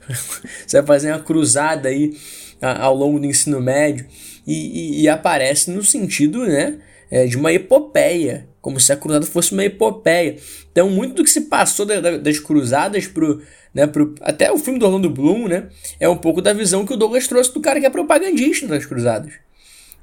[0.65, 2.15] Você vai fazer uma cruzada aí
[2.61, 4.05] ao longo do ensino médio
[4.45, 6.79] e, e, e aparece no sentido, né,
[7.09, 10.37] é, de uma epopeia, como se a cruzada fosse uma epopeia.
[10.71, 13.41] Então, muito do que se passou da, da, das cruzadas pro,
[13.73, 15.69] né, pro, até o filme do Orlando Bloom, né,
[15.99, 18.85] é um pouco da visão que o Douglas trouxe do cara que é propagandista das
[18.85, 19.33] cruzadas.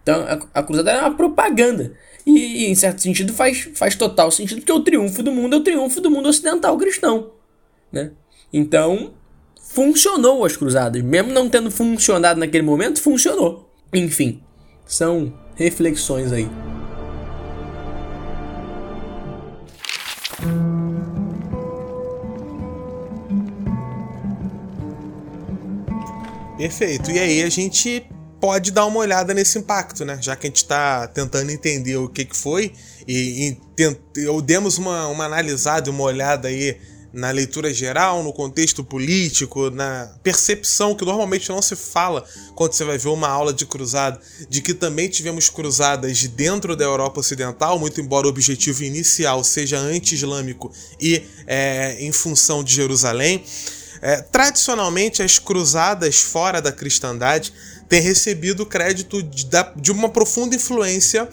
[0.02, 1.92] Então, a, a cruzada é uma propaganda.
[2.26, 5.58] E, e, em certo sentido, faz, faz total sentido, porque o triunfo do mundo é
[5.58, 7.32] o triunfo do mundo ocidental cristão.
[7.90, 8.12] Né?
[8.52, 9.12] Então,
[9.72, 11.02] funcionou as cruzadas.
[11.02, 13.70] Mesmo não tendo funcionado naquele momento, funcionou.
[13.92, 14.42] Enfim,
[14.86, 16.48] são reflexões aí.
[26.58, 27.10] Perfeito.
[27.10, 28.06] E aí a gente
[28.40, 30.18] pode dar uma olhada nesse impacto, né?
[30.20, 32.72] Já que a gente está tentando entender o que, que foi
[33.08, 33.98] e, e tent...
[34.44, 36.76] demos uma, uma analisada, uma olhada aí
[37.12, 42.24] na leitura geral, no contexto político, na percepção que normalmente não se fala
[42.54, 44.18] quando você vai ver uma aula de cruzada,
[44.48, 49.78] de que também tivemos cruzadas dentro da Europa Ocidental, muito embora o objetivo inicial seja
[49.78, 53.44] anti-islâmico e é, em função de Jerusalém.
[54.00, 57.52] É, tradicionalmente, as cruzadas fora da cristandade
[57.88, 61.28] têm recebido crédito de, de uma profunda influência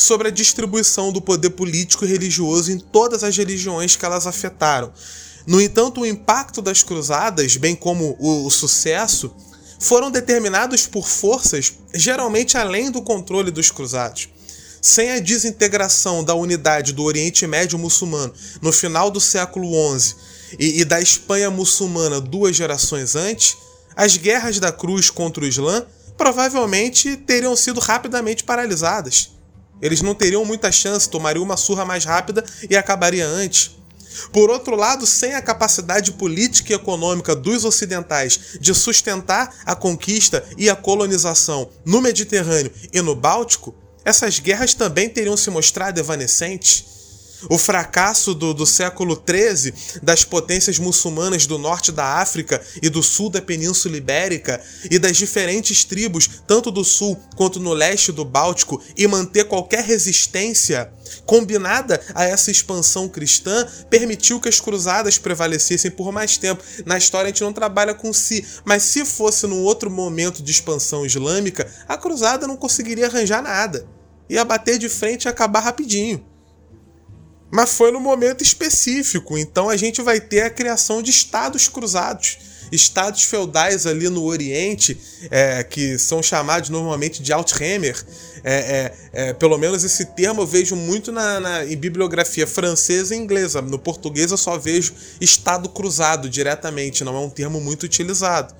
[0.00, 4.92] sobre a distribuição do poder político e religioso em todas as religiões que elas afetaram.
[5.46, 9.34] No entanto, o impacto das cruzadas, bem como o, sucesso,
[9.78, 14.28] foram determinados por forças geralmente além do controle dos cruzados.
[14.82, 18.32] Sem a desintegração da unidade do Oriente Médio muçulmano
[18.62, 20.14] no final do século XI
[20.58, 23.56] e, e da Espanha muçulmana duas gerações antes,
[23.94, 25.84] as guerras da cruz contra o Islã
[26.16, 29.30] provavelmente teriam sido rapidamente paralisadas.
[29.80, 33.72] Eles não teriam muita chance, tomariam uma surra mais rápida e acabaria antes.
[34.32, 40.44] Por outro lado, sem a capacidade política e econômica dos ocidentais de sustentar a conquista
[40.56, 43.74] e a colonização no Mediterrâneo e no Báltico,
[44.04, 46.99] essas guerras também teriam se mostrado evanescentes.
[47.48, 49.72] O fracasso do, do século XIII
[50.02, 54.60] das potências muçulmanas do norte da África e do sul da Península Ibérica
[54.90, 59.84] e das diferentes tribos, tanto do sul quanto no leste do Báltico, e manter qualquer
[59.84, 60.92] resistência
[61.26, 66.62] combinada a essa expansão cristã, permitiu que as cruzadas prevalecessem por mais tempo.
[66.84, 70.50] Na história a gente não trabalha com si, mas se fosse num outro momento de
[70.50, 73.86] expansão islâmica, a cruzada não conseguiria arranjar nada.
[74.28, 76.24] Ia bater de frente e acabar rapidinho.
[77.50, 82.38] Mas foi no momento específico, então a gente vai ter a criação de estados cruzados.
[82.70, 84.96] Estados feudais ali no Oriente,
[85.28, 88.00] é, que são chamados normalmente de Altheimer.
[88.44, 93.12] É, é, é, pelo menos esse termo eu vejo muito na, na, em bibliografia francesa
[93.12, 93.60] e inglesa.
[93.60, 98.54] No português eu só vejo Estado cruzado diretamente, não é um termo muito utilizado.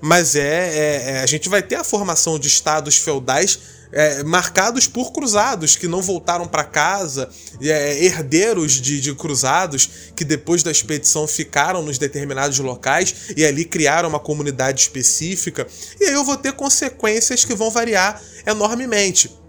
[0.00, 3.58] Mas é, é, é a gente vai ter a formação de estados feudais
[3.92, 7.28] é, marcados por cruzados que não voltaram para casa,
[7.60, 13.64] é, herdeiros de, de, cruzados que depois da expedição ficaram nos determinados locais e ali
[13.64, 15.66] criaram uma comunidade específica.
[16.00, 19.39] E aí eu vou ter consequências que vão variar enormemente.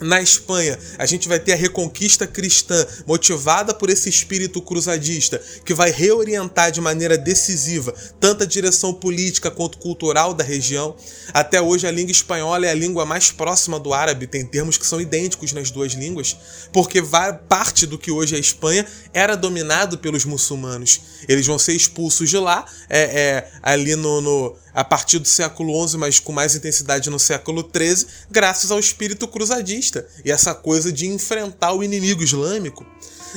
[0.00, 5.74] Na Espanha, a gente vai ter a reconquista cristã, motivada por esse espírito cruzadista, que
[5.74, 10.96] vai reorientar de maneira decisiva tanto a direção política quanto cultural da região.
[11.34, 14.86] Até hoje, a língua espanhola é a língua mais próxima do árabe, tem termos que
[14.86, 16.34] são idênticos nas duas línguas,
[16.72, 17.02] porque
[17.48, 21.00] parte do que hoje é a Espanha era dominado pelos muçulmanos.
[21.28, 25.88] Eles vão ser expulsos de lá, é, é ali no, no a partir do século
[25.88, 30.92] XI, mas com mais intensidade no século XIII, graças ao espírito cruzadista e essa coisa
[30.92, 32.86] de enfrentar o inimigo islâmico.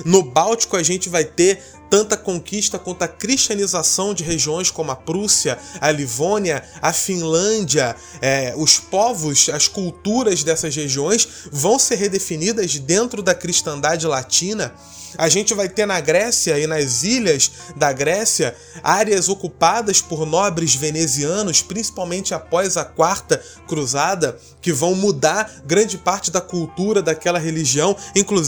[0.05, 1.61] No Báltico, a gente vai ter
[1.93, 7.95] tanta conquista quanto a cristianização de regiões como a Prússia, a Livônia, a Finlândia.
[8.19, 14.73] É, os povos, as culturas dessas regiões vão ser redefinidas dentro da cristandade latina.
[15.19, 20.73] A gente vai ter na Grécia e nas ilhas da Grécia áreas ocupadas por nobres
[20.73, 27.95] venezianos, principalmente após a Quarta Cruzada, que vão mudar grande parte da cultura daquela religião,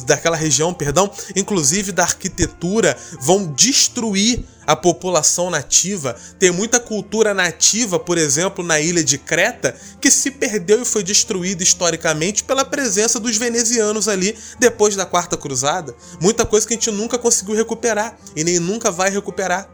[0.06, 6.16] daquela região, perdão, inclusive da arquitetura, vão destruir a população nativa.
[6.40, 11.04] Tem muita cultura nativa, por exemplo, na ilha de Creta, que se perdeu e foi
[11.04, 15.94] destruída historicamente pela presença dos venezianos ali depois da Quarta Cruzada.
[16.20, 19.70] Muita coisa que a gente nunca conseguiu recuperar e nem nunca vai recuperar.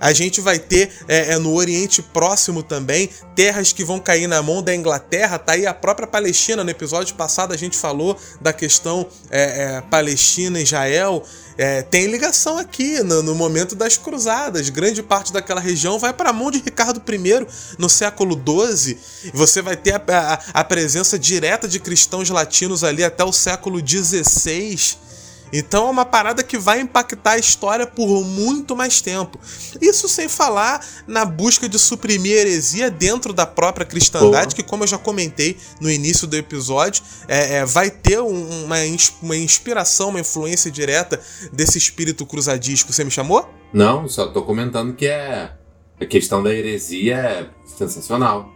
[0.00, 4.42] A gente vai ter é, é, no Oriente Próximo também terras que vão cair na
[4.42, 5.38] mão da Inglaterra.
[5.38, 6.62] Tá aí a própria Palestina.
[6.62, 11.22] No episódio passado a gente falou da questão é, é Palestina-Israel.
[11.58, 14.68] É, tem ligação aqui no, no, momento das cruzadas.
[14.68, 17.46] Grande parte daquela região vai para a mão de Ricardo I
[17.78, 18.98] no século XII.
[19.32, 23.80] Você vai ter a, a, a presença direta de cristãos latinos ali até o século
[23.80, 25.05] XVI.
[25.52, 29.38] Então é uma parada que vai impactar a história por muito mais tempo.
[29.80, 34.88] Isso sem falar na busca de suprimir heresia dentro da própria cristandade, que, como eu
[34.88, 38.76] já comentei no início do episódio, é, é, vai ter um, uma,
[39.22, 41.20] uma inspiração, uma influência direta
[41.52, 42.92] desse espírito cruzadisco.
[42.92, 43.48] Você me chamou?
[43.72, 45.52] Não, só tô comentando que é.
[45.98, 48.52] A questão da heresia é sensacional.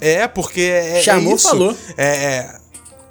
[0.00, 0.98] É, porque é.
[0.98, 1.76] é Chamou, é falou.
[1.96, 2.58] É, é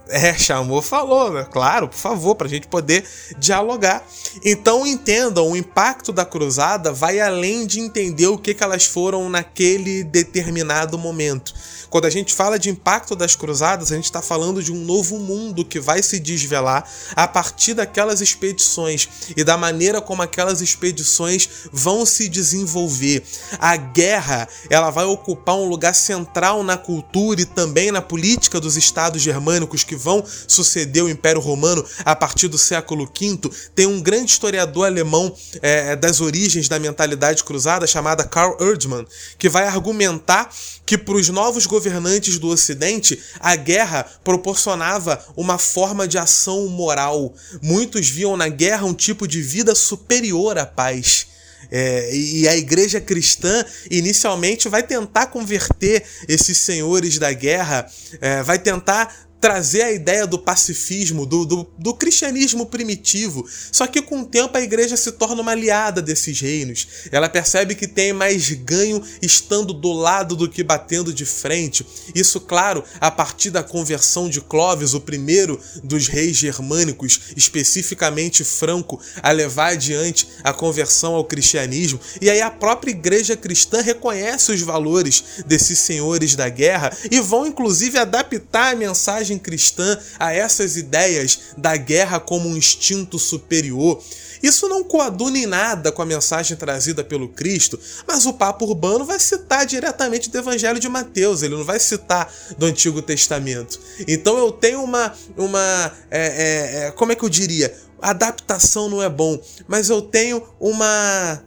[0.10, 1.48] é, chamou, falou, né?
[1.50, 3.04] claro, por favor, para a gente poder
[3.38, 4.06] dialogar.
[4.44, 9.30] Então entendam, o impacto da cruzada vai além de entender o que, que elas foram
[9.30, 11.54] naquele determinado momento.
[11.90, 15.20] Quando a gente fala de impacto das cruzadas, a gente está falando de um novo
[15.20, 21.48] mundo que vai se desvelar a partir daquelas expedições e da maneira como aquelas expedições
[21.72, 23.24] vão se desenvolver.
[23.58, 28.76] A guerra, ela vai ocupar um lugar central na cultura e também na política dos
[28.76, 33.50] estados germânicos que vão suceder o Império Romano a partir do século V.
[33.76, 39.06] Tem um grande historiador alemão é, das origens da mentalidade cruzada chamada Karl Erdmann,
[39.38, 40.50] que vai argumentar
[40.86, 47.34] que para os novos governantes do Ocidente, a guerra proporcionava uma forma de ação moral.
[47.62, 51.28] Muitos viam na guerra um tipo de vida superior à paz.
[51.70, 57.86] É, e a igreja cristã inicialmente vai tentar converter esses senhores da guerra,
[58.22, 63.48] é, vai tentar trazer a ideia do pacifismo, do, do, do, cristianismo primitivo.
[63.72, 66.88] Só que com o tempo a igreja se torna uma aliada desses reinos.
[67.12, 71.86] Ela percebe que tem mais ganho estando do lado do que batendo de frente.
[72.16, 79.00] Isso, claro, a partir da conversão de Clovis, o primeiro dos reis germânicos, especificamente franco,
[79.22, 82.00] a levar adiante a conversão ao cristianismo.
[82.22, 87.46] E aí a própria igreja cristã reconhece os valores desses senhores da guerra e vão
[87.46, 94.02] inclusive adaptar a mensagem mensagem cristã a essas ideias da guerra como um instinto superior.
[94.42, 99.04] Isso não coaduna em nada com a mensagem trazida pelo Cristo, mas o Papa Urbano
[99.04, 103.80] vai citar diretamente do Evangelho de Mateus, ele não vai citar do Antigo Testamento.
[104.08, 105.14] Então eu tenho uma.
[105.36, 107.76] uma é, é, é, como é que eu diria?
[108.00, 111.42] Adaptação não é bom, mas eu tenho uma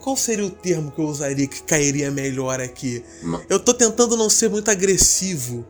[0.00, 3.04] qual seria o termo que eu usaria que cairia melhor aqui?
[3.48, 5.66] Eu tô tentando não ser muito agressivo.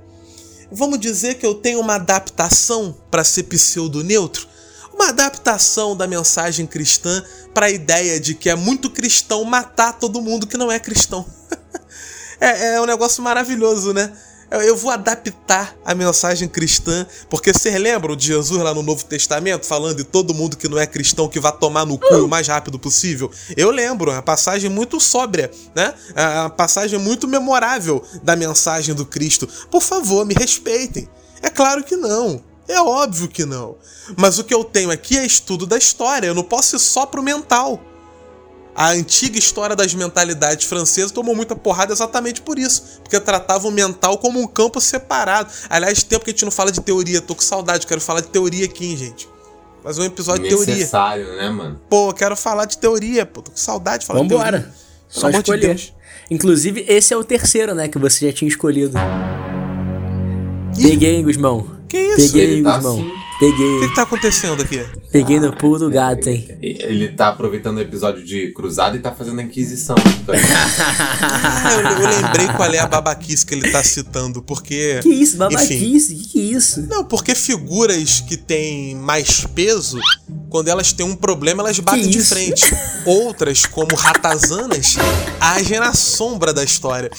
[0.75, 4.49] Vamos dizer que eu tenho uma adaptação para ser pseudo-neutro?
[4.95, 7.23] Uma adaptação da mensagem cristã
[7.53, 11.27] para a ideia de que é muito cristão matar todo mundo que não é cristão.
[12.41, 14.11] é, é um negócio maravilhoso, né?
[14.61, 19.67] Eu vou adaptar a mensagem cristã, porque vocês lembram de Jesus lá no Novo Testamento
[19.67, 22.49] falando de todo mundo que não é cristão que vai tomar no cu o mais
[22.49, 23.31] rápido possível?
[23.57, 25.95] Eu lembro, é uma passagem muito sóbria, né?
[26.15, 29.49] É uma passagem muito memorável da mensagem do Cristo.
[29.71, 31.09] Por favor, me respeitem.
[31.41, 32.43] É claro que não.
[32.69, 33.77] É óbvio que não.
[34.17, 36.27] Mas o que eu tenho aqui é estudo da história.
[36.27, 37.81] Eu não posso ir só pro mental.
[38.75, 43.71] A antiga história das mentalidades francesas tomou muita porrada exatamente por isso, porque tratava o
[43.71, 45.53] mental como um campo separado.
[45.69, 48.29] Aliás, tempo que a gente não fala de teoria, tô com saudade, quero falar de
[48.29, 49.29] teoria aqui, hein, gente.
[49.83, 50.81] Fazer um episódio Necessário, de teoria.
[50.81, 51.81] Necessário, né, mano?
[51.91, 54.59] Pô, quero falar de teoria, pô, tô com saudade de falar Vambora.
[54.59, 54.83] de teoria.
[55.09, 55.75] Só escolher.
[55.75, 55.95] De
[56.31, 58.97] Inclusive, esse é o terceiro, né, que você já tinha escolhido.
[60.79, 61.69] Ih, Peguei, hein, Gusmão.
[61.89, 62.33] Que isso?
[62.33, 62.95] Peguei, hein, tá Gusmão.
[62.95, 63.22] Assim.
[63.43, 63.77] Peguei.
[63.77, 64.87] O que, que tá acontecendo aqui?
[65.11, 66.47] Peguei no pulo do gato, hein?
[66.63, 69.97] Ele tá aproveitando o episódio de Cruzado e tá fazendo a Inquisição.
[69.99, 75.01] ah, eu, eu, lembrei qual é a babaquice que ele tá citando, porque.
[75.03, 75.75] Que isso, babaquice?
[75.75, 76.87] Enfim, que, que isso?
[76.89, 79.99] Não, porque figuras que têm mais peso,
[80.49, 82.73] quando elas têm um problema, elas batem de frente.
[83.05, 84.95] Outras, como ratazanas,
[85.41, 87.11] agem na sombra da história.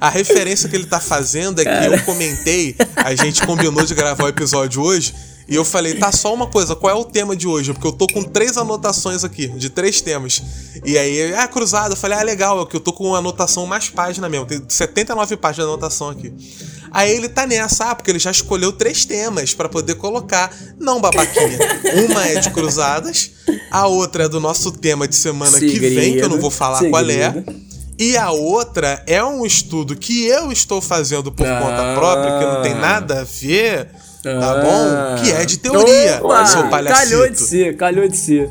[0.00, 1.96] A referência que ele tá fazendo é que Cara.
[1.96, 5.33] eu comentei, a gente combinou de gravar o episódio hoje.
[5.46, 7.72] E eu falei, tá, só uma coisa, qual é o tema de hoje?
[7.72, 10.42] Porque eu tô com três anotações aqui, de três temas.
[10.84, 13.66] E aí, ah, cruzado, eu falei, ah, legal, é que eu tô com uma anotação
[13.66, 16.32] mais página mesmo, tem 79 páginas de anotação aqui.
[16.90, 20.50] Aí ele tá nessa, ah, porque ele já escolheu três temas para poder colocar.
[20.78, 21.58] Não, babaquinha.
[22.08, 23.32] Uma é de cruzadas,
[23.70, 25.72] a outra é do nosso tema de semana Segredo.
[25.72, 26.92] que vem, que eu não vou falar Segredo.
[26.92, 27.44] qual é.
[27.98, 31.60] E a outra é um estudo que eu estou fazendo por ah.
[31.60, 33.90] conta própria, que não tem nada a ver
[34.32, 35.22] Tá bom?
[35.22, 37.10] Que é de teoria, Opa, seu palhacito.
[37.10, 38.50] Calhou de ser, calhou de ser.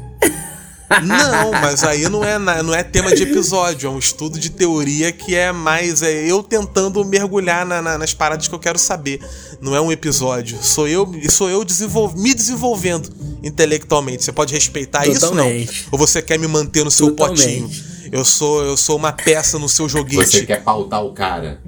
[1.02, 5.12] Não, mas aí não é, não é tema de episódio, é um estudo de teoria
[5.12, 9.20] que é mais é eu tentando mergulhar na, na, nas paradas que eu quero saber.
[9.60, 10.62] Não é um episódio.
[10.62, 13.10] Sou eu, sou eu desenvol, me desenvolvendo
[13.42, 14.24] intelectualmente.
[14.24, 15.72] Você pode respeitar Totalmente.
[15.72, 15.90] isso não?
[15.94, 17.62] Ou você quer me manter no seu Totalmente.
[17.62, 17.94] potinho?
[18.12, 20.30] Eu sou, eu sou uma peça no seu joguete.
[20.30, 21.60] Você quer pautar o cara?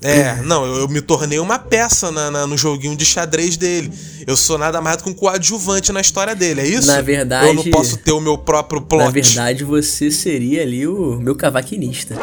[0.00, 3.90] É, não, eu, eu, me tornei uma peça na, na, no joguinho de xadrez dele.
[4.26, 6.86] Eu sou nada mais do que um coadjuvante na história dele, é isso?
[6.86, 7.48] Na verdade.
[7.48, 9.04] Eu não posso ter o meu próprio plot.
[9.04, 12.14] Na verdade, você seria ali o meu cavaquinista.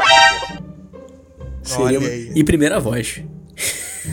[1.61, 2.31] Seria Olha aí.
[2.33, 3.21] E primeira voz.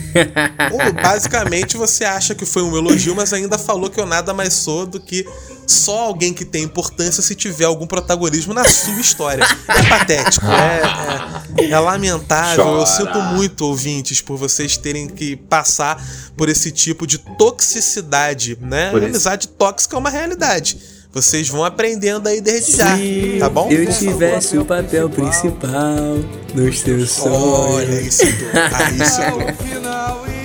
[1.01, 4.85] basicamente, você acha que foi um elogio, mas ainda falou que eu nada mais sou
[4.85, 5.25] do que
[5.65, 9.45] só alguém que tem importância se tiver algum protagonismo na sua história.
[9.67, 12.63] É patético, é, é, é lamentável.
[12.63, 12.81] Chora.
[12.81, 16.03] Eu sinto muito, ouvintes, por vocês terem que passar
[16.35, 18.89] por esse tipo de toxicidade, né?
[18.89, 20.92] Amizade tóxica é uma realidade.
[21.13, 22.97] Vocês vão aprendendo aí desde já,
[23.39, 23.69] tá bom?
[23.69, 26.17] Se eu tivesse o papel principal
[26.55, 27.35] nos teus sonhos.
[27.35, 29.21] Olha isso, aí isso.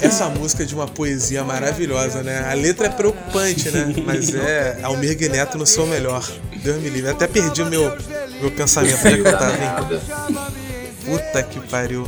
[0.00, 2.46] Essa música é de uma poesia maravilhosa, né?
[2.50, 3.94] A letra é preocupante, né?
[4.04, 6.26] Mas é Almir Neto no seu melhor.
[6.62, 7.10] Deus me livre.
[7.10, 7.90] Até perdi o meu,
[8.40, 9.70] meu pensamento onde eu tava, hein?
[11.04, 12.06] Puta que pariu.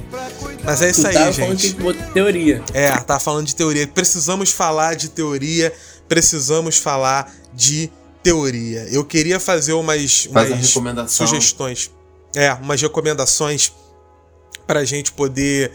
[0.65, 1.75] Mas é isso tu aí, gente.
[1.75, 2.63] Falando de teoria.
[2.73, 3.87] É, tá falando de teoria.
[3.87, 5.73] Precisamos falar de teoria.
[6.09, 7.91] Precisamos falar de
[8.23, 8.87] teoria.
[8.91, 11.91] Eu queria fazer umas, umas sugestões.
[12.35, 13.73] É, umas recomendações
[14.67, 15.71] para a gente poder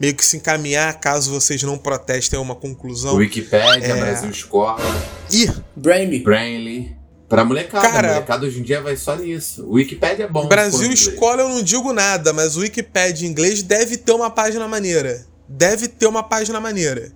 [0.00, 3.14] meio que se encaminhar caso vocês não protestem uma conclusão.
[3.16, 4.00] Wikipedia, é...
[4.00, 4.82] Brasil Escola.
[5.30, 6.18] E Brainly.
[6.20, 6.96] Brainly.
[7.28, 9.64] Pra molecada, Cara, molecada hoje em dia vai só nisso.
[9.64, 10.48] O Wikipedia é bom.
[10.48, 14.68] Brasil Escola eu não digo nada, mas o Wikipedia em inglês deve ter uma página
[14.68, 15.24] maneira.
[15.48, 17.12] Deve ter uma página maneira.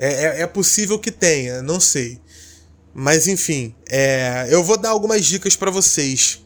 [0.00, 2.18] É, é, é possível que tenha, não sei.
[2.94, 6.42] Mas enfim, é, eu vou dar algumas dicas para vocês.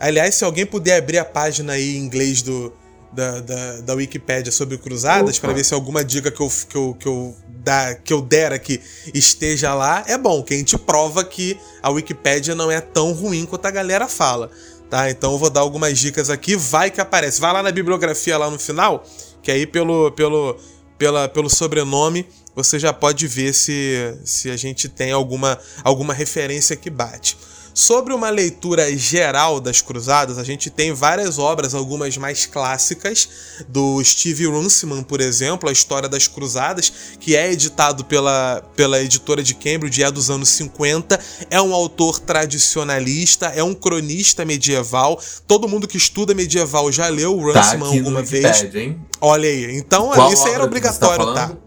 [0.00, 2.72] Aliás, se alguém puder abrir a página aí em inglês do,
[3.12, 6.96] da, da, da Wikipédia sobre cruzadas para ver se alguma dica que eu, que eu,
[6.98, 8.80] que eu, da, que eu der aqui
[9.12, 13.44] esteja lá, é bom, que a gente prova que a Wikipédia não é tão ruim
[13.44, 14.50] quanto a galera fala.
[14.88, 15.10] Tá?
[15.10, 17.40] Então eu vou dar algumas dicas aqui, vai que aparece.
[17.40, 19.04] Vai lá na bibliografia lá no final,
[19.42, 20.56] que aí pelo, pelo,
[20.96, 26.74] pela, pelo sobrenome, você já pode ver se, se a gente tem alguma, alguma referência
[26.74, 27.36] que bate.
[27.76, 33.28] Sobre uma leitura geral das Cruzadas, a gente tem várias obras, algumas mais clássicas,
[33.68, 39.42] do Steve Runciman, por exemplo, A História das Cruzadas, que é editado pela, pela editora
[39.42, 41.20] de Cambridge, é dos anos 50.
[41.50, 45.20] É um autor tradicionalista, é um cronista medieval.
[45.46, 48.74] Todo mundo que estuda medieval já leu o Tá Runciman no alguma vez.
[48.74, 48.98] Hein?
[49.20, 49.76] Olha aí.
[49.76, 51.65] Então, Qual isso aí era tá obrigatório, tá?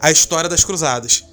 [0.00, 1.24] A História das Cruzadas.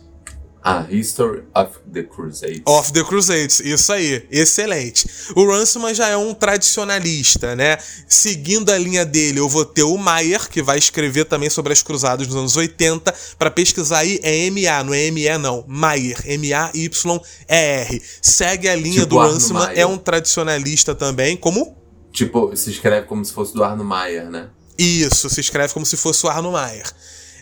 [0.66, 2.62] Ah, History of the Crusades.
[2.66, 5.06] Of the Crusades, isso aí, excelente.
[5.36, 7.78] O Runciman já é um tradicionalista, né?
[8.08, 11.84] Seguindo a linha dele, eu vou ter o Maier, que vai escrever também sobre as
[11.84, 13.14] cruzadas nos anos 80.
[13.38, 18.02] Para pesquisar aí é MA, não é ME não, Maier, M-A-Y-E-R.
[18.22, 19.80] Segue a linha Tipo do Maier.
[19.80, 21.76] é um tradicionalista também, como?
[22.14, 24.50] Tipo, se escreve como se fosse do Arno Maier, né?
[24.78, 26.90] Isso, se escreve como se fosse o Arno Maier.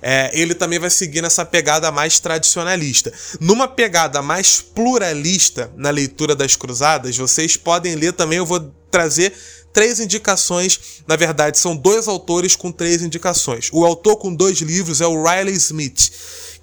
[0.01, 3.13] É, ele também vai seguir nessa pegada mais tradicionalista.
[3.39, 8.59] Numa pegada mais pluralista na leitura das cruzadas, vocês podem ler também, eu vou
[8.89, 9.33] trazer
[9.71, 10.79] três indicações.
[11.07, 13.69] Na verdade, são dois autores com três indicações.
[13.71, 16.11] O autor com dois livros é o Riley Smith,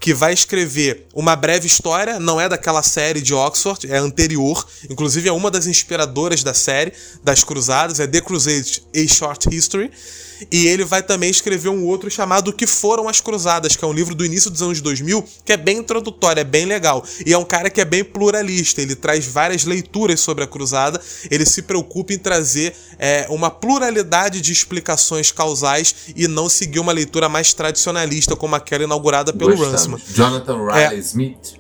[0.01, 5.28] que vai escrever uma breve história, não é daquela série de Oxford, é anterior, inclusive
[5.28, 6.93] é uma das inspiradoras da série
[7.23, 9.90] das Cruzadas, é The Crusades: A Short History.
[10.51, 13.89] E ele vai também escrever um outro chamado O que foram as Cruzadas, que é
[13.89, 17.05] um livro do início dos anos 2000, que é bem introdutório, é bem legal.
[17.27, 21.01] E é um cara que é bem pluralista, ele traz várias leituras sobre a cruzada,
[21.31, 26.93] ele se preocupa em trazer é, uma pluralidade de explicações causais e não seguir uma
[26.93, 29.55] leitura mais tradicionalista como aquela inaugurada pelo.
[29.55, 29.98] Runciman.
[30.15, 30.98] Jonathan Riley É.
[30.98, 31.59] Smith.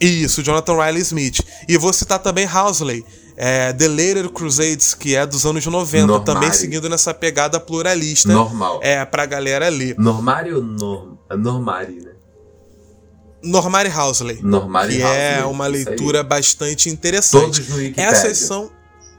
[0.00, 1.40] Isso, Jonathan Riley Smith.
[1.68, 3.04] E vou citar também Housley,
[3.36, 6.24] é, The Later Crusades, que é dos anos 90, Normari.
[6.24, 8.28] também seguindo nessa pegada pluralista.
[8.32, 8.80] Normal.
[8.82, 9.94] É, pra galera ler.
[9.98, 11.16] Normari ou Norm...
[11.30, 12.12] é Normari, né?
[13.42, 14.40] Normari Housley.
[14.42, 15.84] Normari que é Housley, uma isso aí.
[15.84, 17.44] leitura bastante interessante.
[17.60, 18.04] Todos no Wikipedia.
[18.10, 18.70] Essas são.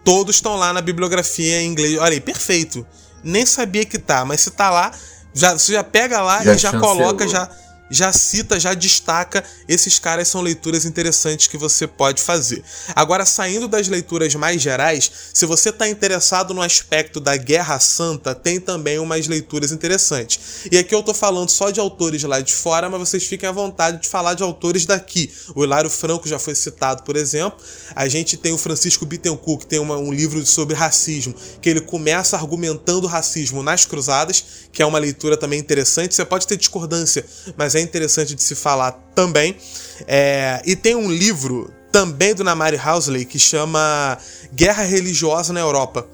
[0.03, 1.97] Todos estão lá na bibliografia em inglês.
[1.99, 2.85] Olha aí, perfeito.
[3.23, 4.91] Nem sabia que tá, mas se tá lá,
[5.33, 6.95] já, você já pega lá Já e já chancelou.
[6.97, 7.49] coloca, já,
[7.93, 9.43] já cita, já destaca.
[9.67, 12.63] Esses caras são leituras interessantes que você pode fazer.
[12.95, 18.33] Agora, saindo das leituras mais gerais, se você está interessado no aspecto da Guerra Santa,
[18.33, 20.65] tem também umas leituras interessantes.
[20.71, 23.51] E aqui eu tô falando só de autores lá de fora, mas vocês fiquem à
[23.51, 25.31] vontade de falar de autores daqui.
[25.55, 27.59] O Hilário Franco já foi citado, por exemplo.
[27.95, 31.81] A gente tem o Francisco Bittencourt, que tem uma- um livro sobre racismo, que ele
[31.81, 36.15] começa argumentando o racismo nas cruzadas, que é uma leitura também interessante.
[36.15, 37.25] Você pode ter discordância,
[37.55, 39.55] mas é interessante de se falar também.
[40.07, 44.17] É, e tem um livro também do Namari Housley que chama
[44.51, 46.07] Guerra Religiosa na Europa,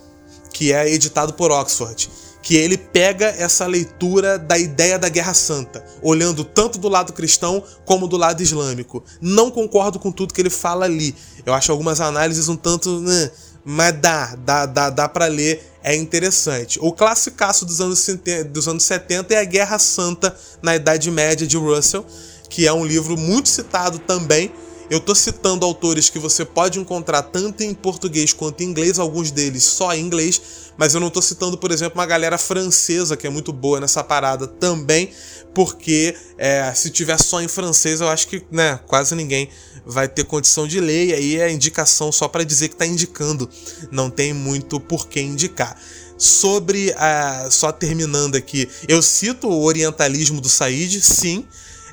[0.52, 2.10] que é editado por Oxford.
[2.42, 7.64] Que ele pega essa leitura da ideia da Guerra Santa, olhando tanto do lado cristão
[7.86, 9.04] como do lado islâmico.
[9.22, 11.14] Não concordo com tudo que ele fala ali.
[11.46, 13.00] Eu acho algumas análises um tanto.
[13.02, 13.30] né,
[13.72, 16.80] mas dá, dá, dá, dá para ler, é interessante.
[16.82, 21.46] O classicaço dos anos, 70 dos anos 70 é a Guerra Santa na Idade Média
[21.46, 22.04] de Russell,
[22.50, 24.52] que é um livro muito citado também.
[24.90, 29.30] Eu tô citando autores que você pode encontrar tanto em português quanto em inglês, alguns
[29.30, 30.42] deles só em inglês,
[30.76, 34.04] mas eu não tô citando, por exemplo, uma galera francesa que é muito boa nessa
[34.04, 35.12] parada também,
[35.54, 39.50] porque é, se tiver só em francês, eu acho que né, quase ninguém
[39.86, 43.48] vai ter condição de ler, e aí é indicação só para dizer que tá indicando,
[43.92, 45.80] não tem muito por que indicar.
[46.18, 47.48] Sobre a.
[47.50, 51.48] Só terminando aqui, eu cito o orientalismo do Said, sim.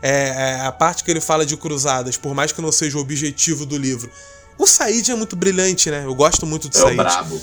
[0.09, 3.01] É, é, a parte que ele fala de cruzadas, por mais que não seja o
[3.01, 4.11] objetivo do livro.
[4.59, 6.05] O Said é muito brilhante, né?
[6.05, 6.97] Eu gosto muito do É Said.
[6.97, 7.41] brabo.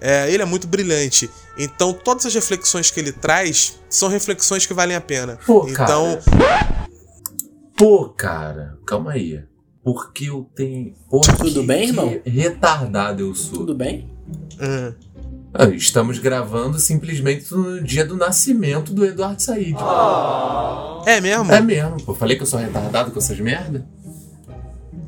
[0.00, 1.30] É, ele é muito brilhante.
[1.58, 5.38] Então, todas as reflexões que ele traz são reflexões que valem a pena.
[5.46, 6.88] Pô, então, cara.
[7.76, 9.42] Pô, cara, calma aí.
[9.82, 10.94] Porque eu tenho.
[11.10, 12.20] Tudo que- bem, que irmão?
[12.24, 13.58] Retardado eu sou.
[13.60, 14.10] Tudo bem?
[14.60, 14.94] hum,
[15.52, 19.74] Ah, Estamos gravando simplesmente no dia do nascimento do Eduardo Said.
[21.06, 21.52] é mesmo?
[21.52, 22.14] É mesmo, pô.
[22.14, 23.84] Falei que eu sou retardado com essas merda?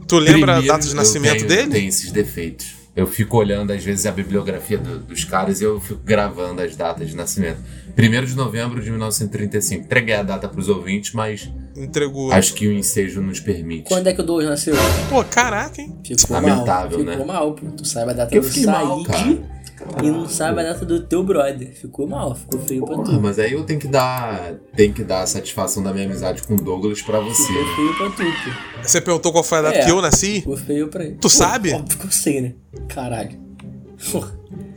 [0.09, 1.71] tu lembra Primeiro, a data de nascimento tenho- dele?
[1.71, 2.75] Tem esses defeitos.
[2.95, 6.77] Eu fico olhando, às vezes, a bibliografia do- dos caras e eu fico gravando as
[6.77, 7.57] datas de nascimento.
[7.97, 9.85] 1 de novembro de 1935.
[9.87, 12.31] Entreguei a data pros ouvintes, mas Entregou.
[12.31, 13.85] acho que o ensejo nos permite.
[13.89, 14.75] Quando é que o Douglas nasceu?
[15.09, 15.97] Pô, caraca, hein?
[16.05, 17.07] Ficou Lamentável, mal.
[17.07, 17.13] né?
[17.13, 17.67] Ficou mal, pô.
[17.71, 19.62] Tu sabe a data Eu do mal, Said cara.
[20.03, 21.73] E não sabe a data do teu brother.
[21.75, 23.21] Ficou mal, ficou feio pra tu.
[23.21, 26.55] mas aí eu tenho que dar, tenho que dar a satisfação da minha amizade com
[26.55, 27.43] o Douglas pra você.
[27.43, 28.83] Ficou feio pra tu, pô.
[28.83, 29.85] Você perguntou qual foi a data É.
[29.85, 30.41] que eu nasci?
[30.41, 31.17] Ficou feio pra ele.
[31.21, 31.73] Tu sabe?
[31.73, 32.53] Óbvio que eu sei, né?
[32.89, 33.41] Caralho.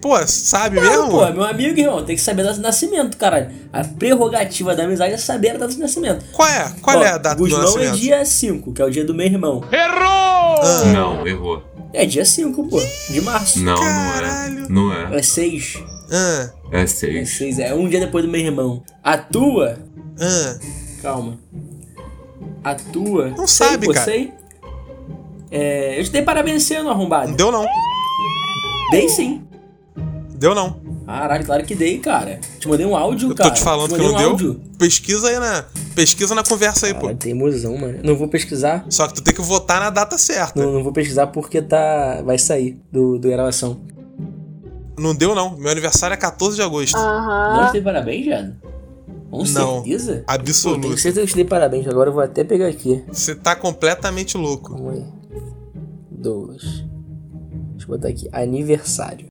[0.02, 1.10] pô, sabe Não, mesmo?
[1.10, 3.50] pô, é meu amigo, irmão, tem que saber a data de nascimento, caralho.
[3.74, 6.24] A prerrogativa da amizade é saber a data de nascimento.
[6.32, 6.72] Qual é?
[6.82, 7.94] Qual Ó, é a data do Guzmão nascimento?
[7.96, 9.64] é dia 5, que é o dia do meu irmão.
[9.72, 11.64] Ah, Não, errou.
[11.96, 13.64] É dia 5, pô, de março.
[13.64, 14.68] Não, Caralho.
[14.70, 15.04] não é.
[15.06, 15.20] Não é.
[15.20, 15.84] É 6.
[16.12, 17.38] ah, É É seis.
[17.38, 18.84] 6, é um dia depois do meu irmão.
[19.04, 19.80] A tua,
[20.20, 20.60] ah.
[21.02, 21.40] calma.
[22.64, 23.30] A tua.
[23.30, 24.06] Não sei, sabe, pô, cara.
[24.06, 24.34] Sei.
[25.50, 27.30] É, eu te dei parabéns esse ano, arrombado.
[27.30, 27.66] Não deu não.
[28.92, 29.42] Dei sim.
[30.36, 30.82] Deu não.
[31.06, 32.40] Caralho, claro que dei, cara.
[32.60, 33.50] Te mandei um áudio, Eu cara.
[33.50, 34.30] tô te falando que mandei não um deu.
[34.32, 34.62] áudio.
[34.78, 35.66] Pesquisa aí na.
[35.94, 37.02] Pesquisa na conversa aí, pô.
[37.02, 38.00] Caralho, teimosão, mano.
[38.04, 38.86] Não vou pesquisar.
[38.90, 40.60] Só que tu tem que votar na data certa.
[40.60, 42.22] Não, não vou pesquisar porque tá.
[42.26, 43.80] Vai sair do, do gravação.
[44.98, 45.58] Não deu, não.
[45.58, 46.98] Meu aniversário é 14 de agosto.
[46.98, 48.56] Não te dei parabéns, Jado?
[49.30, 49.46] Com Não.
[49.84, 50.24] certeza?
[50.26, 50.82] Pô, Absoluto.
[50.82, 51.88] tenho certeza que eu te dei parabéns.
[51.88, 53.04] Agora eu vou até pegar aqui.
[53.12, 54.74] Você tá completamente louco.
[54.74, 55.04] Um aí.
[56.10, 56.62] Dois.
[56.64, 58.30] Deixa eu botar aqui.
[58.32, 59.28] Aniversário.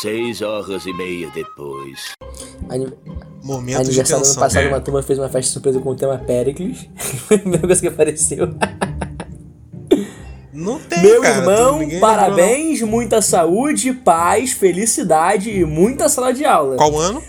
[0.00, 2.12] Seis horas e meia depois.
[2.68, 2.92] Ani-
[3.42, 4.68] Momento de Aniversário do ano passado, É.
[4.68, 6.88] uma turma fez uma festa surpresa com o tema Pericles.
[6.98, 8.48] Foi a primeira coisa que apareceu.
[10.52, 11.36] Não tem, Meu cara.
[11.38, 16.76] irmão, Tu- ninguém lembrou, parabéns, muita saúde, paz, felicidade e muita sala de aula.
[16.76, 17.22] Qual ano?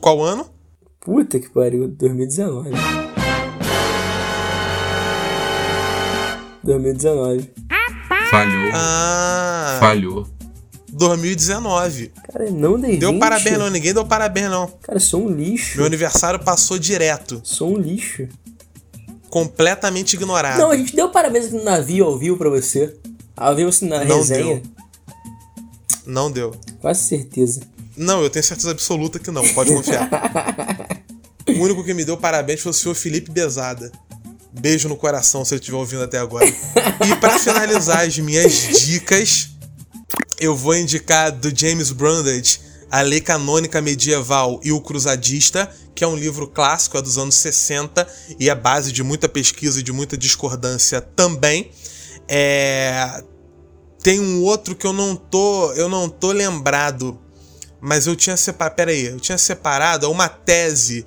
[0.00, 0.46] Qual ano?
[1.00, 2.70] Puta que pariu, 2019.
[6.62, 7.50] 2019.
[8.30, 8.70] Falhou.
[8.74, 10.26] Ah, Falhou.
[11.00, 12.12] 2019.
[12.30, 13.20] Cara, não dei Deu 20.
[13.20, 14.66] parabéns não, ninguém deu parabéns não.
[14.82, 15.78] Cara, sou um lixo.
[15.78, 17.40] Meu aniversário passou direto.
[17.42, 18.28] Sou um lixo.
[19.30, 20.58] Completamente ignorado.
[20.58, 22.94] Não, a gente deu parabéns aqui no navio ao vivo pra você.
[23.34, 24.56] Ao vivo assim na Não resenha.
[24.56, 24.62] deu.
[26.04, 26.54] Não deu.
[26.80, 27.60] Quase certeza.
[27.96, 30.06] Não, eu tenho certeza absoluta que não, pode confiar.
[31.48, 33.90] o único que me deu parabéns foi o senhor Felipe Bezada.
[34.52, 36.46] Beijo no coração se ele estiver ouvindo até agora.
[36.46, 38.52] E pra finalizar as minhas
[38.84, 39.50] dicas,
[40.40, 42.60] eu vou indicar do James Brundage,
[42.90, 47.34] A Lei Canônica Medieval e o Cruzadista, que é um livro clássico, é dos anos
[47.36, 48.08] 60
[48.38, 51.70] e é base de muita pesquisa e de muita discordância também.
[52.26, 53.22] É,
[54.02, 57.20] tem um outro que eu não tô, eu não tô lembrado,
[57.78, 61.04] mas eu tinha separado, aí, eu tinha separado uma tese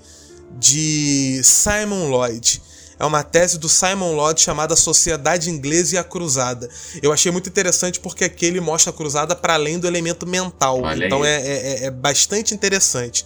[0.60, 2.61] de Simon Lloyd.
[3.03, 6.69] É uma tese do Simon Lloyd chamada Sociedade Inglesa e a Cruzada.
[7.01, 10.81] Eu achei muito interessante porque aqui ele mostra a cruzada para além do elemento mental.
[10.81, 11.30] Olha então aí.
[11.30, 13.25] é, é- é bastante interessante.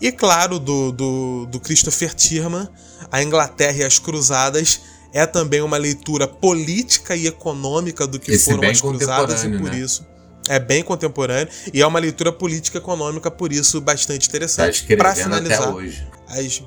[0.00, 2.66] E claro, do, do, do Christopher Tierman,
[3.12, 4.80] A Inglaterra e as Cruzadas,
[5.12, 9.70] é também uma leitura política e econômica do que Esse foram as cruzadas e por
[9.70, 9.78] né?
[9.78, 10.08] isso
[10.48, 14.96] é bem contemporâneo e é uma leitura política e econômica por isso bastante Tá interessante.
[14.96, 16.08] Pra escrevendo até hoje.
[16.26, 16.62] as,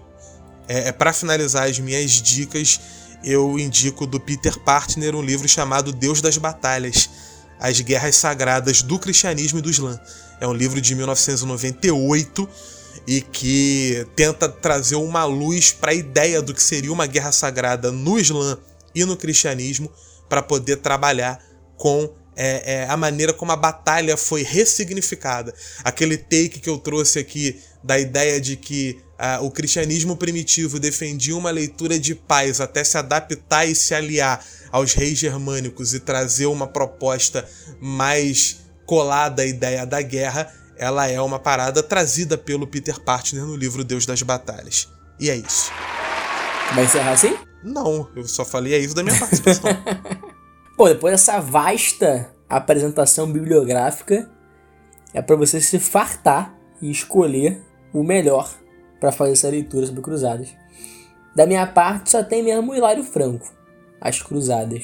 [0.68, 2.80] é, é para finalizar as minhas dicas,
[3.23, 7.10] eu indico do Peter Partner um livro chamado Deus das Batalhas:
[7.60, 9.99] As Guerras Sagradas do Cristianismo e do Islã.
[10.41, 12.49] É um livro de 1998
[13.07, 17.91] e que tenta trazer uma luz para a ideia do que seria uma guerra sagrada
[17.91, 18.57] no Islã
[18.94, 19.90] e no cristianismo
[20.30, 21.40] para poder trabalhar
[21.77, 25.53] com é, é, a maneira como a batalha foi ressignificada.
[25.84, 31.33] Aquele take que eu trouxe aqui da ideia de que ah, o cristianismo primitivo defendia
[31.37, 36.45] uma leitura de paz até se adaptar e se aliar aos reis germânicos e trazer
[36.47, 37.47] uma proposta
[37.79, 43.55] mais colada à ideia da guerra, ela é uma parada trazida pelo Peter Partner no
[43.55, 44.89] livro Deus das Batalhas.
[45.17, 45.71] E é isso.
[46.75, 47.37] Vai encerrar assim?
[47.63, 49.71] Não, eu só falei é isso da minha participação.
[50.75, 54.29] Pô, depois dessa vasta apresentação bibliográfica,
[55.13, 57.63] é pra você se fartar e escolher
[57.93, 58.61] o melhor
[59.03, 60.47] pra fazer essa leitura sobre cruzadas.
[61.35, 63.51] Da minha parte, só tem mesmo o Hilário Franco,
[63.99, 64.84] As Cruzadas.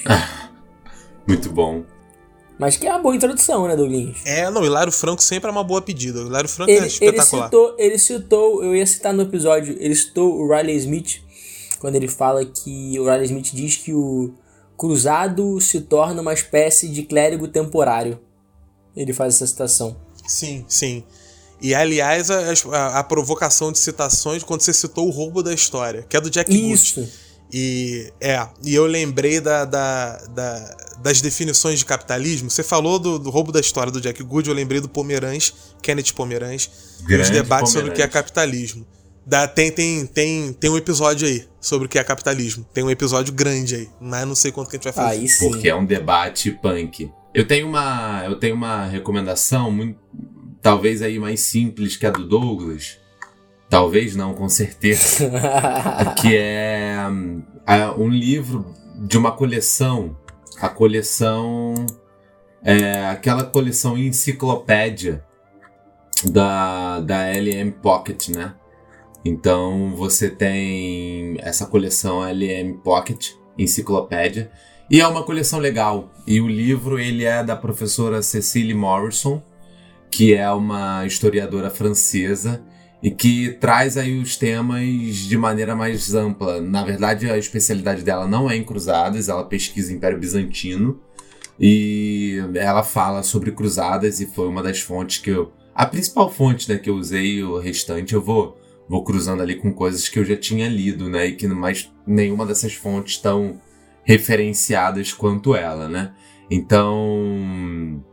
[1.25, 1.85] Muito bom.
[2.57, 4.17] Mas que é uma boa introdução, né, Douglas?
[4.25, 6.19] é, não, Hilário Franco sempre é uma boa pedida.
[6.19, 7.45] O Hilário Franco é Ele, ele, espetacular.
[7.45, 11.21] citou, ele citou, eu ia citar no episódio, ele citou o Riley Smith,
[11.79, 14.33] quando ele fala que o Riley Smith diz que o
[14.75, 18.19] cruzado se torna uma espécie de clérigo temporário.
[18.97, 19.95] Ele faz essa citação.
[20.27, 21.05] Sim, sim.
[21.61, 22.39] E aliás, a,
[22.71, 26.29] a- a provocação de citações quando você citou o roubo da história, que é do
[26.29, 26.73] Jack Good.
[26.73, 27.09] Isso.
[27.51, 32.49] E é, e eu lembrei da, da- da- das definições de capitalismo.
[32.49, 36.13] Você falou do, do roubo da história do Jack Good, eu lembrei do Pomeranz, Kenneth
[36.15, 36.69] Pomeranz,
[36.99, 38.85] e os Grande debates sobre o que é capitalismo.
[39.25, 42.65] Da, tem, tem, tem, tem um episódio aí sobre o que é capitalismo.
[42.73, 45.19] Tem um episódio grande aí, mas não sei quanto que a gente vai fazer.
[45.21, 45.49] Aí sim.
[45.49, 47.11] Porque é um debate punk.
[47.33, 49.99] Eu tenho uma, eu tenho uma recomendação muito,
[50.61, 52.99] talvez aí mais simples que a do Douglas.
[53.69, 55.29] Talvez não, com certeza.
[56.19, 57.43] que é hum,
[57.97, 60.17] um livro de uma coleção.
[60.59, 61.73] A coleção
[62.63, 65.23] é aquela coleção enciclopédia
[66.25, 68.53] da, da LM Pocket, né?
[69.23, 74.51] Então você tem essa coleção LM Pocket, enciclopédia,
[74.89, 76.09] e é uma coleção legal.
[76.25, 79.41] E o livro ele é da professora Cecily Morrison,
[80.11, 82.61] que é uma historiadora francesa
[83.01, 86.59] e que traz aí os temas de maneira mais ampla.
[86.61, 90.99] Na verdade, a especialidade dela não é em cruzadas, ela pesquisa Império Bizantino
[91.59, 96.69] e ela fala sobre cruzadas e foi uma das fontes que eu a principal fonte,
[96.69, 98.57] né, que eu usei, o restante eu vou
[98.87, 102.45] vou cruzando ali com coisas que eu já tinha lido, né, e que mais nenhuma
[102.45, 103.61] dessas fontes tão
[104.03, 106.11] referenciadas quanto ela, né?
[106.49, 108.03] Então,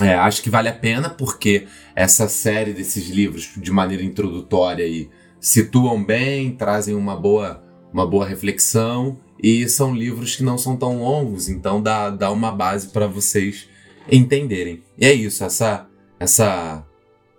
[0.00, 5.08] é, acho que vale a pena porque essa série desses livros, de maneira introdutória, aí,
[5.40, 7.62] situam bem, trazem uma boa,
[7.92, 12.50] uma boa reflexão e são livros que não são tão longos, então dá, dá uma
[12.50, 13.68] base para vocês
[14.10, 14.82] entenderem.
[14.98, 15.86] E é isso, essa,
[16.18, 16.84] essa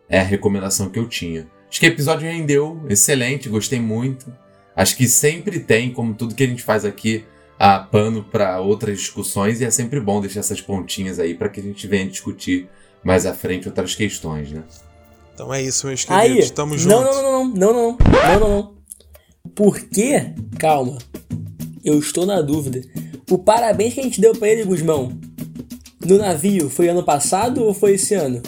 [0.07, 1.47] é a recomendação que eu tinha.
[1.69, 4.31] Acho que o episódio rendeu, excelente, gostei muito.
[4.75, 7.25] Acho que sempre tem, como tudo que a gente faz aqui,
[7.57, 11.59] a pano para outras discussões e é sempre bom deixar essas pontinhas aí para que
[11.59, 12.67] a gente venha discutir
[13.03, 14.63] mais à frente outras questões, né?
[15.33, 16.31] Então é isso, meus queridos.
[16.31, 16.97] Aí, Estamos juntos.
[16.97, 18.75] Não, não, não, não, não, não, não, não.
[19.53, 20.33] Por quê?
[20.57, 20.97] Calma.
[21.83, 22.81] Eu estou na dúvida.
[23.29, 25.17] O parabéns que a gente deu para ele, Guzmão,
[26.03, 28.41] no navio, foi ano passado ou foi esse ano?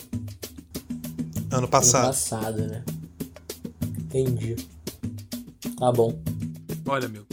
[1.52, 2.06] Ano passado.
[2.06, 2.84] Ano passado, né?
[3.98, 4.56] Entendi.
[5.78, 6.18] Tá bom.
[6.86, 7.26] Olha, meu,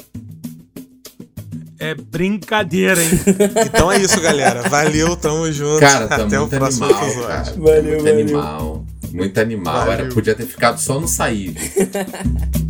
[1.79, 3.11] é brincadeira, hein?
[3.67, 4.69] Então é isso, galera.
[4.69, 5.81] Valeu, tamo junto.
[5.81, 7.29] Cara, tá Até o próximo animal, episódio.
[7.29, 7.43] cara.
[7.57, 8.21] Valeu, muito valeu.
[8.21, 8.87] animal.
[9.13, 9.75] Muito animal.
[9.87, 9.93] Valeu.
[9.93, 11.55] Era, podia ter ficado só no sair.